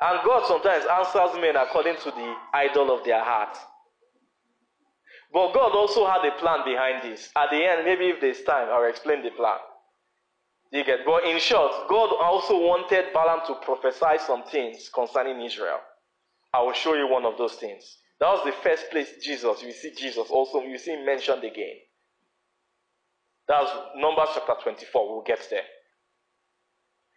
[0.00, 3.56] And God sometimes answers men according to the idol of their heart.
[5.32, 7.30] But God also had a plan behind this.
[7.36, 9.58] At the end, maybe if there's time, I'll explain the plan.
[10.72, 15.80] You get, but in short, God also wanted Balaam to prophesy some things concerning Israel.
[16.52, 17.98] I will show you one of those things.
[18.18, 21.76] That was the first place Jesus, you see Jesus also, you see him mentioned again.
[23.48, 25.14] That's Numbers chapter 24.
[25.14, 25.62] We'll get there.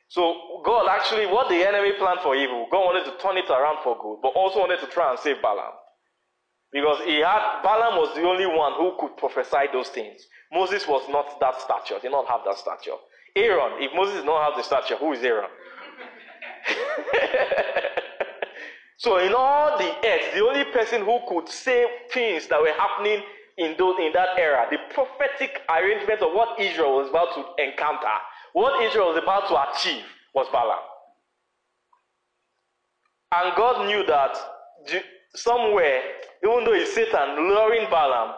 [0.10, 3.84] So God actually, what the enemy planned for evil, God wanted to turn it around
[3.84, 5.74] for good, but also wanted to try and save Balaam.
[6.72, 10.22] Because he had, Balaam was the only one who could prophesy those things.
[10.52, 12.98] Moses was not that stature, did not have that stature.
[13.36, 15.50] Aaron, if Moses did not have the stature, who is Aaron?
[18.98, 23.22] so in all the earth, the only person who could say things that were happening
[23.60, 28.08] in, those, in that era, the prophetic arrangement of what Israel was about to encounter,
[28.54, 30.04] what Israel was about to achieve,
[30.34, 30.80] was Balaam.
[33.32, 34.36] And God knew that
[35.36, 36.02] somewhere,
[36.44, 38.34] even though it's Satan luring Balaam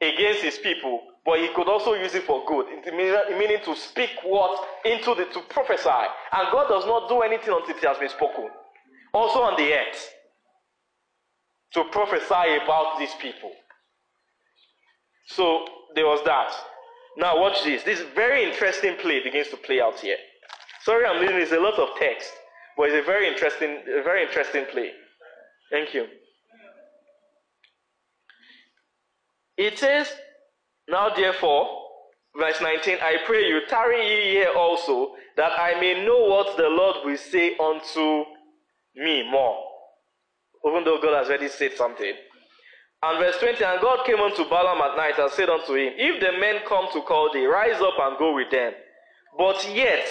[0.00, 2.66] against his people, but he could also use it for good.
[2.92, 5.88] Meaning to speak what into the to prophesy.
[6.32, 8.48] And God does not do anything until it has been spoken.
[9.12, 10.10] Also on the earth.
[11.74, 13.52] To prophesy about these people.
[15.34, 16.52] So there was that.
[17.16, 17.82] Now watch this.
[17.82, 20.16] This very interesting play begins to play out here.
[20.82, 21.40] Sorry, I'm reading.
[21.40, 22.30] It's a lot of text,
[22.76, 24.90] but it's a very interesting, a very interesting play.
[25.70, 26.06] Thank you.
[29.56, 30.10] It says,
[30.88, 31.68] Now therefore,
[32.36, 36.68] verse 19, I pray you, tarry ye here also, that I may know what the
[36.68, 38.24] Lord will say unto
[38.96, 39.56] me more.
[40.66, 42.14] Even though God has already said something.
[43.02, 46.20] And verse 20, and God came unto Balaam at night and said unto him, If
[46.20, 48.72] the men come to call thee, rise up and go with them.
[49.38, 50.06] But yet,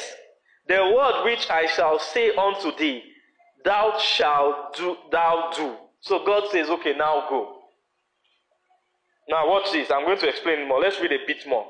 [0.67, 3.03] the word which I shall say unto thee,
[3.63, 5.75] thou shalt do, thou do.
[6.01, 7.57] So God says, okay, now go.
[9.27, 9.91] Now watch this.
[9.91, 10.79] I'm going to explain more.
[10.79, 11.65] Let's read a bit more.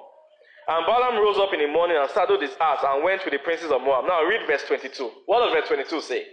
[0.67, 3.39] And Balaam rose up in the morning and saddled his ass and went with the
[3.39, 4.05] princes of Moab.
[4.05, 5.11] Now read verse 22.
[5.25, 6.25] What does verse 22 say?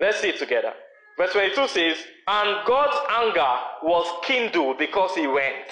[0.00, 0.74] Let's see it together.
[1.18, 5.68] Verse 22 says, And God's anger was kindled because he went.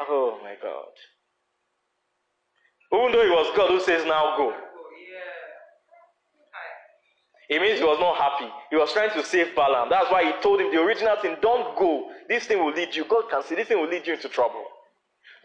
[0.00, 0.92] Oh my God.
[2.92, 4.54] Even though it was God who says, Now go.
[7.48, 8.50] It means he was not happy.
[8.70, 9.88] He was trying to save Balaam.
[9.90, 12.10] That's why he told him the original thing don't go.
[12.28, 13.04] This thing will lead you.
[13.04, 14.64] God can see this thing will lead you into trouble.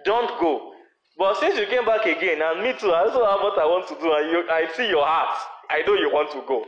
[0.06, 0.72] Don't go.
[1.18, 3.88] But since you came back again, and me too, I also have what I want
[3.90, 5.38] to do, and you, I see your heart.
[5.70, 6.64] I know you want to go.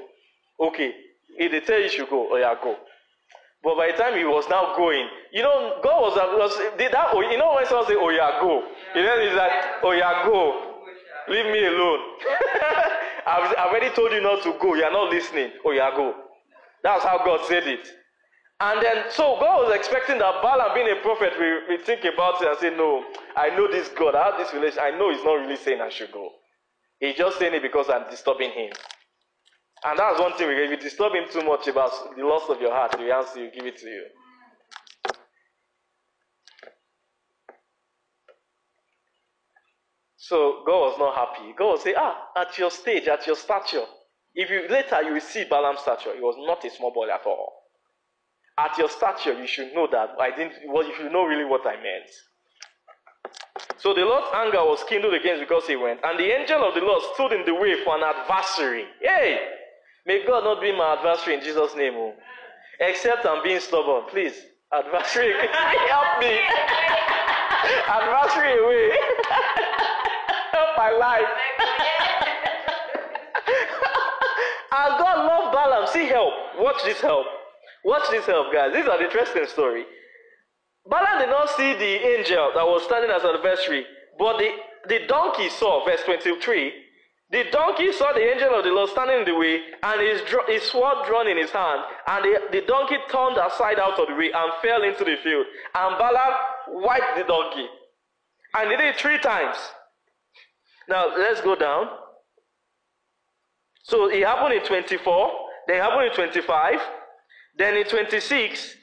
[0.59, 0.93] Okay.
[1.37, 2.75] If they tell you should go, oh yeah, go.
[3.63, 6.91] But by the time he was now going, you know, God was, uh, was did
[6.91, 8.63] that, oh, you know, when someone say, oh yeah, go.
[8.95, 9.51] You know, he's like,
[9.83, 10.71] oh yeah, go.
[11.29, 11.99] Leave me alone.
[13.25, 14.73] I've, I've already told you not to go.
[14.73, 15.51] You are not listening.
[15.65, 16.15] Oh, yeah, go.
[16.83, 17.87] That's how God said it.
[18.59, 22.41] And then, so God was expecting that Balaam, being a prophet, we, we think about
[22.41, 23.03] it and say, No,
[23.35, 24.15] I know this God.
[24.15, 24.79] I have this relation.
[24.81, 26.29] I know he's not really saying I should go.
[26.99, 28.71] He's just saying it because I'm disturbing him.
[29.83, 30.49] And that's one thing.
[30.49, 33.51] If you disturb him too much about the loss of your heart, the answer you,
[33.51, 34.05] give it to you.
[40.17, 41.53] So God was not happy.
[41.57, 43.85] God was say, ah, at your stage, at your stature.
[44.33, 47.25] If you later you will see Balaam's stature, he was not a small boy at
[47.25, 47.51] all.
[48.57, 50.53] At your stature, you should know that I didn't.
[50.67, 52.09] Well, you should know really what I meant.
[53.77, 56.81] So the Lord's anger was kindled against because he went, and the angel of the
[56.81, 58.85] Lord stood in the way for an adversary.
[59.01, 59.39] Hey,
[60.05, 61.93] may God not be my adversary in Jesus' name.
[61.95, 62.13] Oh.
[62.79, 64.33] Except I'm being stubborn, please.
[64.73, 65.33] Adversary,
[65.89, 66.39] help me.
[67.87, 68.89] adversary away.
[70.51, 71.27] help my life.
[74.71, 75.87] and God loved Balaam.
[75.93, 76.33] See help.
[76.57, 77.27] Watch this help.
[77.83, 78.73] Watch this help, guys.
[78.73, 79.85] This is an interesting story.
[80.89, 83.85] Balaam did not see the angel that was standing as adversary,
[84.17, 84.49] but the,
[84.87, 86.73] the donkey saw, verse 23.
[87.31, 90.69] The donkey saw the angel of the Lord standing in the way, and his, his
[90.69, 94.31] sword drawn in his hand, and the, the donkey turned aside out of the way
[94.33, 95.45] and fell into the field.
[95.73, 96.33] And Balaam
[96.67, 97.67] wiped the donkey.
[98.53, 99.55] And he did it three times.
[100.89, 101.87] Now, let's go down.
[103.83, 105.31] So it happened in 24,
[105.67, 106.79] then it happened in 25,
[107.57, 108.75] then in 26,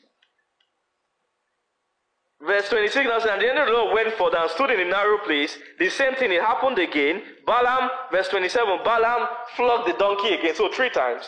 [2.45, 4.81] verse 26 now says, And the angel of the Lord went forth and stood in
[4.81, 5.59] a narrow place.
[5.79, 7.23] The same thing, it happened again.
[7.47, 10.55] Balaam, verse 27, Balaam flogged the donkey again.
[10.55, 11.25] So three times.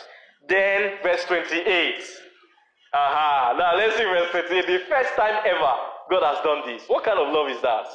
[0.47, 1.95] Then verse 28.
[2.93, 3.55] Aha.
[3.57, 4.67] Now let's see verse 28.
[4.67, 5.73] The first time ever
[6.09, 6.83] God has done this.
[6.87, 7.87] What kind of love is that?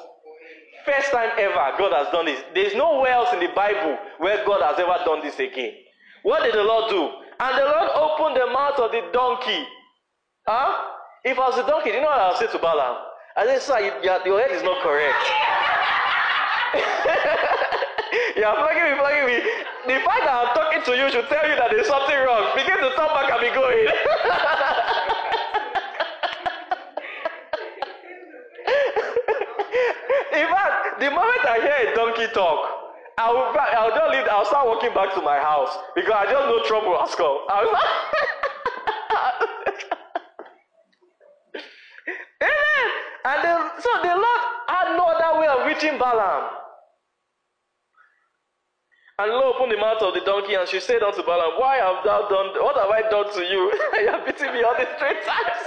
[0.87, 2.41] First time ever God has done this.
[2.55, 5.75] There's nowhere else in the Bible where God has ever done this again.
[6.23, 7.11] What did the Lord do?
[7.39, 9.67] And the Lord opened the mouth of the donkey.
[10.47, 10.93] Huh?
[11.25, 12.97] If I was a donkey, you know what I'll say to Balaam?
[13.39, 15.13] I say, sir, you, your, your head is not correct.
[18.37, 19.45] you are me, flogging me.
[19.85, 22.57] The fact that I'm talking to you should tell you that there's something wrong.
[22.57, 23.93] Begin to turn back and be going.
[30.33, 32.57] In fact, the moment I hear a donkey talk,
[33.19, 36.25] I will, I will just leave, I'll start walking back to my house because I
[36.25, 37.37] just know trouble has come.
[37.53, 37.69] I'll
[42.41, 43.07] Amen.
[43.27, 46.45] And then, so the Lord had no other way of reaching Balaam.
[49.19, 52.05] And Lord opened the mouth of the donkey, and she said unto Balaam, Why have
[52.05, 52.55] thou done?
[52.63, 53.73] What have I done to you?
[54.01, 55.63] you have beaten me all these three times.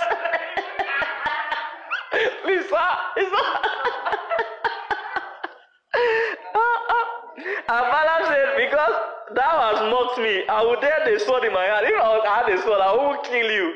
[2.44, 2.78] Please, sir.
[6.56, 7.06] Uh, uh.
[7.68, 8.96] And Balaam said, Because
[9.36, 11.86] thou hast mocked me, I will dare the sword in my hand.
[11.88, 13.74] If I had a sword, I will kill you.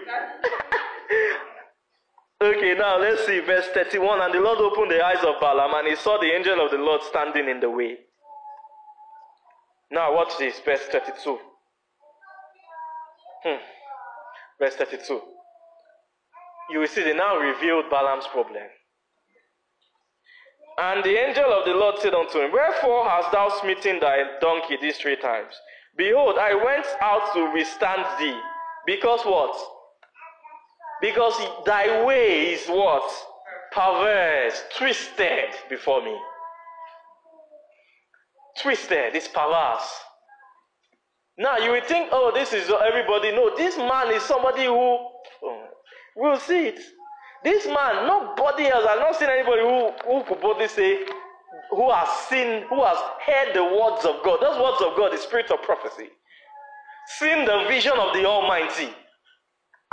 [2.43, 4.19] Okay, now let's see verse 31.
[4.19, 6.77] And the Lord opened the eyes of Balaam, and he saw the angel of the
[6.77, 7.95] Lord standing in the way.
[9.89, 11.37] Now, watch this, verse 32.
[13.45, 13.55] Hmm.
[14.59, 15.21] Verse 32.
[16.71, 18.63] You will see they now revealed Balaam's problem.
[20.79, 24.77] And the angel of the Lord said unto him, Wherefore hast thou smitten thy donkey
[24.81, 25.53] these three times?
[25.95, 28.37] Behold, I went out to withstand thee.
[28.85, 29.55] Because what?
[31.03, 31.33] Because
[31.65, 33.03] thy way is what?
[33.73, 36.17] Perverse, twisted before me.
[38.61, 39.99] Twisted, it's perverse.
[41.37, 43.33] Now you will think, oh, this is everybody.
[43.33, 45.67] No, this man is somebody who oh,
[46.15, 46.79] we'll see it.
[47.43, 50.99] This man, nobody else, I've not seen anybody who, who could boldly say,
[51.71, 52.97] who has seen, who has
[53.27, 54.39] heard the words of God.
[54.39, 56.07] Those words of God, the spirit of prophecy.
[57.19, 58.87] Seen the vision of the Almighty.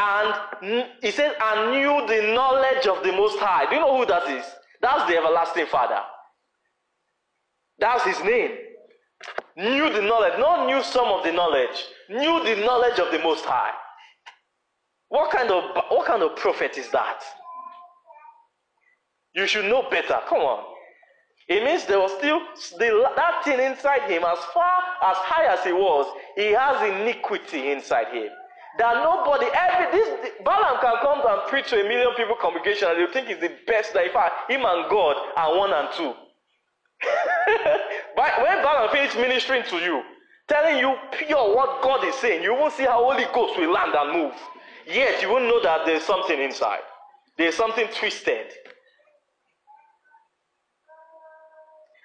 [0.02, 3.68] And he says, and knew the knowledge of the Most High.
[3.68, 4.47] Do you know who that is?
[4.81, 6.01] That's the everlasting Father.
[7.78, 8.52] That's his name.
[9.59, 13.44] Knew the knowledge, not knew some of the knowledge, knew the knowledge of the Most
[13.44, 13.72] High.
[15.09, 17.22] What kind of what kind of prophet is that?
[19.35, 20.18] You should know better.
[20.28, 20.64] Come on.
[21.48, 22.40] It means there was still
[23.16, 24.72] that thing inside him, as far
[25.02, 26.06] as high as he was,
[26.36, 28.31] he has iniquity inside him.
[28.78, 32.98] That nobody, every this Balaam can come and preach to a million people congregation and
[32.98, 33.92] they think he's the best.
[33.94, 36.14] That in fact, him and God are one and two.
[38.16, 40.02] but when Balaam finished ministering to you,
[40.48, 43.94] telling you pure what God is saying, you won't see how Holy Ghost will land
[43.94, 44.34] and move.
[44.86, 46.80] Yet you won't know that there's something inside.
[47.38, 48.52] There's something twisted.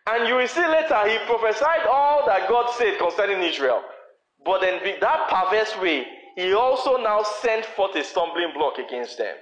[0.08, 3.82] And you will see later he prophesied all that God said concerning Israel.
[4.46, 6.06] But then that perverse way,
[6.36, 9.36] he also now sent forth a stumbling block against them.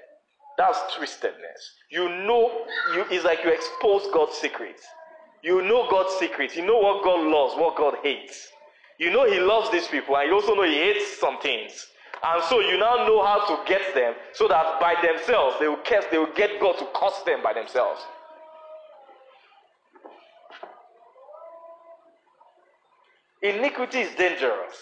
[0.58, 1.62] That's twistedness.
[1.90, 4.84] You know, you, it's like you expose God's secrets.
[5.42, 6.56] You know God's secrets.
[6.56, 8.48] You know what God loves, what God hates.
[9.00, 11.88] You know He loves these people, and you also know He hates some things.
[12.24, 15.82] And so you now know how to get them so that by themselves they will,
[15.84, 18.02] get, they will get God to curse them by themselves.
[23.42, 24.78] Iniquity is dangerous.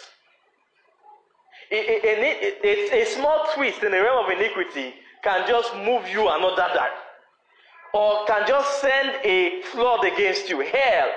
[1.71, 4.93] A, small twist in the realm of iniquity
[5.23, 6.91] can just move you another that,
[7.93, 11.09] or can just send a flood against you, hell,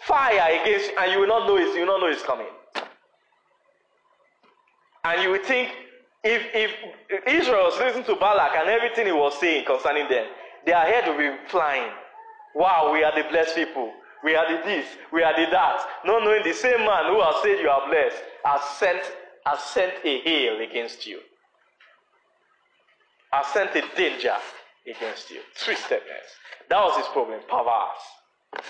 [0.00, 1.74] fire against you, and you will not know it.
[1.74, 2.46] You will not know it's coming.
[5.04, 5.70] And you will think
[6.22, 6.74] if if
[7.26, 10.26] Israel was listening to Balak and everything he was saying concerning them,
[10.66, 11.90] their head will be flying.
[12.54, 13.92] Wow, we are the blessed people.
[14.22, 15.86] We are the this, we are the that.
[16.04, 19.00] Not knowing the same man who has said you are blessed has sent
[19.46, 21.20] has sent a hail against you.
[23.32, 24.36] Has sent a danger
[24.86, 25.40] against you.
[25.56, 26.28] Twistedness.
[26.68, 27.40] That was his problem.
[27.48, 28.64] Perverse.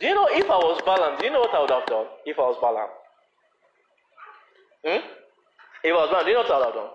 [0.00, 2.06] Do you know if I was Balaam, do you know what I would have done
[2.26, 2.88] if I was Balaam?
[4.84, 5.06] Hmm?
[5.84, 6.90] If I was Balaam, do you know what I would have done?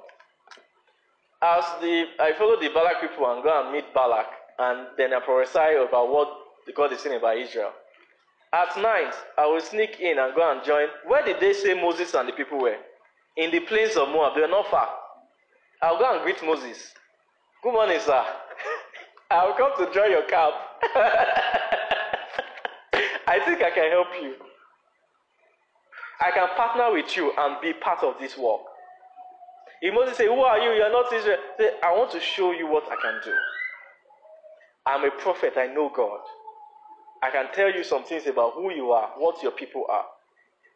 [1.42, 4.28] As the I follow the Balak people and go and meet Balak,
[4.60, 6.28] and then I prophesy about what
[6.76, 7.72] God is saying about Israel.
[8.54, 10.88] At night, I will sneak in and go and join.
[11.06, 12.78] Where did they say Moses and the people were?
[13.36, 14.36] In the plains of Moab.
[14.36, 14.88] They were not far.
[15.82, 16.94] I'll go and greet Moses.
[17.62, 18.24] Good morning, sir.
[19.32, 20.56] I'll come to join your camp.
[23.28, 24.36] I think I can help you.
[26.22, 28.62] I can partner with you and be part of this work.
[29.82, 30.72] If Moses say, Who are you?
[30.72, 31.38] You're not Israel.
[31.60, 33.34] Say, I want to show you what I can do.
[34.86, 36.22] I'm a prophet, I know God.
[37.24, 40.06] I can tell you some things about who you are, what your people are.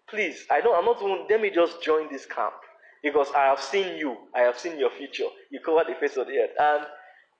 [0.09, 2.53] Please, I don't I'm not even let me just join this camp.
[3.03, 5.25] Because I have seen you, I have seen your future.
[5.49, 6.51] You cover the face of the earth.
[6.59, 6.85] And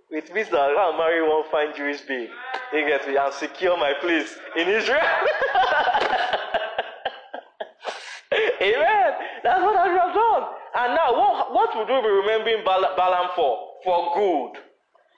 [0.10, 2.30] it means that I'll marry one fine Jewish babe.
[2.73, 3.15] You get me?
[3.15, 5.02] And secure my place in Israel.
[8.61, 9.14] Amen.
[9.44, 10.44] That's what I have done.
[10.76, 13.57] And now, what, what would we be remembering Balaam for?
[13.84, 14.61] For good.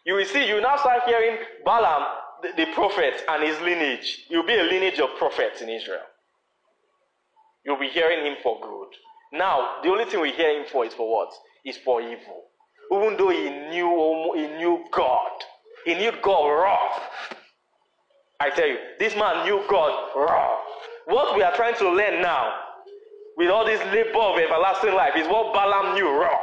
[0.05, 2.03] You will see, you now start hearing Balaam,
[2.55, 4.25] the, prophet, and his lineage.
[4.29, 6.03] You'll be a lineage of prophets in Israel.
[7.65, 8.89] You'll be hearing him for good.
[9.37, 11.33] Now, the only thing we hear him for is for what?
[11.65, 12.43] Is for evil.
[12.91, 15.31] Even though he knew he knew God.
[15.85, 16.99] He knew God raw.
[18.39, 20.59] I tell you, this man knew God raw.
[21.05, 22.53] What we are trying to learn now,
[23.37, 26.37] with all this labor of everlasting life, is what Balaam knew raw.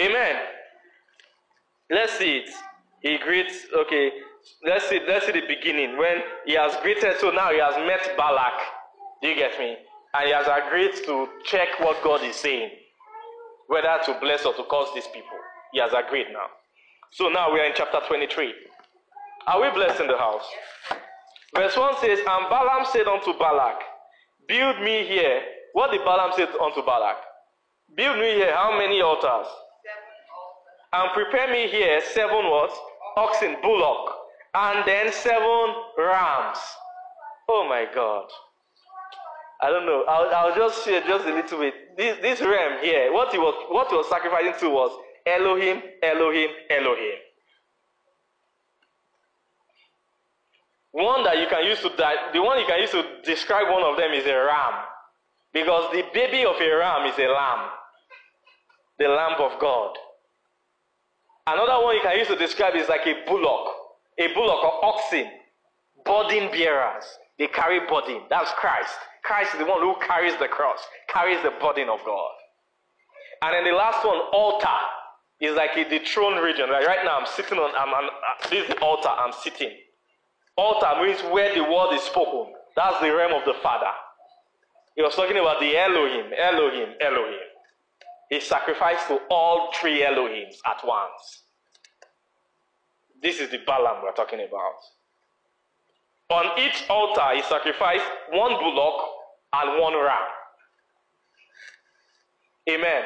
[0.00, 0.36] Amen.
[1.90, 2.50] Let's see it.
[3.00, 4.10] He greets, okay,
[4.64, 7.18] let's see, let's see the beginning when he has greeted.
[7.20, 8.54] So now he has met Balak.
[9.20, 9.76] Do you get me?
[10.14, 12.70] And he has agreed to check what God is saying,
[13.66, 15.38] whether to bless or to curse these people.
[15.72, 16.46] He has agreed now.
[17.10, 18.54] So now we are in chapter 23.
[19.46, 20.44] Are we blessed in the house?
[21.54, 23.80] Verse 1 says, And Balaam said unto Balak,
[24.48, 25.42] Build me here.
[25.72, 27.16] What did Balaam say unto Balak?
[27.96, 29.46] Build me here how many altars?
[30.94, 32.70] And prepare me here seven what?
[33.16, 34.14] Oxen, bullock,
[34.54, 36.58] and then seven rams.
[37.48, 38.26] Oh my God.
[39.60, 40.04] I don't know.
[40.06, 41.74] I'll, I'll just share just a little bit.
[41.96, 44.92] This, this ram here, what he was what he was sacrificing to was
[45.26, 47.18] Elohim, Elohim, Elohim.
[50.92, 53.82] One that you can use to die, the one you can use to describe one
[53.82, 54.74] of them is a ram.
[55.52, 57.70] Because the baby of a ram is a lamb.
[59.00, 59.96] The lamb of God.
[61.46, 63.74] Another one you can use to describe is like a bullock.
[64.18, 65.26] A bullock or oxen.
[66.04, 67.04] Burden bearers.
[67.38, 68.22] They carry burden.
[68.30, 68.94] That's Christ.
[69.24, 72.30] Christ is the one who carries the cross, carries the burden of God.
[73.42, 74.68] And then the last one, altar,
[75.40, 76.70] is like the throne region.
[76.70, 79.72] Like right now, I'm sitting on, I'm, I'm, uh, this altar, I'm sitting.
[80.56, 82.52] Altar means where the word is spoken.
[82.76, 83.90] That's the realm of the Father.
[84.94, 87.48] He was talking about the Elohim, Elohim, Elohim.
[88.30, 91.42] He sacrificed to all three Elohims at once.
[93.22, 94.74] This is the Balaam we're talking about.
[96.30, 99.04] On each altar, he sacrificed one bullock
[99.52, 100.28] and one ram.
[102.68, 103.02] Amen.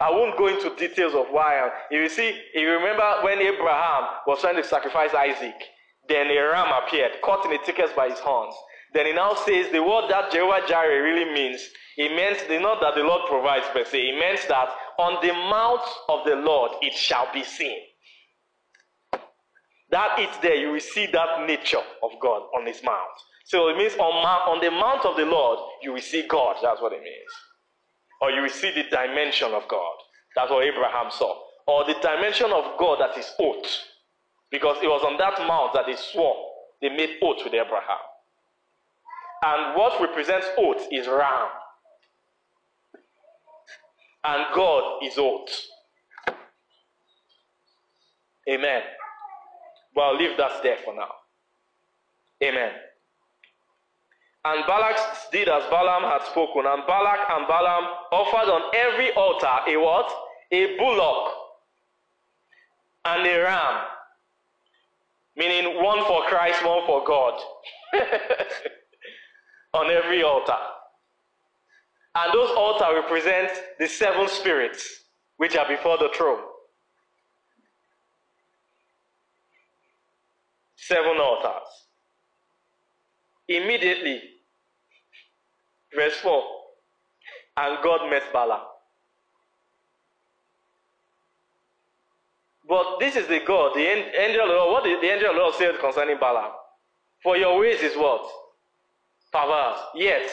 [0.00, 1.70] I won't go into details of why.
[1.90, 5.54] If you see, if you remember when Abraham was trying to sacrifice Isaac,
[6.08, 8.54] then a ram appeared, caught in the thickest by his horns.
[8.92, 11.62] Then he now says the word that Jehovah Jireh really means,
[12.00, 15.82] it means not that the Lord provides per se, it means that on the mount
[16.08, 17.76] of the Lord it shall be seen.
[19.90, 23.16] That it's there, you will see that nature of God on his mount.
[23.44, 26.56] So it means on, on the mount of the Lord, you will see God.
[26.62, 27.32] That's what it means.
[28.22, 29.96] Or you will see the dimension of God.
[30.36, 31.36] That's what Abraham saw.
[31.66, 33.66] Or the dimension of God that is oath.
[34.50, 36.36] Because it was on that mount that they swore.
[36.80, 38.00] They made oath with Abraham.
[39.44, 41.59] And what represents oath is ram.
[44.24, 45.48] And God is oath.
[48.48, 48.82] Amen.
[49.96, 51.08] I'll leave that there for now.
[52.42, 52.72] Amen.
[54.44, 54.96] And Balak
[55.30, 60.10] did as Balaam had spoken, and Balak and Balaam offered on every altar a what?
[60.52, 61.34] A bullock
[63.04, 63.84] and a ram.
[65.36, 67.38] Meaning one for Christ, one for God.
[69.74, 70.56] on every altar.
[72.14, 75.04] And those altars represent the seven spirits
[75.36, 76.40] which are before the throne.
[80.76, 81.68] Seven altars.
[83.48, 84.20] Immediately,
[85.94, 86.42] verse 4,
[87.58, 88.60] and God met Balaam.
[92.68, 94.72] But this is the God, the angel of the Lord.
[94.72, 96.52] What did the angel of the Lord say concerning Balaam?
[97.22, 98.24] For your ways is what?
[99.32, 99.80] Perverse.
[99.96, 100.30] Yet,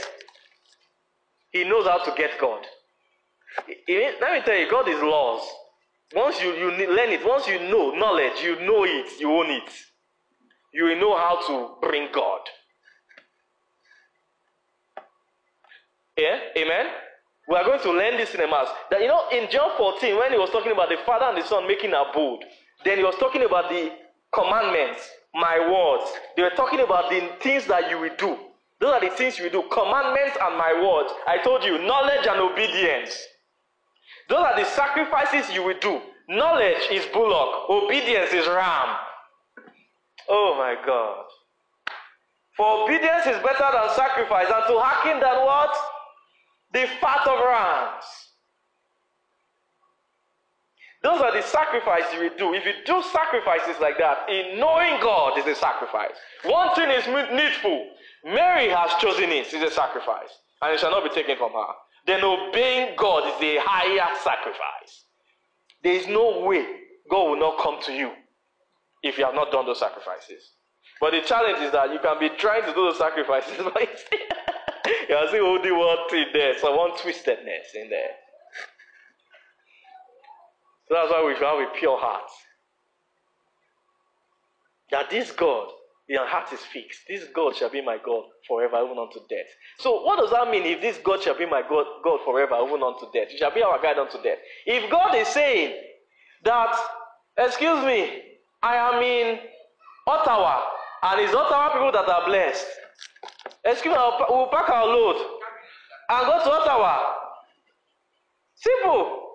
[1.52, 2.66] he knows how to get God.
[3.88, 5.48] Let me tell you, God is laws.
[6.16, 9.70] Once you, you learn it, once you know knowledge, you know it, you own it.
[10.74, 12.40] You will know how to bring God.
[16.18, 16.40] Yeah?
[16.58, 16.86] Amen?
[17.48, 18.68] We are going to learn this in a mass.
[18.92, 21.48] That you know, in John 14, when he was talking about the Father and the
[21.48, 22.44] Son making a abode,
[22.84, 23.92] then he was talking about the
[24.34, 26.12] commandments, my words.
[26.36, 28.38] They were talking about the things that you will do.
[28.80, 29.64] Those are the things you do.
[29.72, 31.12] Commandments and my word.
[31.28, 33.18] I told you, knowledge and obedience.
[34.30, 36.02] Those are the sacrifices you will do.
[36.30, 38.98] Knowledge is bullock, obedience is ram.
[40.30, 41.24] Oh my God.
[42.58, 45.74] For obedience is better than sacrifice, and to hearken than what?
[46.74, 48.04] The fat of rams.
[51.08, 52.54] Those are the sacrifices you do.
[52.54, 56.12] If you do sacrifices like that, in knowing God is a sacrifice.
[56.44, 57.92] One thing is needful.
[58.26, 60.28] Mary has chosen it, it's a sacrifice,
[60.62, 61.72] and it shall not be taken from her.
[62.08, 65.06] Then obeying God is a higher sacrifice.
[65.82, 66.66] There is no way
[67.10, 68.12] God will not come to you
[69.02, 70.52] if you have not done those sacrifices.
[71.00, 73.88] But the challenge is that you can be trying to do those sacrifices, but
[75.08, 78.27] you are seeing only one thing there, so one twistedness in there.
[80.88, 82.30] So that's why we should have a pure heart.
[84.92, 85.68] That this God,
[86.08, 87.02] your heart is fixed.
[87.10, 89.48] This God shall be my God forever, even unto death.
[89.80, 92.82] So, what does that mean if this God shall be my God, God forever, even
[92.82, 93.28] unto death?
[93.30, 94.38] He shall be our guide unto death.
[94.66, 95.76] If God is saying
[96.46, 96.74] that,
[97.38, 98.22] excuse me,
[98.64, 99.40] I am in
[100.08, 100.62] Ottawa,
[101.04, 102.66] and it's Ottawa people that are blessed.
[103.66, 104.00] Excuse me,
[104.30, 105.18] we'll pack our load
[106.10, 107.14] and go to Ottawa.
[108.56, 109.27] Simple.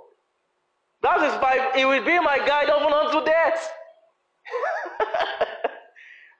[1.03, 3.73] That is by it will be my guide even unto death.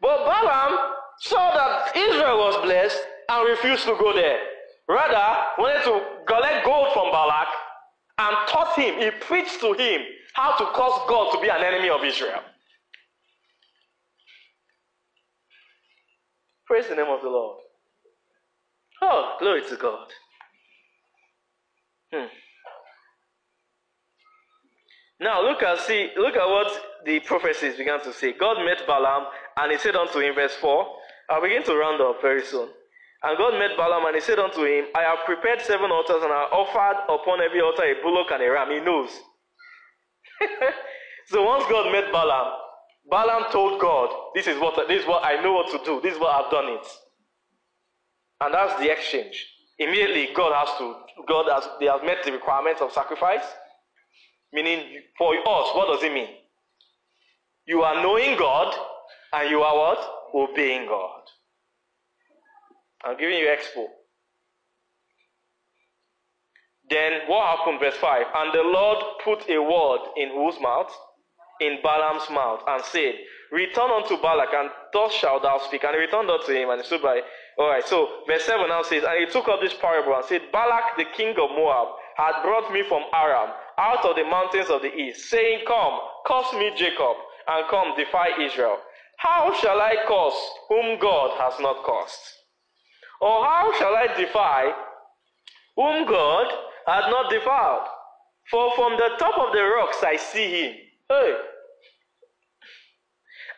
[0.01, 0.79] but Balaam
[1.21, 4.39] saw that Israel was blessed and refused to go there.
[4.89, 7.49] Rather, wanted to collect gold from Balak
[8.19, 10.03] and taught him, he preached to him
[10.35, 12.41] how to cause God to be an enemy of Israel.
[16.67, 17.59] Praise the name of the Lord.
[19.03, 20.09] Oh, glory to God.
[22.13, 22.27] Hmm.
[25.23, 26.67] Now look at see look at what
[27.05, 28.33] the prophecies began to say.
[28.33, 29.27] God met Balaam
[29.57, 30.87] and he said unto him, verse 4.
[31.31, 32.69] I'll begin to round up very soon.
[33.23, 36.33] And God met Balaam and he said unto him, I have prepared seven altars and
[36.33, 38.71] I offered upon every altar a bullock and a ram.
[38.73, 39.11] He knows.
[41.29, 42.55] so once God met Balaam,
[43.09, 46.01] Balaam told God, This is what this is what I know what to do.
[46.01, 46.87] This is what I've done it.
[48.41, 49.47] And that's the exchange.
[49.79, 50.97] Immediately God has to
[51.29, 53.45] God has they have met the requirements of sacrifice.
[54.53, 56.29] Meaning for us, what does it mean?
[57.67, 58.75] You are knowing God
[59.33, 59.99] and you are what?
[60.35, 61.23] Obeying God.
[63.05, 63.87] I'm giving you expo.
[66.91, 68.27] Then what happened, verse 5?
[68.35, 70.93] And the Lord put a word in whose mouth?
[71.61, 73.15] In Balaam's mouth, and said,
[73.53, 75.85] Return unto Balak, and thus shalt thou speak.
[75.85, 77.21] And he returned unto him, and he stood by.
[77.59, 80.97] Alright, so verse 7 now says, And he took up this parable and said, Balak,
[80.97, 84.95] the king of Moab, had brought me from Aram, out of the mountains of the
[84.95, 87.17] east, saying, Come, curse me, Jacob,
[87.49, 88.79] and come, defy Israel.
[89.19, 92.39] How shall I curse whom God has not cursed?
[93.21, 94.73] Or how shall I defy
[95.77, 96.47] whom God
[96.87, 97.87] has not defiled?
[98.51, 100.75] For from the top of the rocks I see him.
[101.09, 101.37] Hey.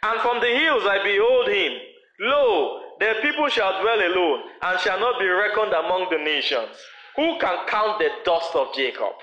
[0.02, 1.72] And from the hills I behold him.
[2.20, 6.76] Lo, the people shall dwell alone, and shall not be reckoned among the nations.
[7.16, 9.14] Who can count the dust of Jacob?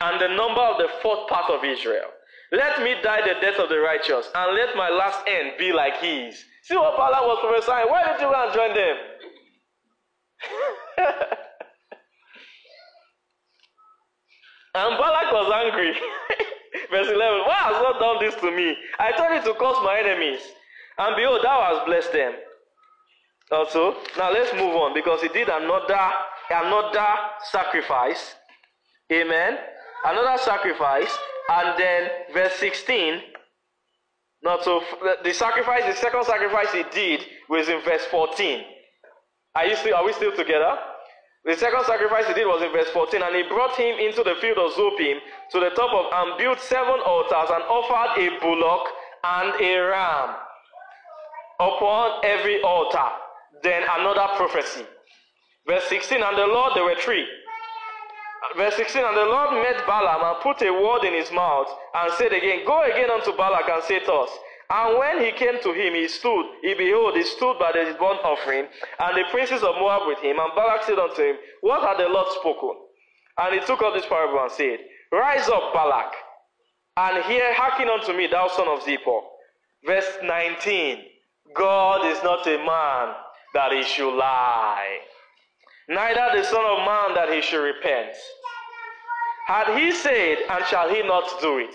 [0.00, 2.10] And the number of the fourth part of Israel.
[2.52, 5.96] Let me die the death of the righteous, and let my last end be like
[5.98, 6.44] his.
[6.62, 7.88] See what Balaam was prophesying.
[7.88, 8.96] Why did you go and join them?
[14.74, 15.94] and Balak was angry.
[16.90, 18.76] Verse 11 Why hast thou done this to me?
[18.98, 20.40] I told you to curse my enemies.
[20.98, 22.34] And behold, thou hast blessed them.
[23.50, 26.10] Also, now let's move on because he did another
[26.50, 27.06] another
[27.50, 28.34] sacrifice.
[29.12, 29.58] Amen.
[30.04, 31.16] Another sacrifice,
[31.48, 33.20] and then verse 16.
[34.42, 34.82] Not so
[35.24, 38.62] the sacrifice, the second sacrifice he did was in verse 14.
[39.54, 40.76] Are you still are we still together?
[41.44, 44.34] The second sacrifice he did was in verse 14, and he brought him into the
[44.40, 45.18] field of Zophim
[45.52, 48.88] to the top of and built seven altars and offered a bullock
[49.24, 50.34] and a ram
[51.60, 53.08] upon every altar.
[53.62, 54.84] Then another prophecy.
[55.66, 57.26] Verse 16, and the Lord, there were three.
[58.54, 62.12] Verse 16, and the Lord met Balaam and put a word in his mouth and
[62.14, 64.30] said again, Go again unto Balak and say thus.
[64.68, 68.20] And when he came to him, he stood, he behold, he stood by the burnt
[68.24, 68.66] offering,
[68.98, 70.38] and the princes of Moab with him.
[70.38, 72.74] And Balak said unto him, What had the Lord spoken?
[73.38, 74.78] And he took up this parable and said,
[75.12, 76.12] Rise up, Balak,
[76.96, 79.20] and hear, hearken unto me, thou son of Zippor.
[79.84, 80.98] Verse 19,
[81.54, 83.14] God is not a man
[83.54, 84.98] that he should lie,
[85.88, 88.16] neither the son of man that he should repent.
[89.46, 91.74] Had he said, and shall he not do it?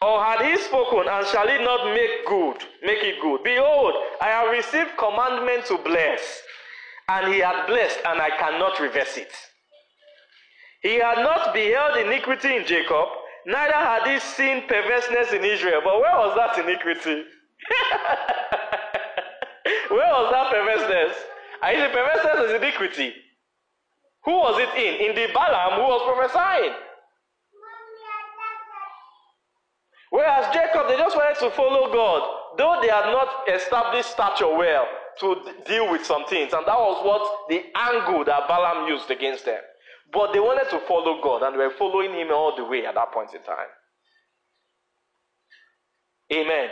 [0.00, 3.44] Or had he spoken, and shall he not make good, make it good?
[3.44, 6.42] Behold, I have received commandment to bless,
[7.08, 9.32] and he hath blessed, and I cannot reverse it.
[10.82, 13.06] He had not beheld iniquity in Jacob,
[13.46, 15.80] neither had he seen perverseness in Israel.
[15.84, 17.22] But where was that iniquity?
[19.90, 21.16] where was that perverseness?
[21.62, 23.14] I the perverseness is iniquity.
[24.24, 25.10] Who was it in?
[25.10, 26.74] In the Balaam who was prophesying.
[30.10, 34.86] Whereas Jacob, they just wanted to follow God, though they had not established stature well
[35.20, 35.36] to
[35.66, 36.52] deal with some things.
[36.52, 39.60] And that was what the angle that Balaam used against them.
[40.12, 42.94] But they wanted to follow God, and they were following him all the way at
[42.94, 43.72] that point in time.
[46.30, 46.68] Amen.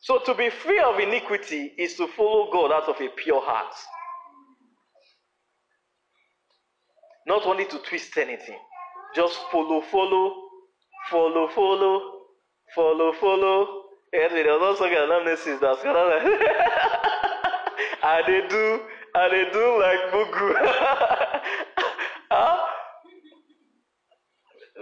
[0.00, 3.74] So to be free of iniquity is to follow God out of a pure heart.
[7.26, 8.58] Not only to twist anything,
[9.14, 10.34] just follow, follow,
[11.10, 12.00] follow, follow,
[12.74, 13.82] follow, follow.
[14.12, 16.40] And there also an amnesis that's kind of like,
[18.02, 18.80] and they do,
[19.14, 20.54] and they do like Mugu.
[22.30, 22.58] huh?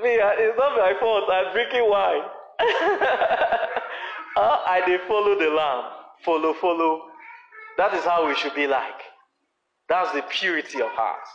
[0.00, 1.28] Me, it's not my fault.
[1.30, 2.22] I'm drinking wine.
[4.38, 5.90] Uh, I did follow the lamb.
[6.24, 7.02] Follow, follow.
[7.76, 9.02] That is how we should be like.
[9.88, 11.26] That's the purity of heart.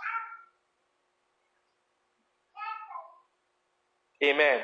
[4.23, 4.61] Amen.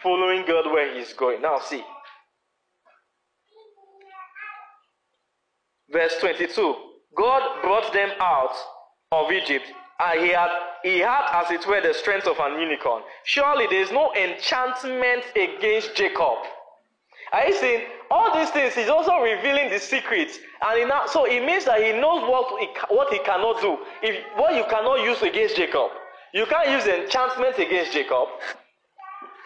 [0.00, 1.42] Following God where He's going.
[1.42, 1.82] Now, see.
[5.90, 6.76] Verse 22
[7.16, 8.54] God brought them out
[9.10, 9.66] of Egypt,
[9.98, 10.50] and he had,
[10.84, 13.02] he had, as it were, the strength of an unicorn.
[13.24, 16.38] Surely there is no enchantment against Jacob.
[17.32, 17.82] Are you seeing?
[18.10, 20.38] All these things, he's also revealing the secrets.
[20.60, 23.78] And he now, so it means that he knows what he, what he cannot do.
[24.02, 25.90] If, what you cannot use against Jacob.
[26.34, 28.28] You can't use enchantment against Jacob.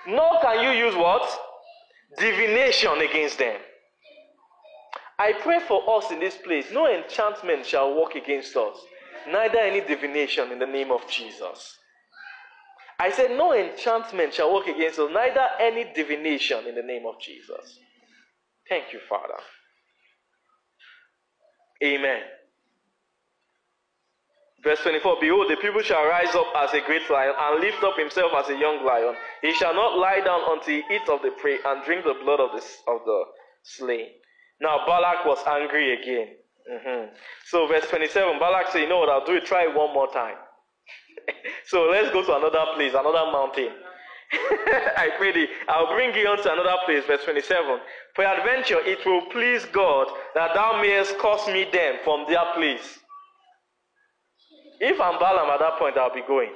[0.09, 1.23] Nor can you use what?
[2.19, 3.61] Divination against them.
[5.19, 6.67] I pray for us in this place.
[6.73, 8.77] No enchantment shall work against us,
[9.29, 11.77] neither any divination in the name of Jesus.
[12.99, 17.21] I said, No enchantment shall work against us, neither any divination in the name of
[17.21, 17.79] Jesus.
[18.69, 19.39] Thank you, Father.
[21.85, 22.23] Amen.
[24.65, 27.97] Verse 24 Behold, the people shall rise up as a great lion and lift up
[27.99, 29.15] himself as a young lion.
[29.43, 32.41] He shall not lie down until he eat of the prey and drink the blood
[32.41, 33.23] of the, of the
[33.63, 34.09] slain.
[34.61, 36.29] Now Balak was angry again.
[36.73, 37.15] Mm-hmm.
[37.45, 40.11] So verse 27, Balak said, You know what, I'll do it, try it one more
[40.11, 40.37] time.
[41.67, 43.71] so let's go to another place, another mountain.
[44.33, 47.79] I pray thee, I'll bring you on to another place, verse 27.
[48.15, 52.99] Peradventure, it will please God that thou mayest cause me them from their place.
[54.81, 56.51] If I'm Balaam at that point, I'll be going.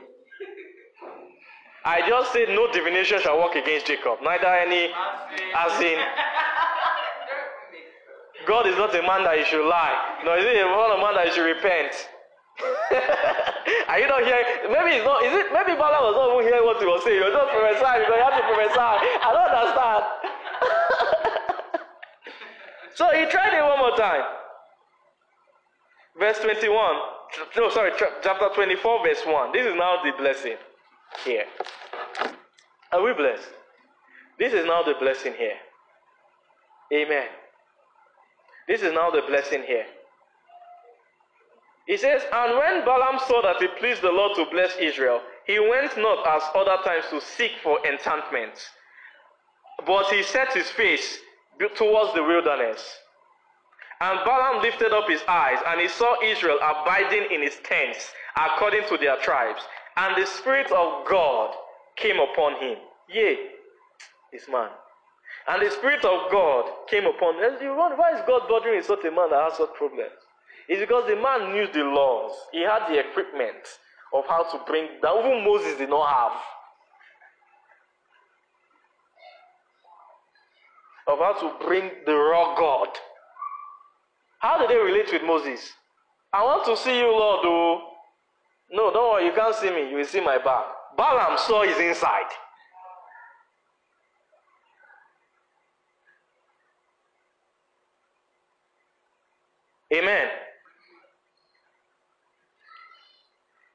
[1.85, 4.93] I just said no divination shall work against Jacob, neither any,
[5.57, 5.99] as in,
[8.47, 10.19] God is not a man that he should lie.
[10.25, 11.95] No, is he a man that he should repent?
[13.89, 14.47] Are you not hearing?
[14.71, 15.23] Maybe it's not.
[15.25, 15.53] Is it?
[15.53, 17.21] Maybe Balaam was not even hearing what he was saying.
[17.21, 18.91] Was just prophesying had to prophesy.
[19.21, 20.03] I don't understand.
[22.99, 24.25] so he tried it one more time.
[26.19, 26.75] Verse 21.
[27.57, 27.93] No, sorry,
[28.23, 29.53] chapter 24, verse 1.
[29.53, 30.57] This is now the blessing
[31.25, 31.45] here.
[32.93, 33.49] Are we blessed?
[34.39, 35.57] This is now the blessing here.
[36.93, 37.29] Amen.
[38.67, 39.87] This is now the blessing here.
[41.91, 45.59] He says, And when Balaam saw that it pleased the Lord to bless Israel, he
[45.59, 48.65] went not as other times to seek for enchantments,
[49.85, 51.19] but he set his face
[51.75, 52.81] towards the wilderness.
[54.01, 58.87] And Balaam lifted up his eyes, and he saw Israel abiding in his tents according
[58.87, 59.63] to their tribes.
[59.97, 61.57] And the Spirit of God
[61.97, 62.79] came upon him.
[63.09, 63.37] Yea,
[64.33, 64.69] this man.
[65.49, 67.61] And the Spirit of God came upon him.
[67.61, 70.20] You why is God bothering such a man that has such problems?
[70.71, 72.31] It's because the man knew the laws.
[72.53, 73.59] He had the equipment
[74.15, 76.41] of how to bring that even Moses did not have.
[81.09, 82.89] Of how to bring the raw God.
[84.39, 85.73] How did they relate with Moses?
[86.33, 87.41] I want to see you, Lord.
[87.43, 87.81] Oh.
[88.71, 89.91] No, don't worry, you can't see me.
[89.91, 90.67] You will see my back.
[90.97, 92.31] Balaam saw his inside.
[99.93, 100.29] Amen.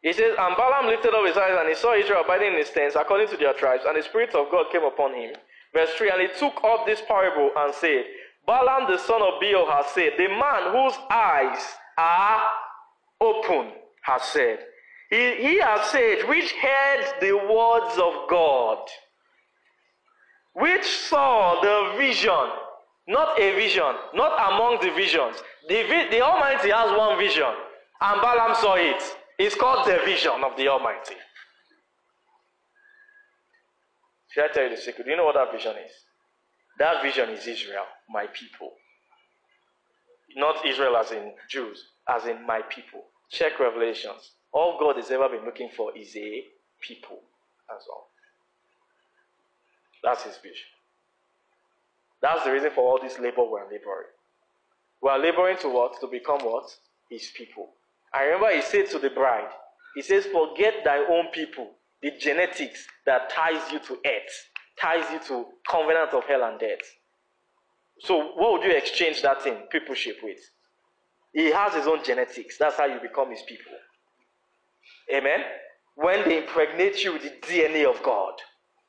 [0.05, 2.69] He says, And Balaam lifted up his eyes, and he saw Israel abiding in his
[2.69, 5.33] tents, according to their tribes, and the Spirit of God came upon him.
[5.73, 8.05] Verse 3 And he took up this parable and said,
[8.45, 11.57] Balaam the son of Beor has said, The man whose eyes
[11.97, 12.39] are
[13.19, 13.71] open
[14.03, 14.59] has said,
[15.09, 18.87] He, he has said, which heard the words of God,
[20.53, 22.51] which saw the vision,
[23.07, 25.37] not a vision, not among the visions.
[25.67, 27.51] The, the Almighty has one vision,
[28.01, 29.01] and Balaam saw it.
[29.37, 31.15] It's called the vision of the Almighty.
[34.29, 35.05] Should I tell you the secret?
[35.05, 35.91] Do you know what that vision is?
[36.79, 38.71] That vision is Israel, my people.
[40.35, 43.05] Not Israel as in Jews, as in my people.
[43.29, 44.31] Check Revelations.
[44.51, 46.43] All God has ever been looking for is a
[46.81, 47.19] people.
[47.69, 48.07] That's all.
[50.03, 50.67] That's his vision.
[52.21, 54.11] That's the reason for all this labor we're laboring.
[55.01, 55.99] We are laboring to what?
[56.01, 56.69] To become what?
[57.09, 57.69] His people.
[58.15, 59.49] I remember he said to the bride,
[59.93, 61.71] he says, Forget thy own people,
[62.01, 64.35] the genetics that ties you to earth,
[64.79, 66.79] ties you to covenant of hell and death.
[67.99, 70.39] So, what would you exchange that thing, peopleship, with?
[71.33, 72.57] He has his own genetics.
[72.57, 73.73] That's how you become his people.
[75.13, 75.41] Amen?
[75.95, 78.33] When they impregnate you with the DNA of God,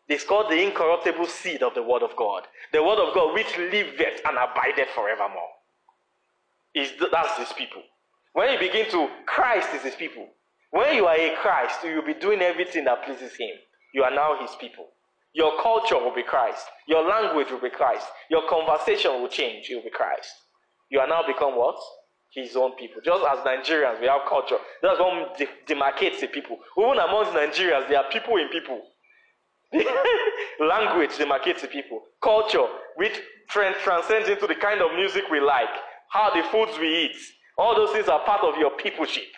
[0.09, 2.43] it's called the incorruptible seed of the Word of God.
[2.73, 5.51] The Word of God which liveth and abideth forevermore.
[6.75, 7.83] Is that's his people.
[8.37, 10.29] When you begin to, Christ is his people.
[10.71, 13.49] When you are a Christ, you'll be doing everything that pleases him.
[13.95, 14.89] You are now his people.
[15.33, 16.67] Your culture will be Christ.
[16.87, 18.07] Your language will be Christ.
[18.31, 19.71] Your conversation will change.
[19.71, 20.29] It will be Christ.
[20.91, 21.77] You are now become what?
[22.35, 23.01] His own people.
[23.03, 24.59] Just as Nigerians, we have culture.
[24.83, 26.59] That's what demarcates the people.
[26.79, 28.83] Even amongst Nigerians, there are people in people.
[30.61, 32.03] language demarcates the people.
[32.23, 33.19] Culture, which
[33.49, 35.73] transcends into the kind of music we like,
[36.11, 37.17] how the foods we eat.
[37.59, 39.31] All those things are part of your peopleship.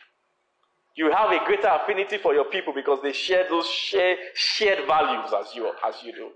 [0.96, 5.32] You have a greater affinity for your people because they share those share, shared values
[5.32, 6.30] as you, as you do.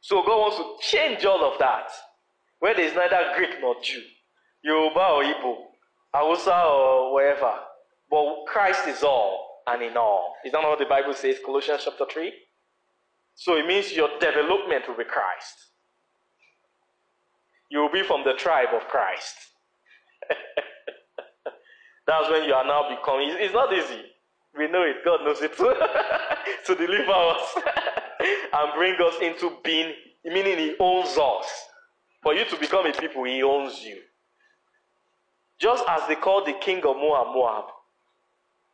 [0.00, 1.90] So God wants to change all of that.
[2.60, 4.02] Where there is neither Greek nor Jew,
[4.62, 5.56] Yoruba or Igbo,
[6.14, 7.52] Hausa or wherever.
[8.08, 10.34] But Christ is all and in all.
[10.44, 12.32] Is that not what the Bible says, Colossians chapter 3?
[13.34, 15.70] So it means your development will be Christ.
[17.70, 19.34] You will be from the tribe of Christ.
[22.06, 23.34] That's when you are now becoming.
[23.38, 24.02] It's, not easy.
[24.56, 24.96] We know it.
[25.04, 25.56] God knows it
[26.66, 27.56] to deliver us
[28.52, 29.92] and bring us into being,
[30.24, 31.46] meaning He owns us.
[32.22, 33.98] For you to become a people, He owns you.
[35.60, 37.64] Just as they called the king of Moab Moab.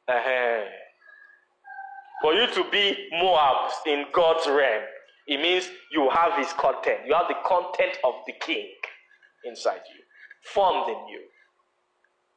[0.08, 0.64] Uh-huh.
[2.22, 4.82] For you to be Moab in God's realm,
[5.26, 7.00] it means you have His content.
[7.06, 8.68] You have the content of the king
[9.44, 10.02] inside you,
[10.52, 11.20] formed in you.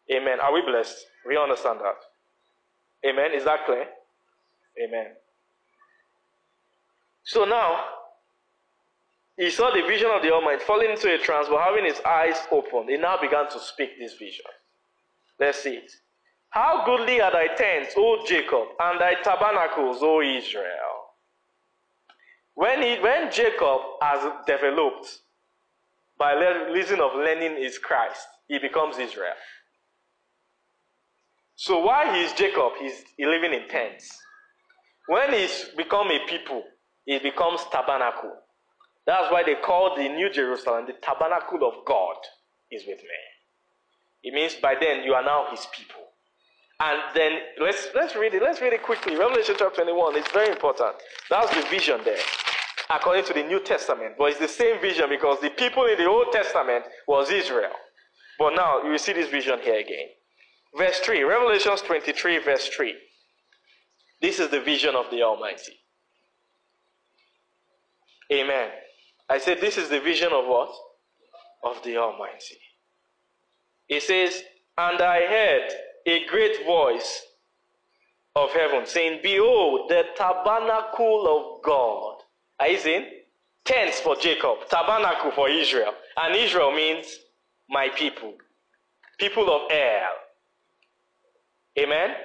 [0.09, 0.39] Amen.
[0.39, 0.95] Are we blessed?
[1.27, 3.09] We understand that.
[3.09, 3.31] Amen.
[3.33, 3.85] Is that clear?
[4.83, 5.07] Amen.
[7.23, 7.83] So now,
[9.37, 12.35] he saw the vision of the Almighty falling into a trance, but having his eyes
[12.51, 14.45] opened, he now began to speak this vision.
[15.39, 15.91] Let's see it.
[16.49, 20.65] How goodly are thy tents, O Jacob, and thy tabernacles, O Israel.
[22.53, 25.19] When, he, when Jacob has developed
[26.17, 26.33] by
[26.71, 29.33] reason of learning is Christ, he becomes Israel.
[31.61, 34.17] So while he's Jacob, he's living in tents.
[35.05, 36.63] When he's become a people,
[37.05, 38.33] he becomes tabernacle.
[39.05, 42.15] That's why they call the New Jerusalem the tabernacle of God
[42.71, 43.19] is with me.
[44.23, 46.01] It means by then you are now his people.
[46.79, 48.41] And then let's let's read it.
[48.41, 49.15] Let's read it quickly.
[49.15, 50.17] Revelation chapter 21.
[50.17, 50.95] It's very important.
[51.29, 52.23] That's the vision there.
[52.89, 54.15] According to the New Testament.
[54.17, 57.75] But it's the same vision because the people in the Old Testament was Israel.
[58.39, 60.07] But now you see this vision here again.
[60.75, 62.95] Verse 3, Revelations 23, verse 3.
[64.21, 65.73] This is the vision of the Almighty.
[68.31, 68.69] Amen.
[69.29, 70.69] I said, This is the vision of what?
[71.63, 72.59] Of the Almighty.
[73.89, 74.41] It says,
[74.77, 75.71] And I heard
[76.05, 77.21] a great voice
[78.35, 82.15] of heaven saying, Behold, the tabernacle of God.
[82.59, 83.05] Are you seeing?
[83.65, 85.93] Tents for Jacob, tabernacle for Israel.
[86.17, 87.19] And Israel means
[87.69, 88.33] my people,
[89.19, 90.09] people of El.
[91.79, 92.15] Amen.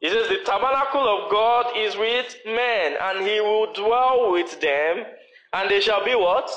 [0.00, 5.04] He says, The tabernacle of God is with men, and he will dwell with them,
[5.52, 6.50] and they shall be what?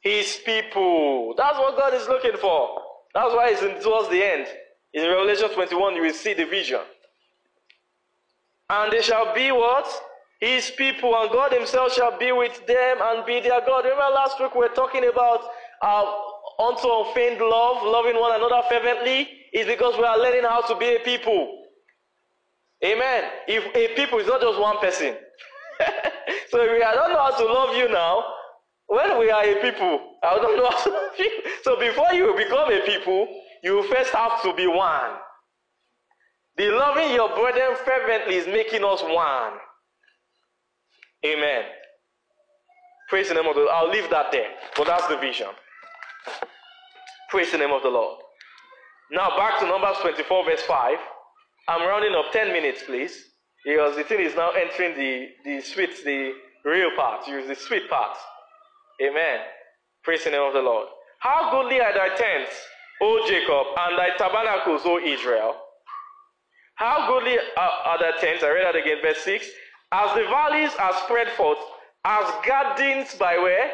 [0.00, 1.34] His people.
[1.36, 2.80] That's what God is looking for.
[3.12, 4.46] That's why it's in, towards the end.
[4.94, 6.80] In Revelation 21, you will see the vision.
[8.70, 9.86] And they shall be what?
[10.40, 13.84] His people, and God Himself shall be with them and be their God.
[13.84, 15.40] Remember last week we were talking about
[15.82, 16.04] uh,
[16.58, 20.96] unto unfeigned love, loving one another fervently, is because we are learning how to be
[20.96, 21.65] a people.
[22.84, 23.24] Amen.
[23.48, 25.16] If a people is not just one person.
[26.50, 28.24] so if we I don't know how to love you now,
[28.88, 31.30] when we are a people, I don't know how to love you.
[31.62, 33.28] So before you become a people,
[33.62, 35.12] you first have to be one.
[36.56, 39.52] The loving your brethren fervently is making us one.
[41.24, 41.64] Amen.
[43.08, 43.72] Praise the name of the Lord.
[43.72, 44.50] I'll leave that there.
[44.76, 45.48] But that's the vision.
[47.30, 48.20] Praise the name of the Lord.
[49.10, 50.98] Now back to Numbers 24, verse 5.
[51.68, 53.24] I'm rounding up 10 minutes, please.
[53.64, 56.32] Because the thing is now entering the, the sweet, the
[56.64, 57.26] real part.
[57.26, 58.16] Use the sweet part.
[59.02, 59.40] Amen.
[60.04, 60.86] Praise the name of the Lord.
[61.18, 62.52] How goodly are thy tents,
[63.02, 65.56] O Jacob, and thy tabernacles, O Israel.
[66.76, 68.44] How goodly are, are thy tents.
[68.44, 69.46] I read that again, verse 6.
[69.92, 71.58] As the valleys are spread forth,
[72.04, 73.72] as gardens by where?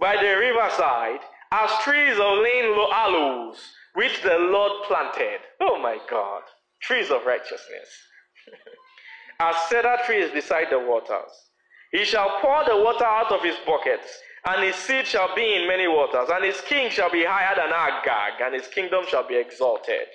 [0.00, 1.20] By the riverside,
[1.52, 3.58] as trees of lign aloes,
[3.94, 5.38] which the Lord planted.
[5.60, 6.41] Oh my God.
[6.82, 7.88] Trees of righteousness.
[9.42, 11.32] as cedar trees beside the waters.
[11.90, 14.08] He shall pour the water out of his buckets,
[14.46, 17.72] and his seed shall be in many waters, and his king shall be higher than
[17.72, 20.06] Agag, and his kingdom shall be exalted.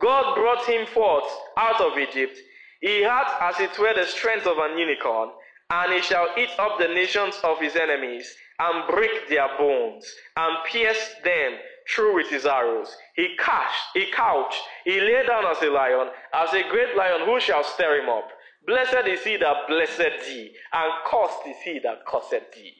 [0.00, 2.36] God brought him forth out of Egypt.
[2.80, 5.30] He had, as it were, the strength of an unicorn,
[5.70, 10.04] and he shall eat up the nations of his enemies, and break their bones,
[10.36, 11.52] and pierce them
[11.92, 12.94] through with his arrows.
[13.14, 17.40] He couched, he couched, he lay down as a lion, as a great lion, who
[17.40, 18.28] shall stir him up?
[18.66, 22.72] Blessed is he that blessed thee, and cursed is he that cursed thee.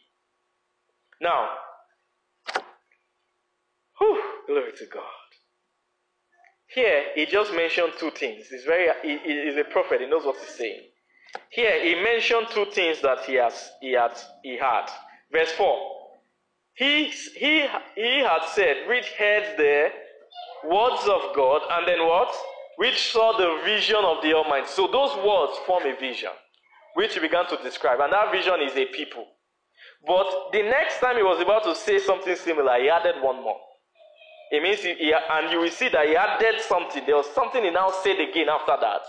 [1.21, 1.49] Now,
[3.99, 5.03] whew, glory to God.
[6.67, 8.47] Here, he just mentioned two things.
[8.49, 10.01] He's very, he, a prophet.
[10.01, 10.81] He knows what he's saying.
[11.51, 14.87] Here, he mentioned two things that he has, he had, he had.
[15.31, 15.94] Verse four.
[16.77, 17.05] He,
[17.37, 19.91] he, he had said, which heard the
[20.69, 22.35] words of God, and then what?
[22.77, 24.67] Which saw the vision of the Almighty.
[24.67, 26.31] So those words form a vision,
[26.95, 28.01] which he began to describe.
[28.01, 29.27] And that vision is a people.
[30.07, 33.61] But the next time he was about to say something similar, he added one more.
[34.51, 37.05] It means, he, he, and you will see that he added something.
[37.07, 39.01] There was something he now said again after that,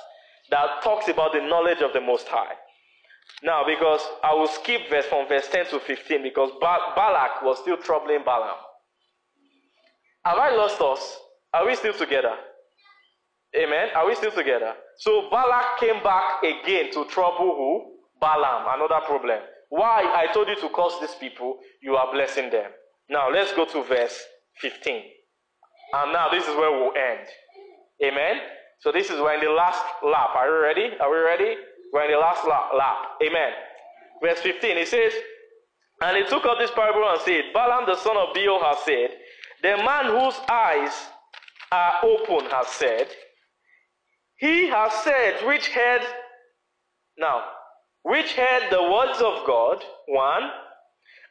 [0.51, 2.53] that talks about the knowledge of the Most High.
[3.43, 7.59] Now, because I will skip verse from verse 10 to 15 because ba- Balak was
[7.59, 8.57] still troubling Balaam.
[10.25, 11.17] Have I lost us?
[11.53, 12.35] Are we still together?
[13.55, 13.89] Amen.
[13.95, 14.73] Are we still together?
[14.97, 17.95] So Balak came back again to trouble who?
[18.19, 19.39] Balaam, another problem.
[19.69, 20.01] Why?
[20.15, 22.71] I told you to curse these people, you are blessing them.
[23.09, 24.17] Now let's go to verse
[24.61, 25.01] 15.
[25.93, 27.27] And now this is where we'll end.
[28.03, 28.41] Amen.
[28.79, 30.29] So this is we're in the last lap.
[30.35, 30.89] Are you ready?
[30.99, 31.55] Are we ready?
[31.93, 32.71] We're in the last lap.
[32.77, 32.95] lap.
[33.25, 33.51] Amen.
[34.21, 35.13] Verse 15, it says,
[36.01, 39.09] And he took up this parable and said, Balaam the son of Beor has said,
[39.61, 40.91] The man whose eyes
[41.71, 43.07] are open has said,
[44.37, 46.01] He has said, which heard,
[47.17, 47.43] now,
[48.03, 50.43] which heard the words of God, one,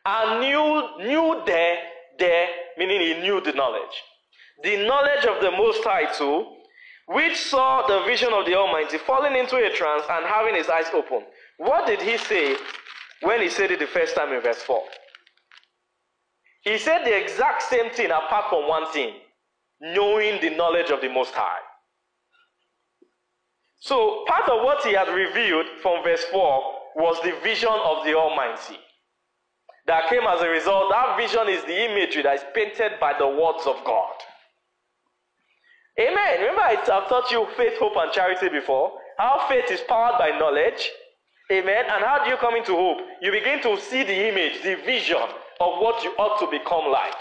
[0.07, 1.79] and knew, knew there,
[2.19, 2.49] there,
[2.79, 4.03] meaning he knew the knowledge.
[4.63, 6.47] The knowledge of the Most High too,
[7.07, 10.87] which saw the vision of the Almighty falling into a trance and having his eyes
[10.95, 11.23] open.
[11.59, 12.57] What did he say
[13.23, 14.83] when he said it the first time in verse 4?
[16.63, 19.15] He said the exact same thing apart from one thing
[19.81, 21.59] knowing the knowledge of the Most High.
[23.81, 28.15] So, part of what he had revealed from verse 4 was the vision of the
[28.15, 28.79] Almighty.
[29.87, 30.91] That came as a result.
[30.91, 34.15] That vision is the imagery that is painted by the words of God.
[36.01, 36.41] Amen.
[36.41, 38.93] Remember, I've taught you faith, hope, and charity before.
[39.19, 40.91] How faith is powered by knowledge.
[41.53, 41.85] Amen.
[41.89, 42.99] And how do you come into hope?
[43.21, 45.23] You begin to see the image, the vision
[45.61, 47.15] of what you ought to become like.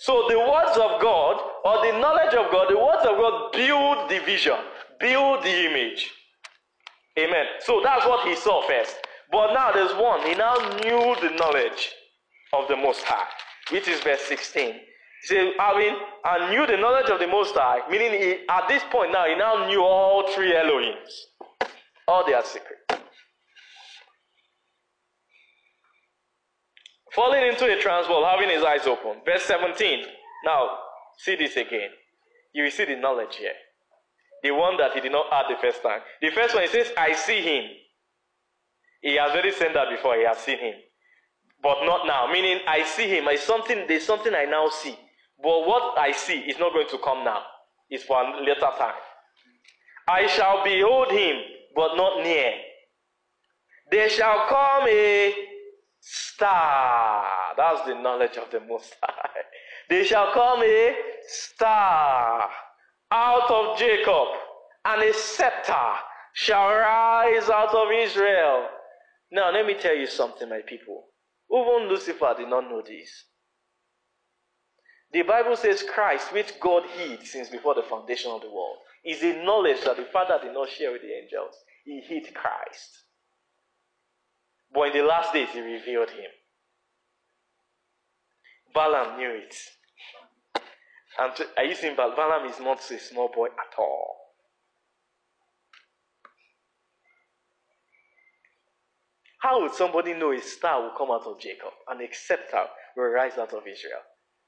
[0.00, 4.10] So the words of God, or the knowledge of God, the words of God build
[4.10, 4.58] the vision,
[5.00, 6.10] build the image.
[7.18, 7.46] Amen.
[7.60, 8.96] So that's what he saw first.
[9.30, 10.22] But now there's one.
[10.26, 11.90] He now knew the knowledge
[12.52, 13.26] of the Most High,
[13.70, 14.74] which is verse 16.
[15.28, 19.12] He having and knew the knowledge of the Most High, meaning he, at this point
[19.12, 21.68] now, he now knew all three Elohims,
[22.06, 22.82] all their secrets.
[27.12, 29.20] Falling into a trance while having his eyes open.
[29.24, 30.04] Verse 17.
[30.44, 30.68] Now,
[31.18, 31.90] see this again.
[32.52, 33.52] You will see the knowledge here.
[34.42, 36.00] The one that he did not add the first time.
[36.20, 37.70] The first one, he says, I see him.
[39.00, 40.74] He has already said that before, he has seen him.
[41.62, 42.30] But not now.
[42.30, 43.26] Meaning, I see him.
[43.28, 44.98] It's something, there's something I now see.
[45.44, 47.42] But what I see is not going to come now.
[47.90, 48.94] It's for a later time.
[50.08, 51.36] I shall behold him,
[51.76, 52.50] but not near.
[53.90, 55.34] There shall come a
[56.00, 57.26] star.
[57.58, 59.28] That's the knowledge of the Most High.
[59.90, 60.96] There shall come a
[61.26, 62.48] star
[63.10, 64.28] out of Jacob,
[64.86, 65.92] and a scepter
[66.32, 68.66] shall rise out of Israel.
[69.30, 71.04] Now, let me tell you something, my people.
[71.52, 73.26] Even Lucifer did not know this.
[75.14, 79.22] The Bible says Christ, which God hid since before the foundation of the world, is
[79.22, 81.54] a knowledge that the Father did not share with the angels.
[81.84, 83.04] He hid Christ.
[84.72, 86.32] But in the last days, he revealed him.
[88.74, 89.54] Balaam knew it.
[91.16, 92.16] And are you seeing Balaam?
[92.16, 94.16] Balaam is not a small boy at all.
[99.38, 102.64] How would somebody know a star will come out of Jacob and a scepter
[102.96, 104.00] will rise out of Israel?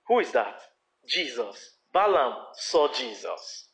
[0.09, 0.61] Who is that?
[1.09, 1.77] Jesus.
[1.93, 3.69] Balaam saw Jesus.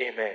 [0.00, 0.34] Amen.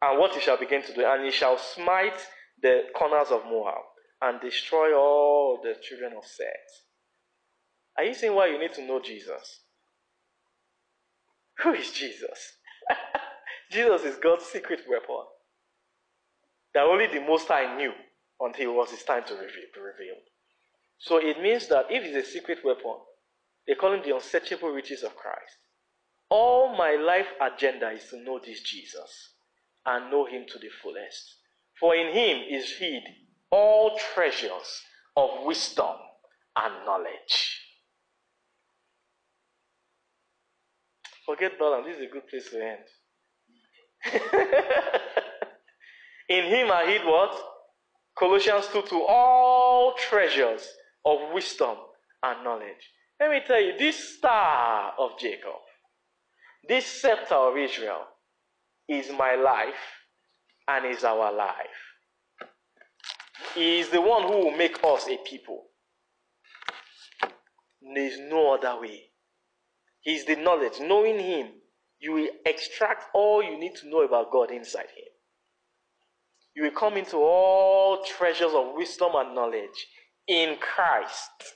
[0.00, 2.18] And what he shall begin to do, and he shall smite
[2.62, 3.82] the corners of Moab
[4.22, 6.84] and destroy all the children of Seth.
[7.98, 9.60] Are you seeing why you need to know Jesus?
[11.62, 12.56] Who is Jesus?
[13.70, 15.24] Jesus is God's secret weapon
[16.74, 17.92] that only the Most High knew
[18.44, 20.24] until it was his time to reveal, be revealed.
[20.98, 22.96] So it means that if it's a secret weapon,
[23.66, 25.58] they call him the unsearchable riches of Christ.
[26.30, 29.34] All my life agenda is to know this Jesus
[29.86, 31.36] and know him to the fullest.
[31.78, 33.02] For in him is hid
[33.50, 34.82] all treasures
[35.16, 35.96] of wisdom
[36.56, 37.60] and knowledge.
[41.26, 41.84] Forget Balaam.
[41.84, 42.84] This is a good place to end.
[46.28, 47.53] In him I hid what?
[48.18, 49.02] Colossians 2 2.
[49.02, 50.66] All treasures
[51.04, 51.76] of wisdom
[52.22, 52.90] and knowledge.
[53.20, 55.60] Let me tell you, this star of Jacob,
[56.68, 58.02] this scepter of Israel,
[58.88, 59.74] is my life
[60.68, 61.84] and is our life.
[63.54, 65.64] He is the one who will make us a people.
[67.80, 69.02] There is no other way.
[70.00, 70.80] He is the knowledge.
[70.80, 71.48] Knowing Him,
[71.98, 75.13] you will extract all you need to know about God inside Him.
[76.54, 79.86] You will come into all treasures of wisdom and knowledge
[80.28, 81.54] in Christ,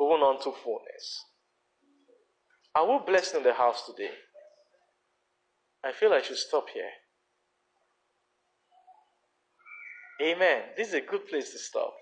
[0.00, 1.24] even unto fullness.
[2.74, 4.10] Are we blessed in the house today?
[5.84, 6.90] I feel I should stop here.
[10.22, 10.62] Amen.
[10.76, 11.94] This is a good place to stop.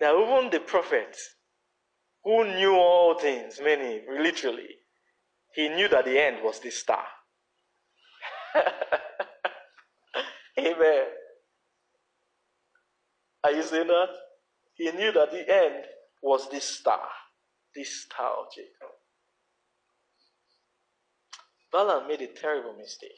[0.00, 1.34] Now, even the prophets
[2.22, 4.68] who knew all things, many, literally,
[5.54, 7.04] he knew that the end was this star.
[10.58, 11.04] Amen.
[13.44, 14.08] Are you saying that?
[14.74, 15.84] He knew that the end
[16.22, 17.08] was this star,
[17.74, 18.94] this star of Jacob.
[21.72, 23.10] Balaam made a terrible mistake.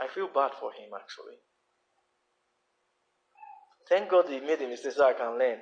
[0.00, 1.38] I feel bad for him actually.
[3.88, 5.58] Thank God he made a mistake so I can learn.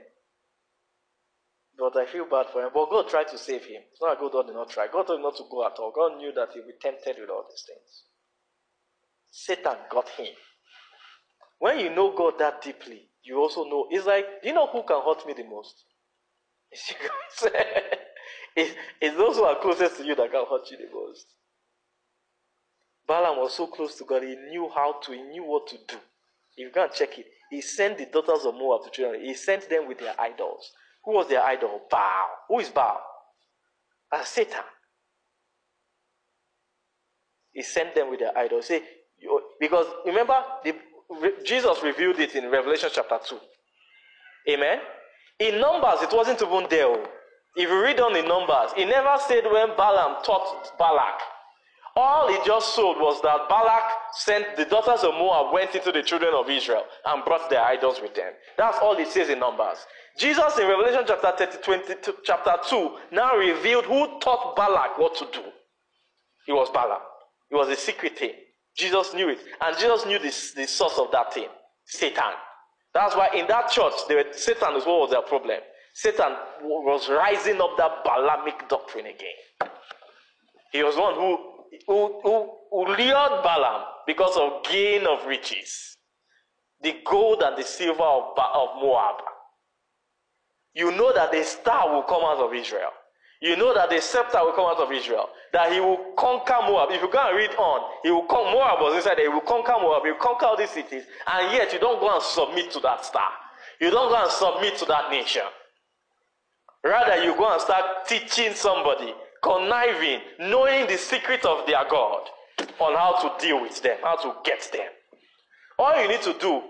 [1.78, 2.70] But I feel bad for him.
[2.74, 3.82] But God tried to save him.
[3.92, 4.88] It's not like God did not try.
[4.92, 5.92] God told him not to go at all.
[5.94, 8.04] God knew that he'd be tempted with all these things.
[9.38, 10.32] Satan got him.
[11.58, 13.86] When you know God that deeply, you also know.
[13.90, 15.84] It's like, you know who can hurt me the most?
[18.58, 21.26] It's, it's, those who are closest to you that can hurt you the most.
[23.06, 25.96] Balaam was so close to God, he knew how to, he knew what to do.
[26.56, 27.26] If you can check it.
[27.50, 29.22] He sent the daughters of Moab to children.
[29.22, 30.72] He sent them with their idols.
[31.04, 31.82] Who was their idol?
[31.90, 32.28] Baal.
[32.48, 32.98] Who is Baal?
[34.10, 34.64] Uh, Satan.
[37.52, 38.66] He sent them with their idols.
[38.66, 38.82] Say,
[39.60, 40.74] because remember, the,
[41.44, 43.38] Jesus revealed it in Revelation chapter 2.
[44.50, 44.78] Amen.
[45.40, 46.86] In Numbers, it wasn't even there.
[46.86, 47.06] oh.
[47.56, 51.20] If you read on in Numbers, it never said when Balaam taught Balak.
[51.98, 53.82] All he just showed was that Balak
[54.12, 58.00] sent the daughters of Moab went into the children of Israel and brought their idols
[58.02, 58.32] with them.
[58.58, 59.78] That's all it says in Numbers.
[60.18, 65.26] Jesus in Revelation chapter 30, 22, chapter 2 now revealed who taught Balak what to
[65.32, 65.42] do.
[66.46, 67.00] It was Balaam.
[67.50, 68.32] It was a secret thing.
[68.76, 69.38] Jesus knew it.
[69.60, 71.48] And Jesus knew this, the source of that thing
[71.84, 72.32] Satan.
[72.92, 75.60] That's why in that church, were, Satan is what was their problem.
[75.94, 76.32] Satan
[76.62, 79.70] was rising up that Balaamic doctrine again.
[80.72, 81.38] He was one who,
[81.86, 85.96] who, who, who lured Balaam because of gain of riches.
[86.82, 89.16] The gold and the silver of, of Moab.
[90.74, 92.90] You know that the star will come out of Israel.
[93.40, 95.28] You know that the scepter will come out of Israel.
[95.52, 96.90] That he will conquer Moab.
[96.90, 98.52] If you go and read on, he will come.
[98.52, 99.28] Moab was inside there.
[99.28, 100.04] He will conquer Moab.
[100.04, 101.04] He will conquer all these cities.
[101.26, 103.28] And yet you don't go and submit to that star.
[103.80, 105.42] You don't go and submit to that nation.
[106.82, 112.22] Rather, you go and start teaching somebody, conniving, knowing the secret of their God
[112.80, 114.88] on how to deal with them, how to get them.
[115.78, 116.62] All you need to do,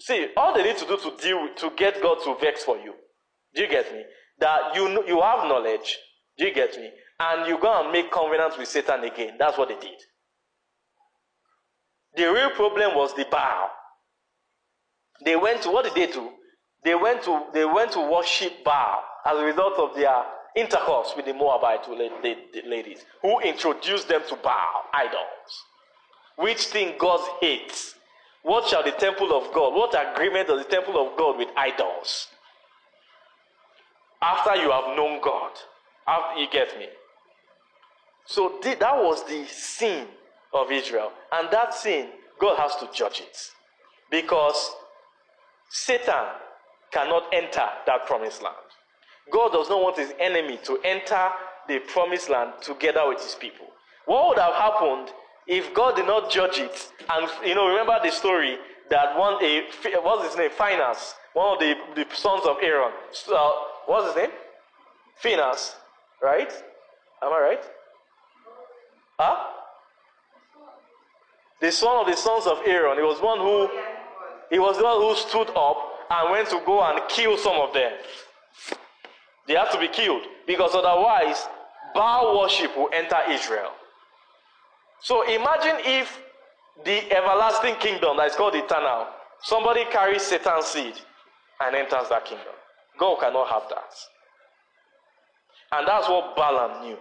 [0.00, 2.78] see, all they need to do to deal with, to get God to vex for
[2.78, 2.94] you.
[3.54, 4.02] Do you get me?
[4.38, 5.96] That you you have knowledge.
[6.36, 6.90] Do you get me?
[7.20, 9.36] And you go and make covenants with Satan again.
[9.38, 10.00] That's what they did.
[12.16, 13.70] The real problem was the Baal.
[15.24, 16.30] They went to what did they do?
[16.84, 20.22] They went to they went to worship Baal as a result of their
[20.56, 25.64] intercourse with the Moabite ladies, who introduced them to Baal idols.
[26.36, 27.94] Which thing God hates?
[28.42, 29.72] What shall the temple of God?
[29.74, 32.28] What agreement does the temple of God with idols?
[34.24, 35.50] After you have known God,
[36.08, 36.86] after you get me.
[38.24, 40.06] So that was the sin
[40.54, 42.08] of Israel, and that sin
[42.40, 43.36] God has to judge it
[44.10, 44.70] because
[45.68, 46.24] Satan
[46.90, 48.56] cannot enter that promised land.
[49.30, 51.28] God does not want his enemy to enter
[51.68, 53.66] the promised land together with his people.
[54.06, 55.12] What would have happened
[55.46, 56.92] if God did not judge it?
[57.12, 58.56] And you know, remember the story
[58.88, 59.66] that one a
[60.00, 60.50] what's his name?
[60.50, 62.92] Phineas, one of the, the sons of Aaron.
[63.30, 63.52] Uh,
[63.86, 64.30] what's his name?
[65.16, 65.76] Phineas,
[66.22, 66.52] right?
[67.22, 67.64] Am I right?
[69.18, 69.50] Huh?
[71.60, 72.98] The son of the sons of Aaron.
[72.98, 73.68] He was one who
[74.50, 75.76] he was the one who stood up
[76.10, 77.92] and went to go and kill some of them.
[79.46, 81.46] They have to be killed because otherwise
[81.94, 83.70] Baal worship will enter Israel.
[85.00, 86.18] So imagine if
[86.84, 89.06] the everlasting kingdom that is called eternal,
[89.42, 90.94] somebody carries Satan's seed
[91.60, 92.54] and enters that kingdom.
[92.98, 93.94] God cannot have that.
[95.72, 96.98] And that's what Balaam knew.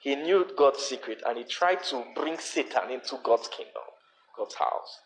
[0.00, 3.82] He knew God's secret and he tried to bring Satan into God's kingdom,
[4.36, 4.98] God's house.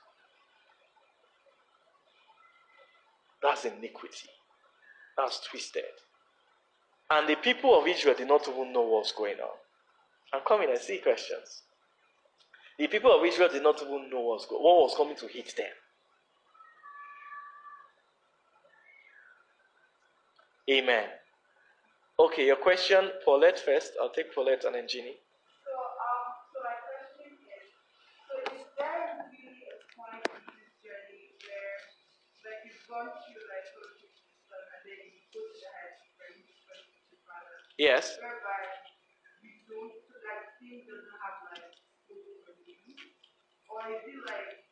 [3.43, 4.29] That's iniquity.
[5.17, 5.85] That's twisted.
[7.11, 9.57] And the people of Israel did not even know what's going on.
[10.33, 11.63] I'm coming and see questions.
[12.79, 15.55] The people of Israel did not even know what was, what was coming to hit
[15.57, 15.67] them.
[20.69, 21.07] Amen.
[22.19, 23.93] Okay, your question, Paulette first.
[24.03, 25.15] I'll take Paulette and then Ginny.
[25.63, 27.71] So, um, so my question is,
[28.27, 31.79] so is there a point in this journey where,
[32.51, 36.13] like, you've gone through, like, social system and then you go to the high school
[36.19, 38.19] where you first to father, Yes.
[38.19, 38.61] whereby
[39.47, 39.95] you don't,
[40.27, 42.97] like, sin doesn't have, like, scope for you?
[43.71, 44.67] Or is it like,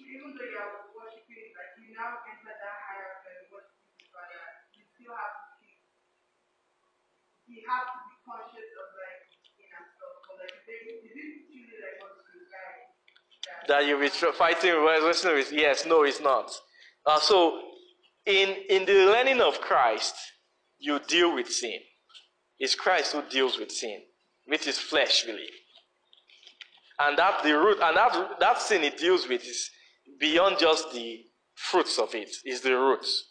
[0.00, 4.42] even though you're worshiping, like, you now enter that higher level, worshiping the father,
[4.74, 5.60] you have to
[7.56, 9.26] to be conscious of like
[10.38, 10.58] like, it?
[13.68, 15.52] That you'll be fighting with, wrestling with.
[15.52, 16.50] Yes, no, it's not.
[17.06, 17.60] Uh, so,
[18.26, 20.14] in, in the learning of Christ,
[20.78, 21.78] you deal with sin.
[22.58, 24.00] It's Christ who deals with sin,
[24.46, 25.48] which is flesh, really.
[26.98, 29.70] And that the root, and that, that sin it deals with is
[30.18, 31.24] beyond just the
[31.54, 33.29] fruits of it, is the roots.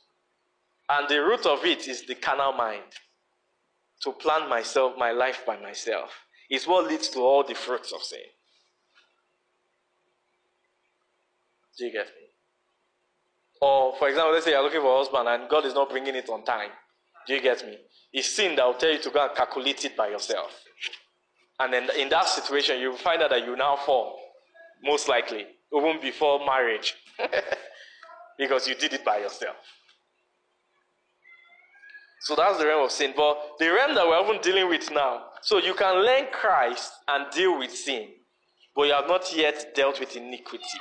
[0.90, 2.84] And the root of it is the carnal mind.
[4.04, 6.10] To plan myself, my life by myself,
[6.50, 8.20] is what leads to all the fruits of sin.
[11.78, 12.28] Do you get me?
[13.62, 16.16] Or, for example, let's say you're looking for a husband and God is not bringing
[16.16, 16.72] it on time.
[17.28, 17.78] Do you get me?
[18.14, 20.52] It's sin that will tell you to go and calculate it by yourself.
[21.60, 24.18] And then in that situation, you find out that you now fall,
[24.84, 25.46] most likely,
[25.76, 26.96] even before marriage,
[28.38, 29.58] because you did it by yourself.
[32.22, 33.14] So that's the realm of sin.
[33.16, 37.32] But the realm that we're even dealing with now, so you can learn Christ and
[37.32, 38.10] deal with sin,
[38.76, 40.80] but you have not yet dealt with iniquity.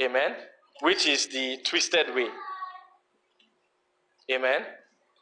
[0.00, 0.34] Amen?
[0.80, 2.28] Which is the twisted way.
[4.30, 4.62] Amen?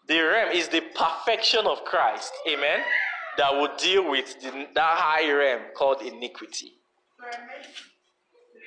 [0.08, 2.32] The realm is the perfection of Christ.
[2.48, 2.80] Amen?
[3.36, 6.72] That will deal with the, that high realm called iniquity.
[7.20, 7.66] Meant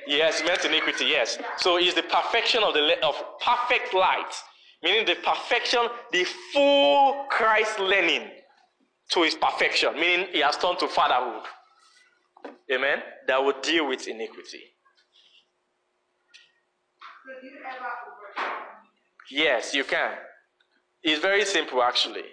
[0.07, 1.37] Yes, meant iniquity, yes.
[1.57, 4.33] So it's the perfection of the of perfect light,
[4.81, 8.29] meaning the perfection, the full Christ learning
[9.11, 11.43] to his perfection, meaning he has turned to fatherhood.
[12.71, 12.99] Amen.
[13.27, 14.61] That will deal with iniquity.
[19.31, 20.17] Yes, you can.
[21.01, 22.23] It's very simple, actually.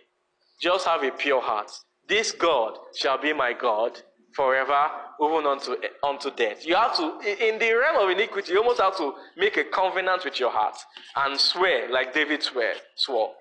[0.60, 1.70] Just have a pure heart.
[2.08, 4.02] This God shall be my God
[4.34, 4.90] forever,
[5.22, 6.64] even unto, unto death.
[6.66, 10.24] You have to, in the realm of iniquity, you almost have to make a covenant
[10.24, 10.76] with your heart
[11.16, 13.32] and swear, like David swear, swore.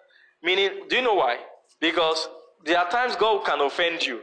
[0.44, 1.38] Meaning, do you know why?
[1.80, 2.28] Because
[2.66, 4.22] there are times God can offend you,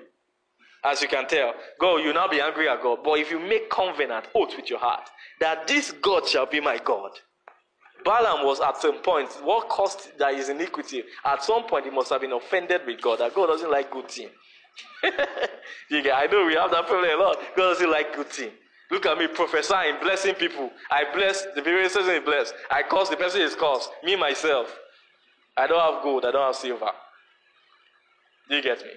[0.84, 1.52] as you can tell.
[1.80, 2.98] God, you now be angry at God.
[3.04, 5.08] But if you make covenant, oath with your heart,
[5.40, 7.10] that this God shall be my God,
[8.04, 11.02] Balaam was at some point, what caused that is iniquity?
[11.24, 14.08] At some point, he must have been offended with God, that God doesn't like good
[14.08, 14.28] thing.
[15.90, 17.38] you get, I know we have that problem a lot.
[17.56, 18.50] God doesn't like good thing.
[18.90, 20.70] Look at me prophesying, blessing people.
[20.90, 22.54] I bless, the says he blessed.
[22.70, 23.90] I curse, the person is cursed.
[24.04, 24.74] Me, myself.
[25.56, 26.90] I don't have gold, I don't have silver.
[28.48, 28.90] Do you get me?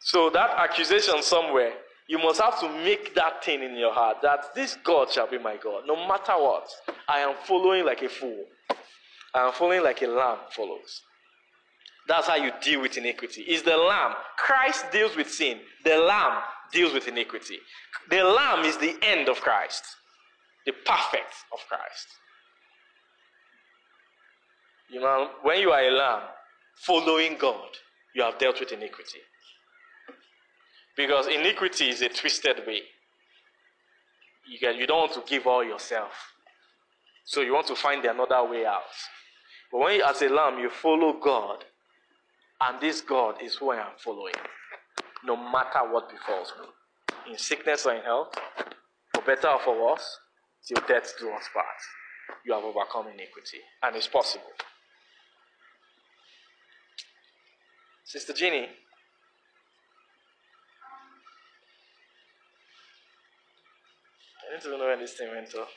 [0.00, 1.72] So that accusation somewhere,
[2.06, 5.38] you must have to make that thing in your heart that this God shall be
[5.38, 5.82] my God.
[5.86, 6.68] No matter what,
[7.08, 8.44] I am following like a fool.
[9.34, 11.02] I am following like a lamb follows.
[12.08, 13.42] That's how you deal with iniquity.
[13.42, 14.14] Is the lamb.
[14.38, 15.60] Christ deals with sin.
[15.84, 17.58] The lamb deals with iniquity.
[18.10, 19.84] The lamb is the end of Christ.
[20.64, 22.06] The perfect of Christ.
[24.90, 26.22] You know, when you are a lamb
[26.76, 27.68] following God,
[28.14, 29.20] you have dealt with iniquity.
[30.96, 32.80] Because iniquity is a twisted way.
[34.48, 36.12] You, get, you don't want to give all yourself.
[37.24, 38.80] So you want to find another way out.
[39.70, 41.64] But when you, as a lamb, you follow God,
[42.60, 44.34] and this God is who I am following,
[45.24, 46.66] no matter what befalls me,
[47.32, 48.34] in sickness or in health,
[49.14, 50.18] for better or for worse,
[50.66, 51.66] till death do us part.
[52.44, 54.44] You have overcome iniquity, and it's possible.
[58.04, 58.68] Sister Jeannie,
[64.40, 65.68] I need to know when this thing went off.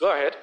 [0.00, 0.36] Go ahead.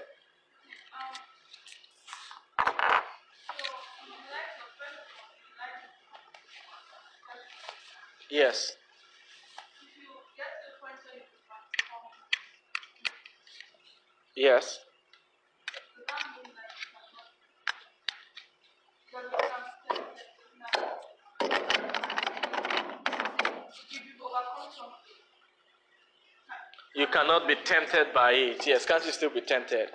[8.30, 8.72] Yes.
[14.36, 14.80] Yes.
[27.12, 28.66] Cannot be tempted by it.
[28.66, 29.90] Yes, can't you still be tempted?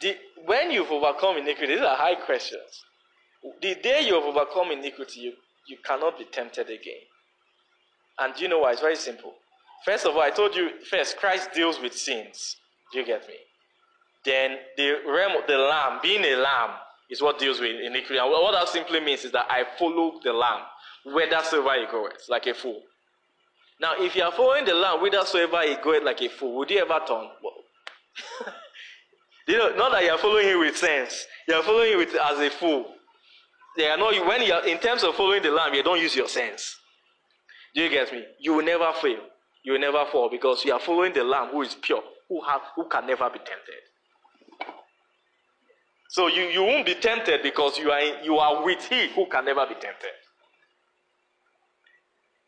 [0.00, 2.84] The, when you've overcome iniquity, these are high questions.
[3.60, 5.32] The day you have overcome iniquity, you,
[5.68, 7.04] you cannot be tempted again.
[8.18, 8.72] And you know why?
[8.72, 9.34] It's very simple.
[9.84, 12.56] First of all, I told you first, Christ deals with sins.
[12.92, 13.34] Do you get me?
[14.24, 16.70] Then the realm of the lamb, being a lamb,
[17.10, 18.18] is what deals with iniquity.
[18.18, 20.62] And what that simply means is that I follow the lamb,
[21.04, 22.80] whithersoever he goes, like a fool.
[23.80, 26.78] Now, if you are following the lamb, whithersoever he goeth like a fool, would you
[26.78, 27.28] ever turn?
[29.46, 32.14] You know, not that you are following him with sense, you are following him with
[32.14, 32.86] as a fool.
[33.76, 36.16] They are not when you are in terms of following the lamb, you don't use
[36.16, 36.76] your sense.
[37.74, 38.24] Do you get me?
[38.38, 39.20] You will never fail.
[39.64, 42.62] You will never fall because you are following the lamb who is pure, who have
[42.76, 43.82] who can never be tempted.
[46.10, 49.44] So you, you won't be tempted because you are you are with he who can
[49.44, 50.10] never be tempted.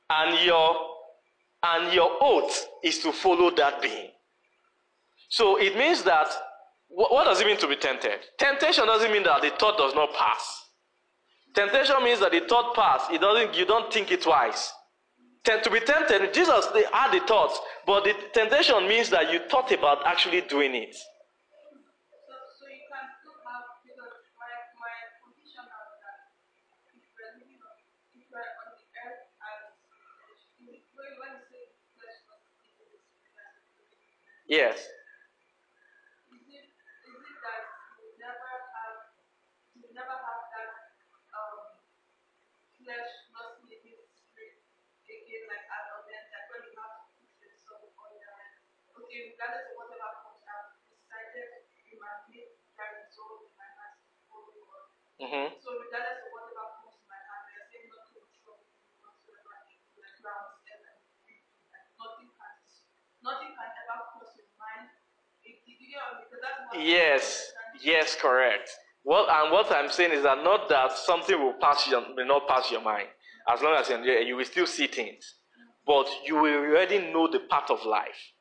[0.08, 0.76] And your
[1.62, 4.10] and your oath is to follow that being.
[5.28, 6.28] So it means that
[6.88, 8.20] what, does it mean to be tempted?
[8.38, 10.62] Temptation doesn't mean that the thought does not pass.
[11.54, 13.02] Temptation means that the thought pass.
[13.10, 13.56] It doesn't.
[13.56, 14.72] You don't think it twice.
[15.44, 19.40] Tem- to be tempted, Jesus they had the thoughts, but the temptation means that you
[19.48, 20.90] thought about actually doing it.
[20.90, 21.00] so,
[22.58, 24.50] so you can still have, because my,
[24.82, 26.18] my condition now is that
[26.98, 27.78] if we're living on,
[28.18, 29.70] if we're on the earth as,
[30.98, 31.62] when when you say
[31.94, 33.56] flesh was eating the spirit,
[34.48, 34.78] Yes.
[36.30, 37.62] Is it, is it that
[37.98, 38.98] you never have,
[39.74, 40.70] you never have that
[41.34, 41.58] um,
[42.78, 43.10] flesh
[44.14, 44.62] spirit
[45.08, 45.66] again, like
[46.50, 47.26] when you have to
[47.66, 48.12] put on
[49.02, 50.42] okay, regardless of whatever comes
[50.86, 51.98] decided you
[53.06, 54.86] result in my to follow God.
[55.22, 58.66] hmm So regardless of whatever comes in my hand, we are saying not to trouble
[58.66, 59.70] you whatsoever, like
[60.22, 62.54] ground, and like nothing can,
[63.22, 64.90] nothing can ever cross your mind.
[65.46, 66.26] It, did you get what I mean?
[66.26, 67.52] Because that's what Yes.
[67.82, 68.70] Yes, correct.
[69.02, 72.48] What and what I'm saying is that not that something will pass your will not
[72.48, 73.08] pass your mind.
[73.48, 75.34] As long as you're you will still see things.
[75.86, 78.32] But you will already know the path of life.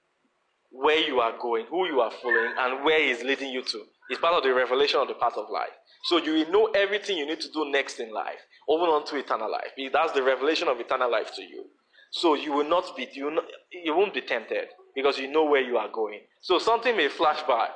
[0.71, 3.83] Where you are going, who you are following, and where is leading you to.
[4.09, 5.69] It's part of the revelation of the path of life.
[6.05, 8.39] So you will know everything you need to do next in life,
[8.69, 9.71] even unto eternal life.
[9.93, 11.65] That's the revelation of eternal life to you.
[12.11, 13.39] So you will not be you,
[13.71, 16.21] you won't be tempted because you know where you are going.
[16.41, 17.69] So something may flash by,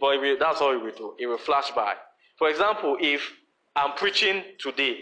[0.00, 1.14] but will, that's all it will do.
[1.18, 1.94] It will flash by.
[2.38, 3.32] For example, if
[3.76, 4.98] I'm preaching today,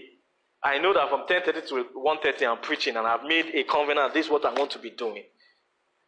[0.65, 4.15] I know that from 10:30 to 1:30 I'm preaching, and I've made a covenant.
[4.15, 5.25] This is what I want to be doing.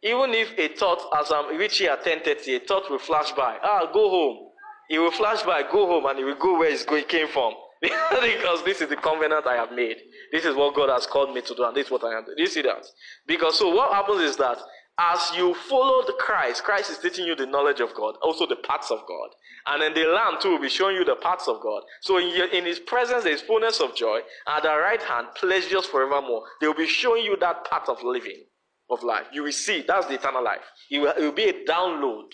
[0.01, 3.57] Even if a thought, as I'm reaching at 10:30, a thought will flash by.
[3.61, 4.51] Ah, go home.
[4.89, 7.55] It will flash by, go home, and it will go where it came from.
[7.81, 9.97] because this is the covenant I have made.
[10.31, 12.25] This is what God has called me to do, and this is what I am.
[12.25, 12.37] doing.
[12.37, 12.85] Do you see that?
[13.27, 14.57] Because so what happens is that
[14.97, 18.55] as you follow the Christ, Christ is teaching you the knowledge of God, also the
[18.55, 19.29] paths of God.
[19.65, 21.83] And then the Lamb too will be showing you the paths of God.
[22.01, 24.21] So in, your, in His presence there is fullness of joy.
[24.47, 26.43] At the right hand, pleasures forevermore.
[26.61, 28.45] They will be showing you that path of living,
[28.89, 29.25] of life.
[29.33, 29.83] You will see.
[29.85, 30.61] That's the eternal life.
[30.89, 32.27] It will, it will be a download.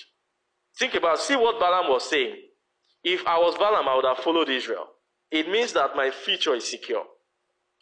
[0.77, 2.35] Think about, see what Balaam was saying.
[3.03, 4.85] If I was Balaam, I would have followed Israel.
[5.31, 7.03] It means that my future is secure.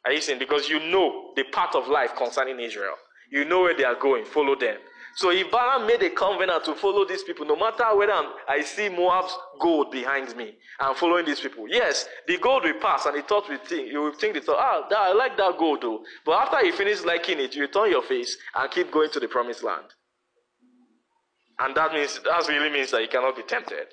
[0.06, 0.40] Are you saying?
[0.40, 2.96] Because you know the path of life concerning Israel.
[3.32, 4.26] You know where they are going.
[4.26, 4.78] Follow them.
[5.16, 8.14] So if Balaam made a covenant to follow these people, no matter whether
[8.48, 11.68] I see Moab's gold behind me, I'm following these people.
[11.68, 13.92] Yes, the gold will pass, and the thought will think.
[13.92, 16.04] You will think the thought, ah, I like that gold though.
[16.26, 19.28] But after you finish liking it, you turn your face and keep going to the
[19.28, 19.88] promised land.
[21.60, 23.88] And that means that really means that you cannot be tempted.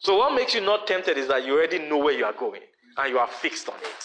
[0.00, 2.62] So what makes you not tempted is that you already know where you are going
[2.98, 4.04] and you are fixed on it.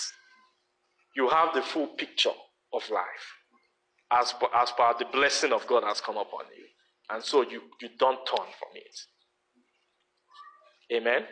[1.16, 2.32] You have the full picture
[2.72, 3.36] of life
[4.11, 6.66] as as per the blessing of God has come upon you.
[7.10, 9.00] And so you, you don't turn from it.
[10.94, 11.24] Amen.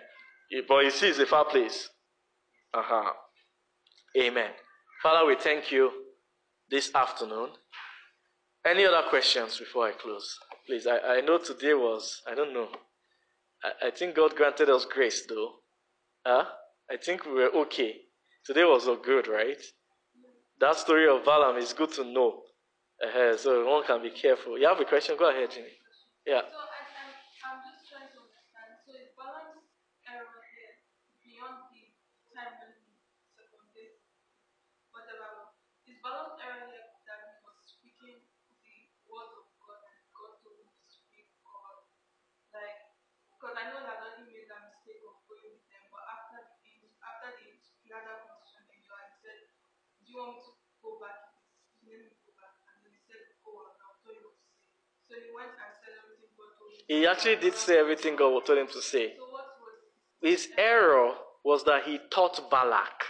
[0.68, 1.90] But you see, it's a far place.
[2.74, 3.12] Uh-huh.
[4.22, 4.52] Amen.
[5.02, 5.92] Father, we thank you
[6.70, 7.50] this afternoon.
[8.66, 10.38] Any other questions before I close?
[10.66, 12.70] Please, I, I know today was, I don't know.
[13.64, 15.52] I, I think God granted us grace though.
[16.26, 16.46] Huh?
[16.90, 17.96] I think we were okay.
[18.46, 19.62] Today was all good, right?
[20.60, 22.42] That story of Balaam is good to know.
[23.02, 24.58] Uh, so one can be careful.
[24.58, 25.16] You have a question?
[25.20, 25.76] Go ahead, Jimmy.
[26.26, 26.48] Yeah.
[26.48, 27.12] So I, I'm,
[27.44, 28.72] I'm just trying to understand.
[28.88, 29.68] So is Balaam's
[30.08, 30.80] error here
[31.22, 31.92] beyond the
[32.32, 32.96] time when he
[33.36, 34.00] seconded
[34.96, 35.52] whatever?
[35.86, 38.24] Is Balaam's error here that he was speaking
[38.64, 38.76] the
[39.12, 41.84] word of God and God told him to speak, or
[42.56, 42.86] like
[50.16, 51.36] you want me to go back?
[51.84, 52.56] He made me go back.
[52.72, 54.64] And then he said, Go and I'll tell you what to say.
[55.12, 56.75] So he went and said everything God told him.
[56.88, 59.14] He actually did say everything God told him to say.
[60.22, 63.04] His error was that he taught Balak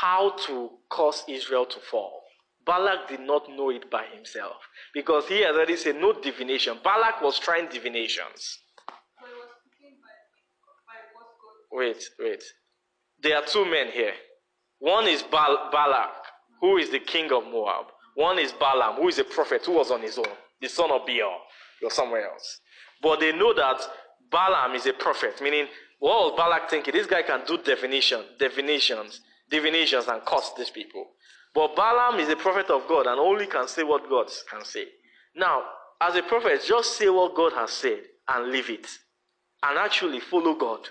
[0.00, 2.22] how to cause Israel to fall.
[2.64, 4.56] Balak did not know it by himself
[4.92, 6.78] because he already said no divination.
[6.82, 8.58] Balak was trying divinations.
[11.70, 12.42] Wait, wait.
[13.22, 14.14] There are two men here.
[14.78, 16.12] One is Bal- Balak,
[16.60, 17.86] who is the king of Moab.
[18.14, 20.24] One is Balaam, who is a prophet who was on his own,
[20.60, 21.36] the son of Beor,
[21.82, 22.60] or somewhere else.
[23.02, 23.80] But they know that
[24.30, 25.66] Balaam is a prophet, meaning
[25.98, 26.92] what was Balak thinking?
[26.92, 31.06] This guy can do divination, divinations, divinations, and curse these people.
[31.54, 34.86] But Balaam is a prophet of God and only can say what God can say.
[35.34, 35.62] Now,
[36.00, 38.86] as a prophet, just say what God has said and leave it,
[39.62, 40.88] and actually follow God.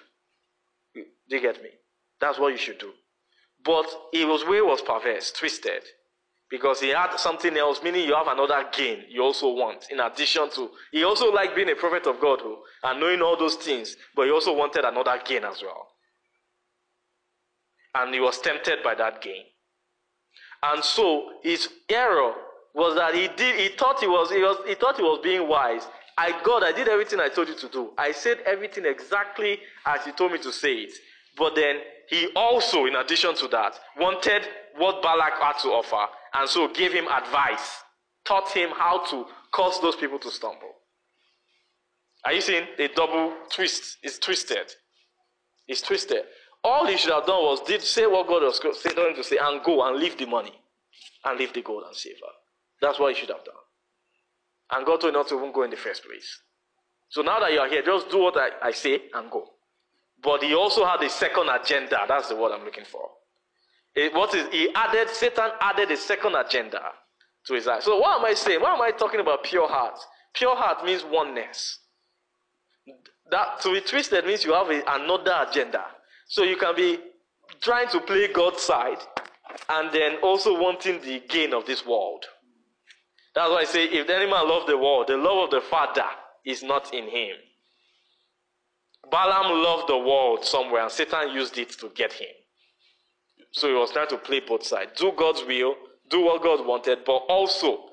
[0.96, 1.70] Do you get me?
[2.20, 2.92] That's what you should do.
[3.64, 5.84] But was way was perverse, twisted,
[6.50, 9.86] because he had something else, meaning you have another gain you also want.
[9.90, 12.40] In addition to, he also liked being a prophet of God
[12.84, 15.88] and knowing all those things, but he also wanted another gain as well.
[17.96, 19.44] And he was tempted by that gain.
[20.62, 22.34] And so his error
[22.74, 25.48] was that he did he thought he was he was he thought he was being
[25.48, 25.88] wise.
[26.18, 27.92] I God, I did everything I told you to do.
[27.98, 30.94] I said everything exactly as you told me to say it.
[31.38, 31.78] But then
[32.10, 34.44] he also, in addition to that, wanted
[34.78, 37.84] what Balak had to offer, and so gave him advice,
[38.26, 40.74] taught him how to cause those people to stumble.
[42.26, 43.98] Are you seeing a double twist?
[44.04, 44.74] It's twisted.
[45.68, 46.24] It's twisted.
[46.64, 49.38] All he should have done was did say what God was telling him to say
[49.40, 50.54] and go and leave the money
[51.24, 52.32] and leave the gold and silver.
[52.82, 53.56] That's what he should have done.
[54.72, 56.42] And God told him not to even go in the first place.
[57.10, 59.48] So now that you are here, just do what I, I say and go.
[60.24, 62.00] But he also had a second agenda.
[62.08, 63.10] That's the word I'm looking for.
[63.96, 65.10] It- what is he added?
[65.10, 66.82] Satan added a second agenda
[67.46, 67.84] to his life.
[67.84, 68.62] So what am I saying?
[68.62, 69.98] Why am I talking about pure heart?
[70.34, 71.80] Pure heart means oneness.
[73.32, 75.84] That to be twisted means you have a, another agenda.
[76.28, 77.00] So you can be
[77.62, 79.00] trying to play God's side
[79.70, 82.26] and then also wanting the gain of this world.
[83.34, 86.06] That's why I say, if any man love the world, the love of the Father
[86.46, 87.36] is not in him.
[89.12, 92.30] Balaam loved the world somewhere, and Satan used it to get him.
[93.56, 94.92] So he was trying to play both sides.
[94.98, 95.76] Do God's will,
[96.10, 97.86] do what God wanted, but also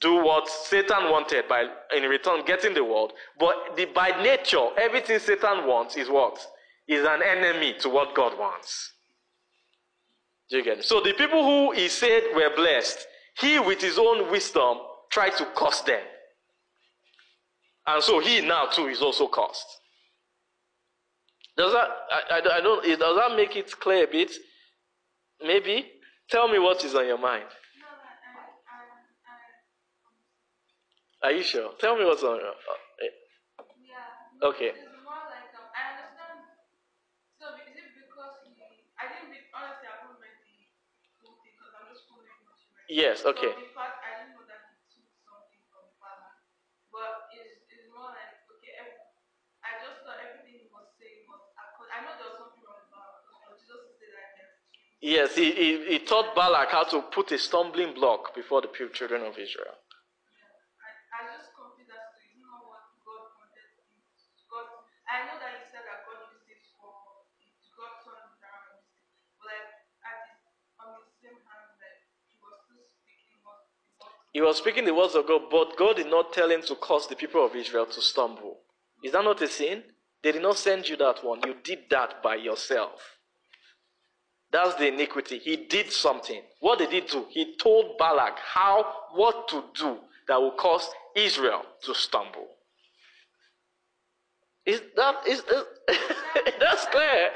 [0.00, 1.66] do what Satan wanted by,
[1.96, 3.12] in return, getting the world.
[3.38, 6.38] But the, by nature, everything Satan wants is what?
[6.86, 8.92] Is an enemy to what God wants.
[10.50, 10.84] Do you get it?
[10.84, 13.04] So the people who he said were blessed,
[13.40, 14.78] he with his own wisdom
[15.10, 16.02] tried to curse them.
[17.86, 19.66] And so he now too is also cursed.
[21.56, 24.30] Does that, I, I, I don't, does that make it clear a bit?
[25.42, 25.86] Maybe?
[26.30, 27.46] Tell me what is on your mind.
[31.22, 31.72] Are you sure?
[31.80, 34.48] Tell me what's on your uh, yeah.
[34.48, 34.72] Okay.
[34.76, 34.76] Yes, okay.
[34.76, 36.38] like um, I understand.
[37.40, 38.52] So is it because he?
[39.00, 39.46] I didn't read.
[39.56, 40.68] Honestly, I haven't read the
[41.24, 42.86] whole thing because I'm just following what you read.
[42.92, 43.52] Yes, okay.
[43.56, 46.32] So the part I didn't know that he took something from Father,
[46.92, 48.74] but it's, it's more like okay.
[48.84, 49.00] Every,
[49.64, 51.40] I just thought everything he was saying was.
[51.56, 54.12] acco- I know there was something wrong with Father because Jesus said that.
[54.12, 54.50] there are two.
[55.04, 59.20] Yes, he, he, he taught Balak how to put a stumbling block before the children
[59.20, 59.76] of Israel.
[60.80, 63.68] I, I just confused as to you know what God wanted
[64.48, 64.64] God
[65.04, 67.20] I know that he said that God used it for
[67.76, 69.12] God turned it around and used it.
[69.36, 69.68] But like
[70.08, 70.32] at the,
[70.80, 72.00] on the same hand like
[72.32, 73.60] he was still speaking what
[74.00, 76.80] what He was speaking the words of God, but God did not tell him to
[76.80, 78.64] cause the people of Israel to stumble.
[79.04, 79.84] Is that not a sin?
[80.24, 81.44] They did not send you that one.
[81.44, 83.13] You did that by yourself.
[84.54, 85.38] That's the iniquity.
[85.38, 86.40] He did something.
[86.60, 87.26] What did he do?
[87.28, 92.46] He told Balak how, what to do that will cause Israel to stumble.
[94.64, 95.42] Is that is
[96.60, 97.30] that's clear,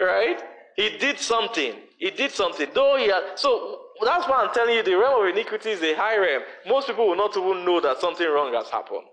[0.00, 0.40] right?
[0.76, 1.74] He did something.
[1.98, 2.68] He did something.
[2.72, 5.94] Though he had, so that's why I'm telling you, the realm of iniquity is a
[5.94, 6.44] high realm.
[6.66, 9.04] Most people will not even know that something wrong has happened.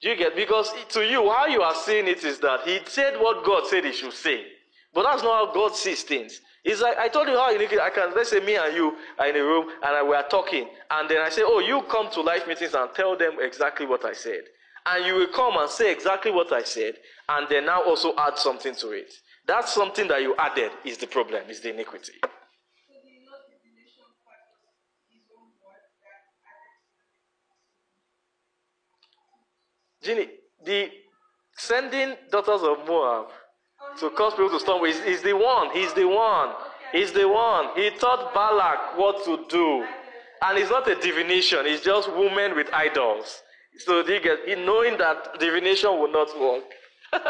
[0.00, 0.34] Do you get?
[0.34, 3.84] Because to you, how you are seeing it is that he said what God said
[3.84, 4.55] he should say,
[4.96, 6.40] but that's not how God sees things.
[6.64, 7.78] It's like I told you how iniquity.
[7.78, 10.26] I can let's say me and you are in a room and I, we are
[10.26, 13.84] talking, and then I say, "Oh, you come to life meetings and tell them exactly
[13.84, 14.44] what I said,"
[14.86, 16.94] and you will come and say exactly what I said,
[17.28, 19.12] and then now also add something to it.
[19.46, 22.14] That's something that you added is the problem, is the iniquity.
[22.22, 22.28] so
[23.04, 24.80] the not divination part was
[25.12, 26.80] his own word that added
[30.00, 30.30] to Ginny,
[30.64, 30.90] the
[31.54, 33.28] sending daughters of Moab
[34.00, 35.70] to cause people to stumble He's, is the one.
[35.70, 36.54] He's the one.
[36.92, 37.68] He's the one.
[37.76, 39.86] He taught Balak what to do.
[40.42, 43.42] And it's not a divination, it's just women with idols.
[43.78, 46.64] So they get knowing that divination will not work.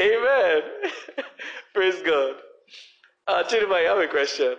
[0.00, 0.62] Amen.
[1.74, 2.34] Praise God.
[3.26, 4.56] Uh, Chidima, you have a question?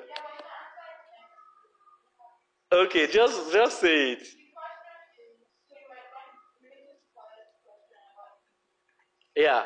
[2.72, 4.28] Okay, just just say it.
[9.36, 9.64] Yeah.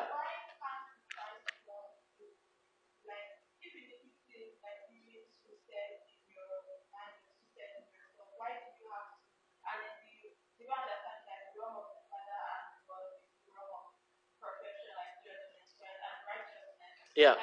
[17.17, 17.35] Yeah.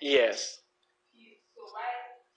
[0.00, 0.60] Yes.
[1.54, 1.88] So why?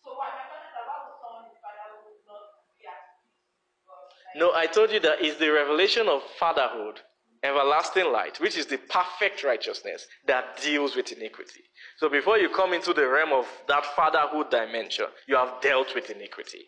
[0.03, 0.29] So why?
[0.31, 3.35] My question is about someone his father would not be at peace.
[3.65, 6.99] with God, like- No, I told you that is the revelation of fatherhood,
[7.43, 11.63] everlasting light, which is the perfect righteousness that deals with iniquity.
[11.97, 16.11] So before you come into the realm of that fatherhood dimension, you have dealt with
[16.11, 16.67] iniquity.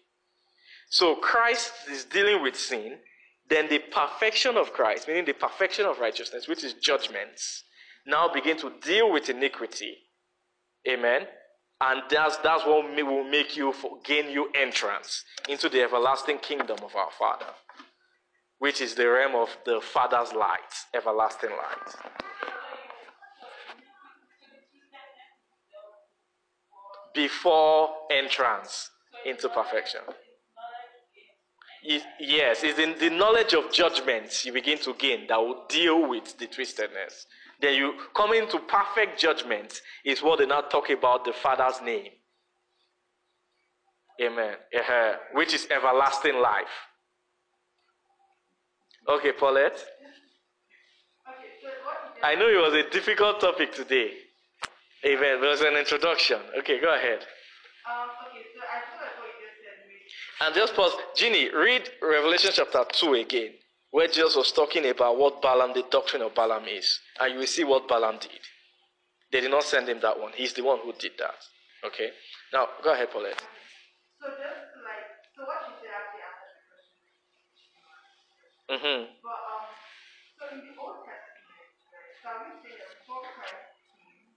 [0.89, 2.97] So Christ is dealing with sin,
[3.47, 7.65] then the perfection of Christ, meaning the perfection of righteousness, which is judgments,
[8.07, 9.95] now begin to deal with iniquity.
[10.87, 11.27] Amen.
[11.81, 16.77] And that's, that's what will make you for, gain you entrance into the everlasting kingdom
[16.83, 17.45] of our Father,
[18.57, 21.95] which is the realm of the Father's light, everlasting light.
[27.13, 28.89] Before entrance
[29.25, 30.01] into perfection.
[31.87, 36.07] Is- Yes, it's in the knowledge of judgments you begin to gain that will deal
[36.09, 37.25] with the twistedness.
[37.61, 42.11] Then you come into perfect judgment, is what they now talk about the Father's name.
[44.21, 44.55] Amen.
[44.75, 45.13] Uh-huh.
[45.33, 46.67] Which is everlasting life.
[49.07, 49.73] Okay, Paulette.
[49.73, 49.85] Okay,
[51.61, 54.11] so what you just I know it was a difficult topic today.
[55.05, 55.43] Amen.
[55.43, 56.39] It was an introduction.
[56.59, 57.19] Okay, go ahead.
[57.89, 60.91] um okay, so I feel like what you just said And just pause.
[61.15, 63.53] Ginny, read Revelation chapter 2 again,
[63.91, 66.99] where Jesus was talking about what Balaam, the doctrine of Balaam is.
[67.19, 68.39] And you will see what Balaam did.
[69.31, 70.31] They did not send him that one.
[70.35, 71.37] He's the one who did that.
[71.85, 72.09] Okay?
[72.51, 73.37] Now, go ahead, Paulette.
[74.19, 75.05] so just like
[75.37, 76.99] so what you said actually answers the question.
[78.73, 79.01] Mm-hmm.
[79.23, 79.63] But um
[80.35, 84.33] so in the Old Testament, right, so are we saying that before Christ came,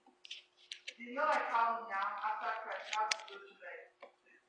[1.01, 3.83] you know like how now after Christ you have to go through like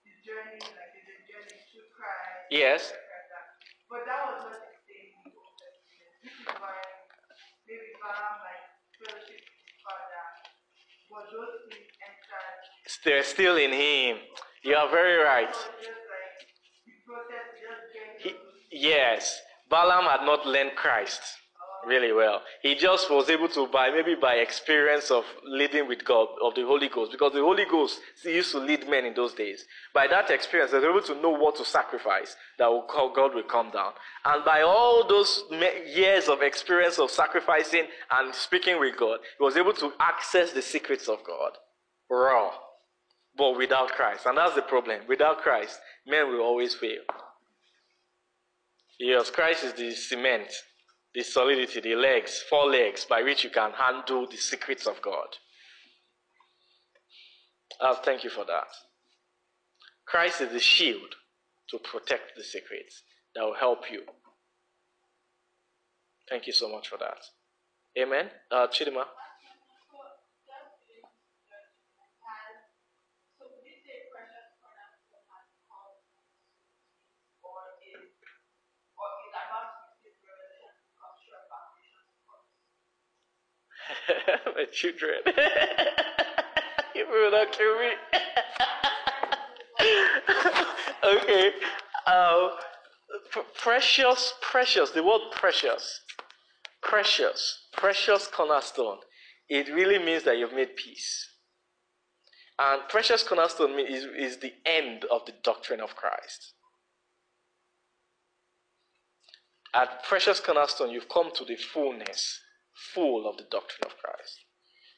[0.07, 2.53] the, journey, like the, journey to Christ.
[2.55, 2.95] Yes.
[2.95, 3.47] like that.
[3.91, 5.57] But that was not the same in the Old
[13.05, 14.17] They're still in him.
[14.63, 15.55] You are very right.
[18.19, 18.33] He,
[18.73, 19.39] yes,
[19.69, 21.21] Balaam had not learned Christ
[21.87, 22.43] really well.
[22.63, 26.63] He just was able to, by maybe by experience of leading with God, of the
[26.63, 29.65] Holy Ghost, because the Holy Ghost used to lead men in those days.
[29.93, 33.35] By that experience, they were able to know what to sacrifice that will call God
[33.35, 33.93] will come down.
[34.25, 35.45] And by all those
[35.87, 40.63] years of experience of sacrificing and speaking with God, he was able to access the
[40.63, 41.53] secrets of God
[42.11, 42.51] raw,
[43.37, 44.27] but without Christ.
[44.27, 45.01] And that's the problem.
[45.09, 47.03] Without Christ, men will always fail.
[48.99, 50.49] Yes, Christ is the cement,
[51.15, 55.29] the solidity, the legs, four legs by which you can handle the secrets of God.
[57.81, 58.69] Uh, thank you for that.
[60.07, 61.15] Christ is the shield
[61.71, 63.03] to protect the secrets
[63.35, 64.03] that will help you.
[66.29, 67.19] Thank you so much for that.
[67.99, 68.27] Amen.
[68.51, 69.05] Uh, Chidima.
[84.55, 85.21] My children.
[86.95, 87.91] you will not kill me.
[91.05, 91.51] okay.
[92.07, 92.49] Uh,
[93.31, 94.91] pr- precious, precious.
[94.91, 96.01] The word precious.
[96.83, 97.69] Precious.
[97.73, 98.99] Precious cornerstone.
[99.49, 101.29] It really means that you've made peace.
[102.59, 106.55] And precious cornerstone is, is the end of the doctrine of Christ.
[109.75, 112.41] At precious cornerstone, you've come to the fullness,
[112.75, 114.41] full of the doctrine of Christ.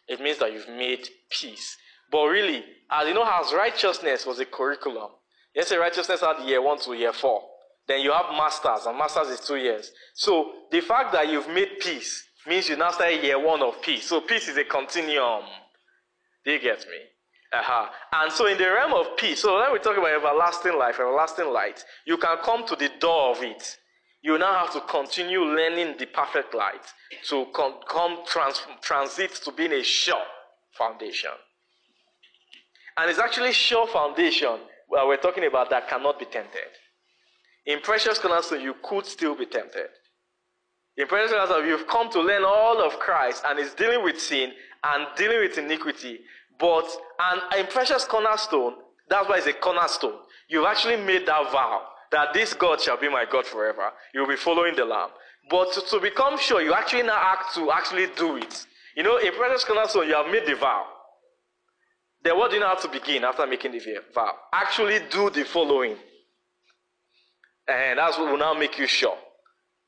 [0.08, 1.76] It means that you've made peace.
[2.10, 5.10] But really, as you know, as righteousness was a curriculum.
[5.54, 7.42] Let's say righteousness had year one to year four.
[7.88, 9.90] Then you have masters, and masters is two years.
[10.14, 14.06] So the fact that you've made peace means you now start year one of peace.
[14.06, 15.44] So peace is a continuum.
[16.44, 16.98] Do you get me?
[17.52, 17.86] Uh-huh.
[18.12, 21.52] And so in the realm of peace, so when we talk about everlasting life, everlasting
[21.52, 23.76] light, you can come to the door of it.
[24.26, 26.84] You now have to continue learning the perfect light
[27.28, 30.26] to come, come trans, transit to being a sure
[30.76, 31.30] foundation.
[32.96, 36.72] And it's actually sure foundation well, we're talking about that cannot be tempted.
[37.66, 39.90] In precious cornerstone, you could still be tempted.
[40.96, 44.50] In precious cornerstone, you've come to learn all of Christ and is dealing with sin
[44.82, 46.18] and dealing with iniquity.
[46.58, 46.88] But
[47.20, 48.74] and in precious cornerstone,
[49.08, 50.18] that's why it's a cornerstone.
[50.48, 53.90] You've actually made that vow that this God shall be my God forever.
[54.14, 55.10] You'll be following the Lamb.
[55.50, 58.66] But to, to become sure, you actually now act to actually do it.
[58.96, 60.86] You know, in precious cornerstone, you have made the vow.
[62.22, 63.80] Then what do you know how to begin after making the
[64.14, 64.32] vow?
[64.52, 65.96] Actually do the following.
[67.68, 69.16] And that's what will now make you sure.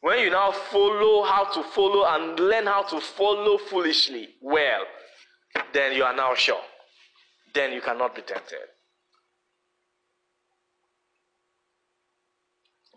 [0.00, 4.84] When you now follow how to follow and learn how to follow foolishly well,
[5.72, 6.60] then you are now sure.
[7.54, 8.58] Then you cannot be tempted.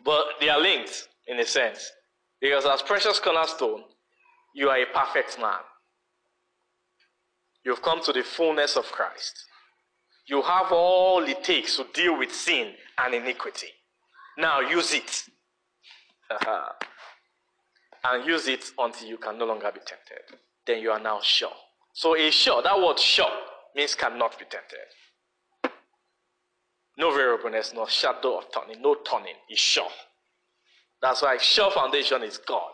[0.03, 1.91] But they are linked in a sense.
[2.39, 3.83] Because as precious cornerstone,
[4.55, 5.59] you are a perfect man.
[7.63, 9.45] You've come to the fullness of Christ.
[10.27, 13.67] You have all it takes to deal with sin and iniquity.
[14.37, 15.23] Now use it.
[18.03, 20.39] and use it until you can no longer be tempted.
[20.65, 21.51] Then you are now sure.
[21.93, 23.29] So a sure, that word sure
[23.75, 24.79] means cannot be tempted.
[27.01, 29.89] No variableness, no shadow of turning, no turning is sure.
[31.01, 32.73] That's why sure foundation is God.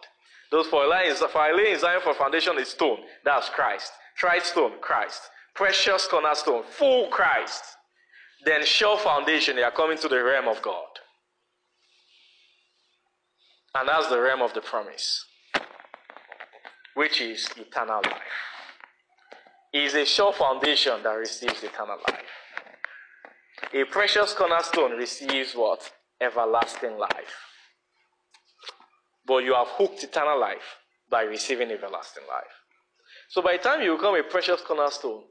[0.51, 2.99] Those for laying Zion for foundation is stone.
[3.23, 3.89] That's Christ.
[4.17, 5.21] Tried stone, Christ.
[5.55, 7.63] Precious cornerstone, full Christ.
[8.43, 10.87] Then sure foundation, they are coming to the realm of God.
[13.75, 15.25] And that's the realm of the promise,
[16.95, 18.21] which is eternal life.
[19.71, 22.46] It is a sure foundation that receives eternal life.
[23.73, 25.91] A precious cornerstone receives what?
[26.21, 27.35] Everlasting life.
[29.25, 30.77] But you have hooked eternal life
[31.09, 32.43] by receiving everlasting life.
[33.29, 35.23] So by the time you become a precious cornerstone,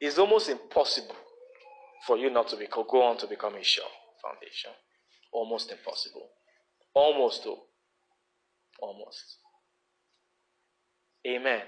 [0.00, 1.16] it's almost impossible
[2.06, 3.84] for you not to be, go on to become a sure
[4.22, 4.70] foundation.
[5.32, 6.28] Almost impossible.
[6.94, 7.62] Almost though.
[8.80, 9.38] Almost.
[11.26, 11.62] Amen.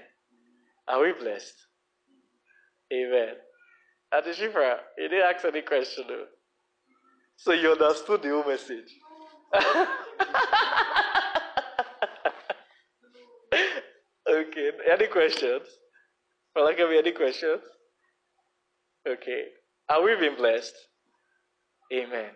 [0.87, 1.55] Are we blessed?
[2.91, 3.35] Amen.
[4.11, 6.25] Ah, Adishifra, he didn't ask any question though.
[7.37, 8.91] So you understood the whole message.
[14.29, 14.71] okay.
[14.91, 15.67] Any questions?
[16.55, 17.61] Well, give me any questions?
[19.07, 19.45] Okay.
[19.89, 20.75] Are we being blessed?
[21.93, 22.31] Amen.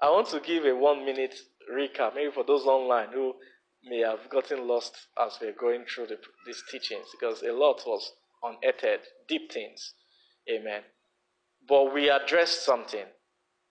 [0.00, 1.34] I want to give a one minute
[1.72, 3.34] recap, maybe for those online who
[3.84, 8.12] may have gotten lost as we're going through the, these teachings, because a lot was
[8.42, 9.94] unearthed, deep things.
[10.50, 10.82] Amen.
[11.68, 13.06] But we addressed something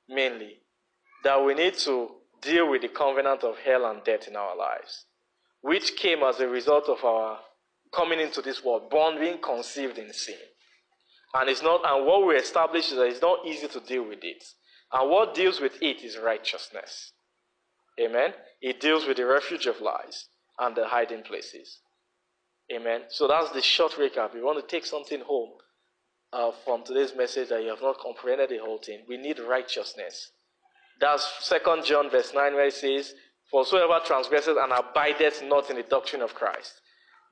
[0.08, 0.58] mainly
[1.24, 2.10] that we need to
[2.42, 5.06] deal with the covenant of hell and death in our lives,
[5.62, 7.40] which came as a result of our
[7.94, 10.38] coming into this world, born, being conceived in sin.
[11.34, 14.20] And it's not, and what we establish is that it's not easy to deal with
[14.24, 14.44] it.
[14.92, 17.14] And what deals with it is righteousness.
[18.00, 18.34] Amen.
[18.62, 20.28] It deals with the refuge of lies
[20.60, 21.80] and the hiding places.
[22.74, 23.02] Amen.
[23.10, 24.34] So that's the short recap.
[24.34, 25.52] We want to take something home
[26.34, 29.02] uh, from today's message that you have not comprehended the whole thing.
[29.08, 30.32] We need righteousness.
[31.00, 33.14] That's Second John verse 9 where it says,
[33.50, 36.74] For whosoever transgresses and abideth not in the doctrine of Christ.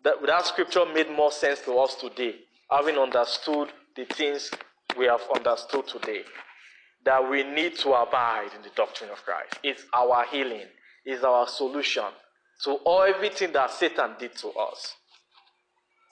[0.04, 2.36] That, that scripture made more sense to us today,
[2.72, 4.50] having understood the things
[4.98, 6.22] we have understood today.
[7.06, 9.60] That we need to abide in the doctrine of Christ.
[9.64, 10.68] It's our healing,
[11.06, 12.06] it's our solution
[12.64, 14.96] to all everything that Satan did to us.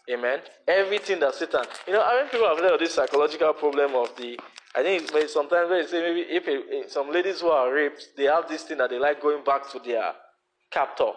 [0.09, 0.39] Amen.
[0.67, 4.15] Everything that Satan, you know, I mean, people have heard of this psychological problem of
[4.15, 4.39] the.
[4.73, 8.47] I think maybe sometimes they say maybe if some ladies who are raped, they have
[8.47, 10.13] this thing that they like going back to their
[10.71, 11.11] captor.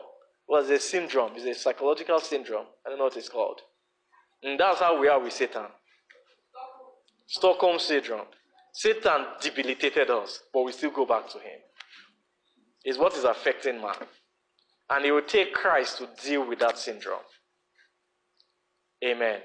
[0.49, 1.33] Was a syndrome?
[1.37, 2.67] It's a psychological syndrome.
[2.85, 3.61] I don't know what it's called.
[4.43, 5.67] And that's how we are with Satan.
[7.29, 8.27] Stockholm syndrome.
[8.73, 11.61] Satan debilitated us, but we still go back to him.
[12.85, 13.95] Is what is affecting man.
[14.89, 17.21] And it will take Christ to deal with that syndrome.
[19.03, 19.41] Amen.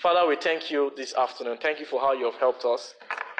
[0.00, 1.58] Father, we thank you this afternoon.
[1.60, 2.94] Thank you for how you have helped us.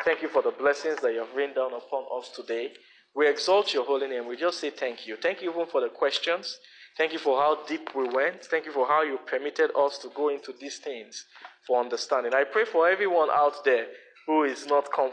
[0.04, 2.72] Thank you for the blessings that you have rained down upon us today.
[3.14, 4.26] We exalt your holy name.
[4.26, 5.16] We just say thank you.
[5.16, 6.58] Thank you even for the questions.
[6.98, 8.44] Thank you for how deep we went.
[8.46, 11.26] Thank you for how you permitted us to go into these things
[11.64, 12.34] for understanding.
[12.34, 13.86] I pray for everyone out there
[14.26, 15.12] who is not com-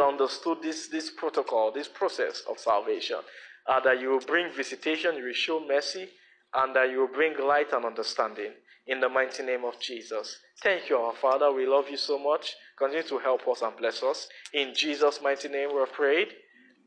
[0.00, 3.18] understood this, this protocol, this process of salvation,
[3.66, 6.08] uh, that you will bring visitation, you will show mercy,
[6.54, 8.52] and that you will bring light and understanding
[8.86, 10.38] in the mighty name of Jesus.
[10.62, 11.52] Thank you, our Father.
[11.52, 12.54] We love you so much.
[12.78, 14.28] Continue to help us and bless us.
[14.52, 16.28] In Jesus' mighty name, we have prayed.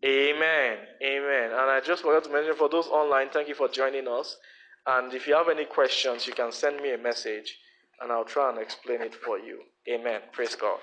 [0.06, 0.77] Amen.
[1.03, 1.51] Amen.
[1.51, 4.38] And I just forgot to mention for those online, thank you for joining us.
[4.85, 7.58] And if you have any questions, you can send me a message
[8.00, 9.61] and I'll try and explain it for you.
[9.90, 10.22] Amen.
[10.32, 10.80] Praise God.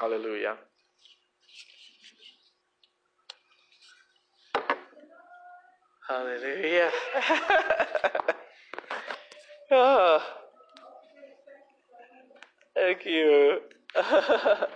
[0.00, 0.56] Hallelujah.
[6.08, 6.90] Hallelujah.
[9.70, 10.22] Ah,
[12.74, 13.60] thank you.
[13.94, 14.68] that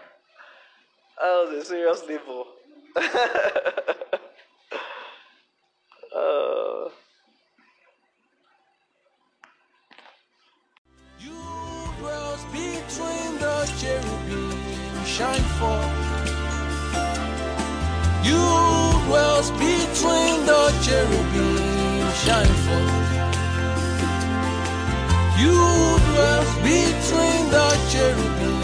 [1.18, 2.46] was a serious nipple.
[6.16, 6.88] uh,
[11.20, 11.32] You
[12.52, 16.08] between the cherubim, shine forth.
[18.24, 18.44] You
[19.58, 23.08] between the cherubim, shine forth.
[25.38, 25.58] You
[26.62, 27.37] between
[27.98, 28.57] cherubim.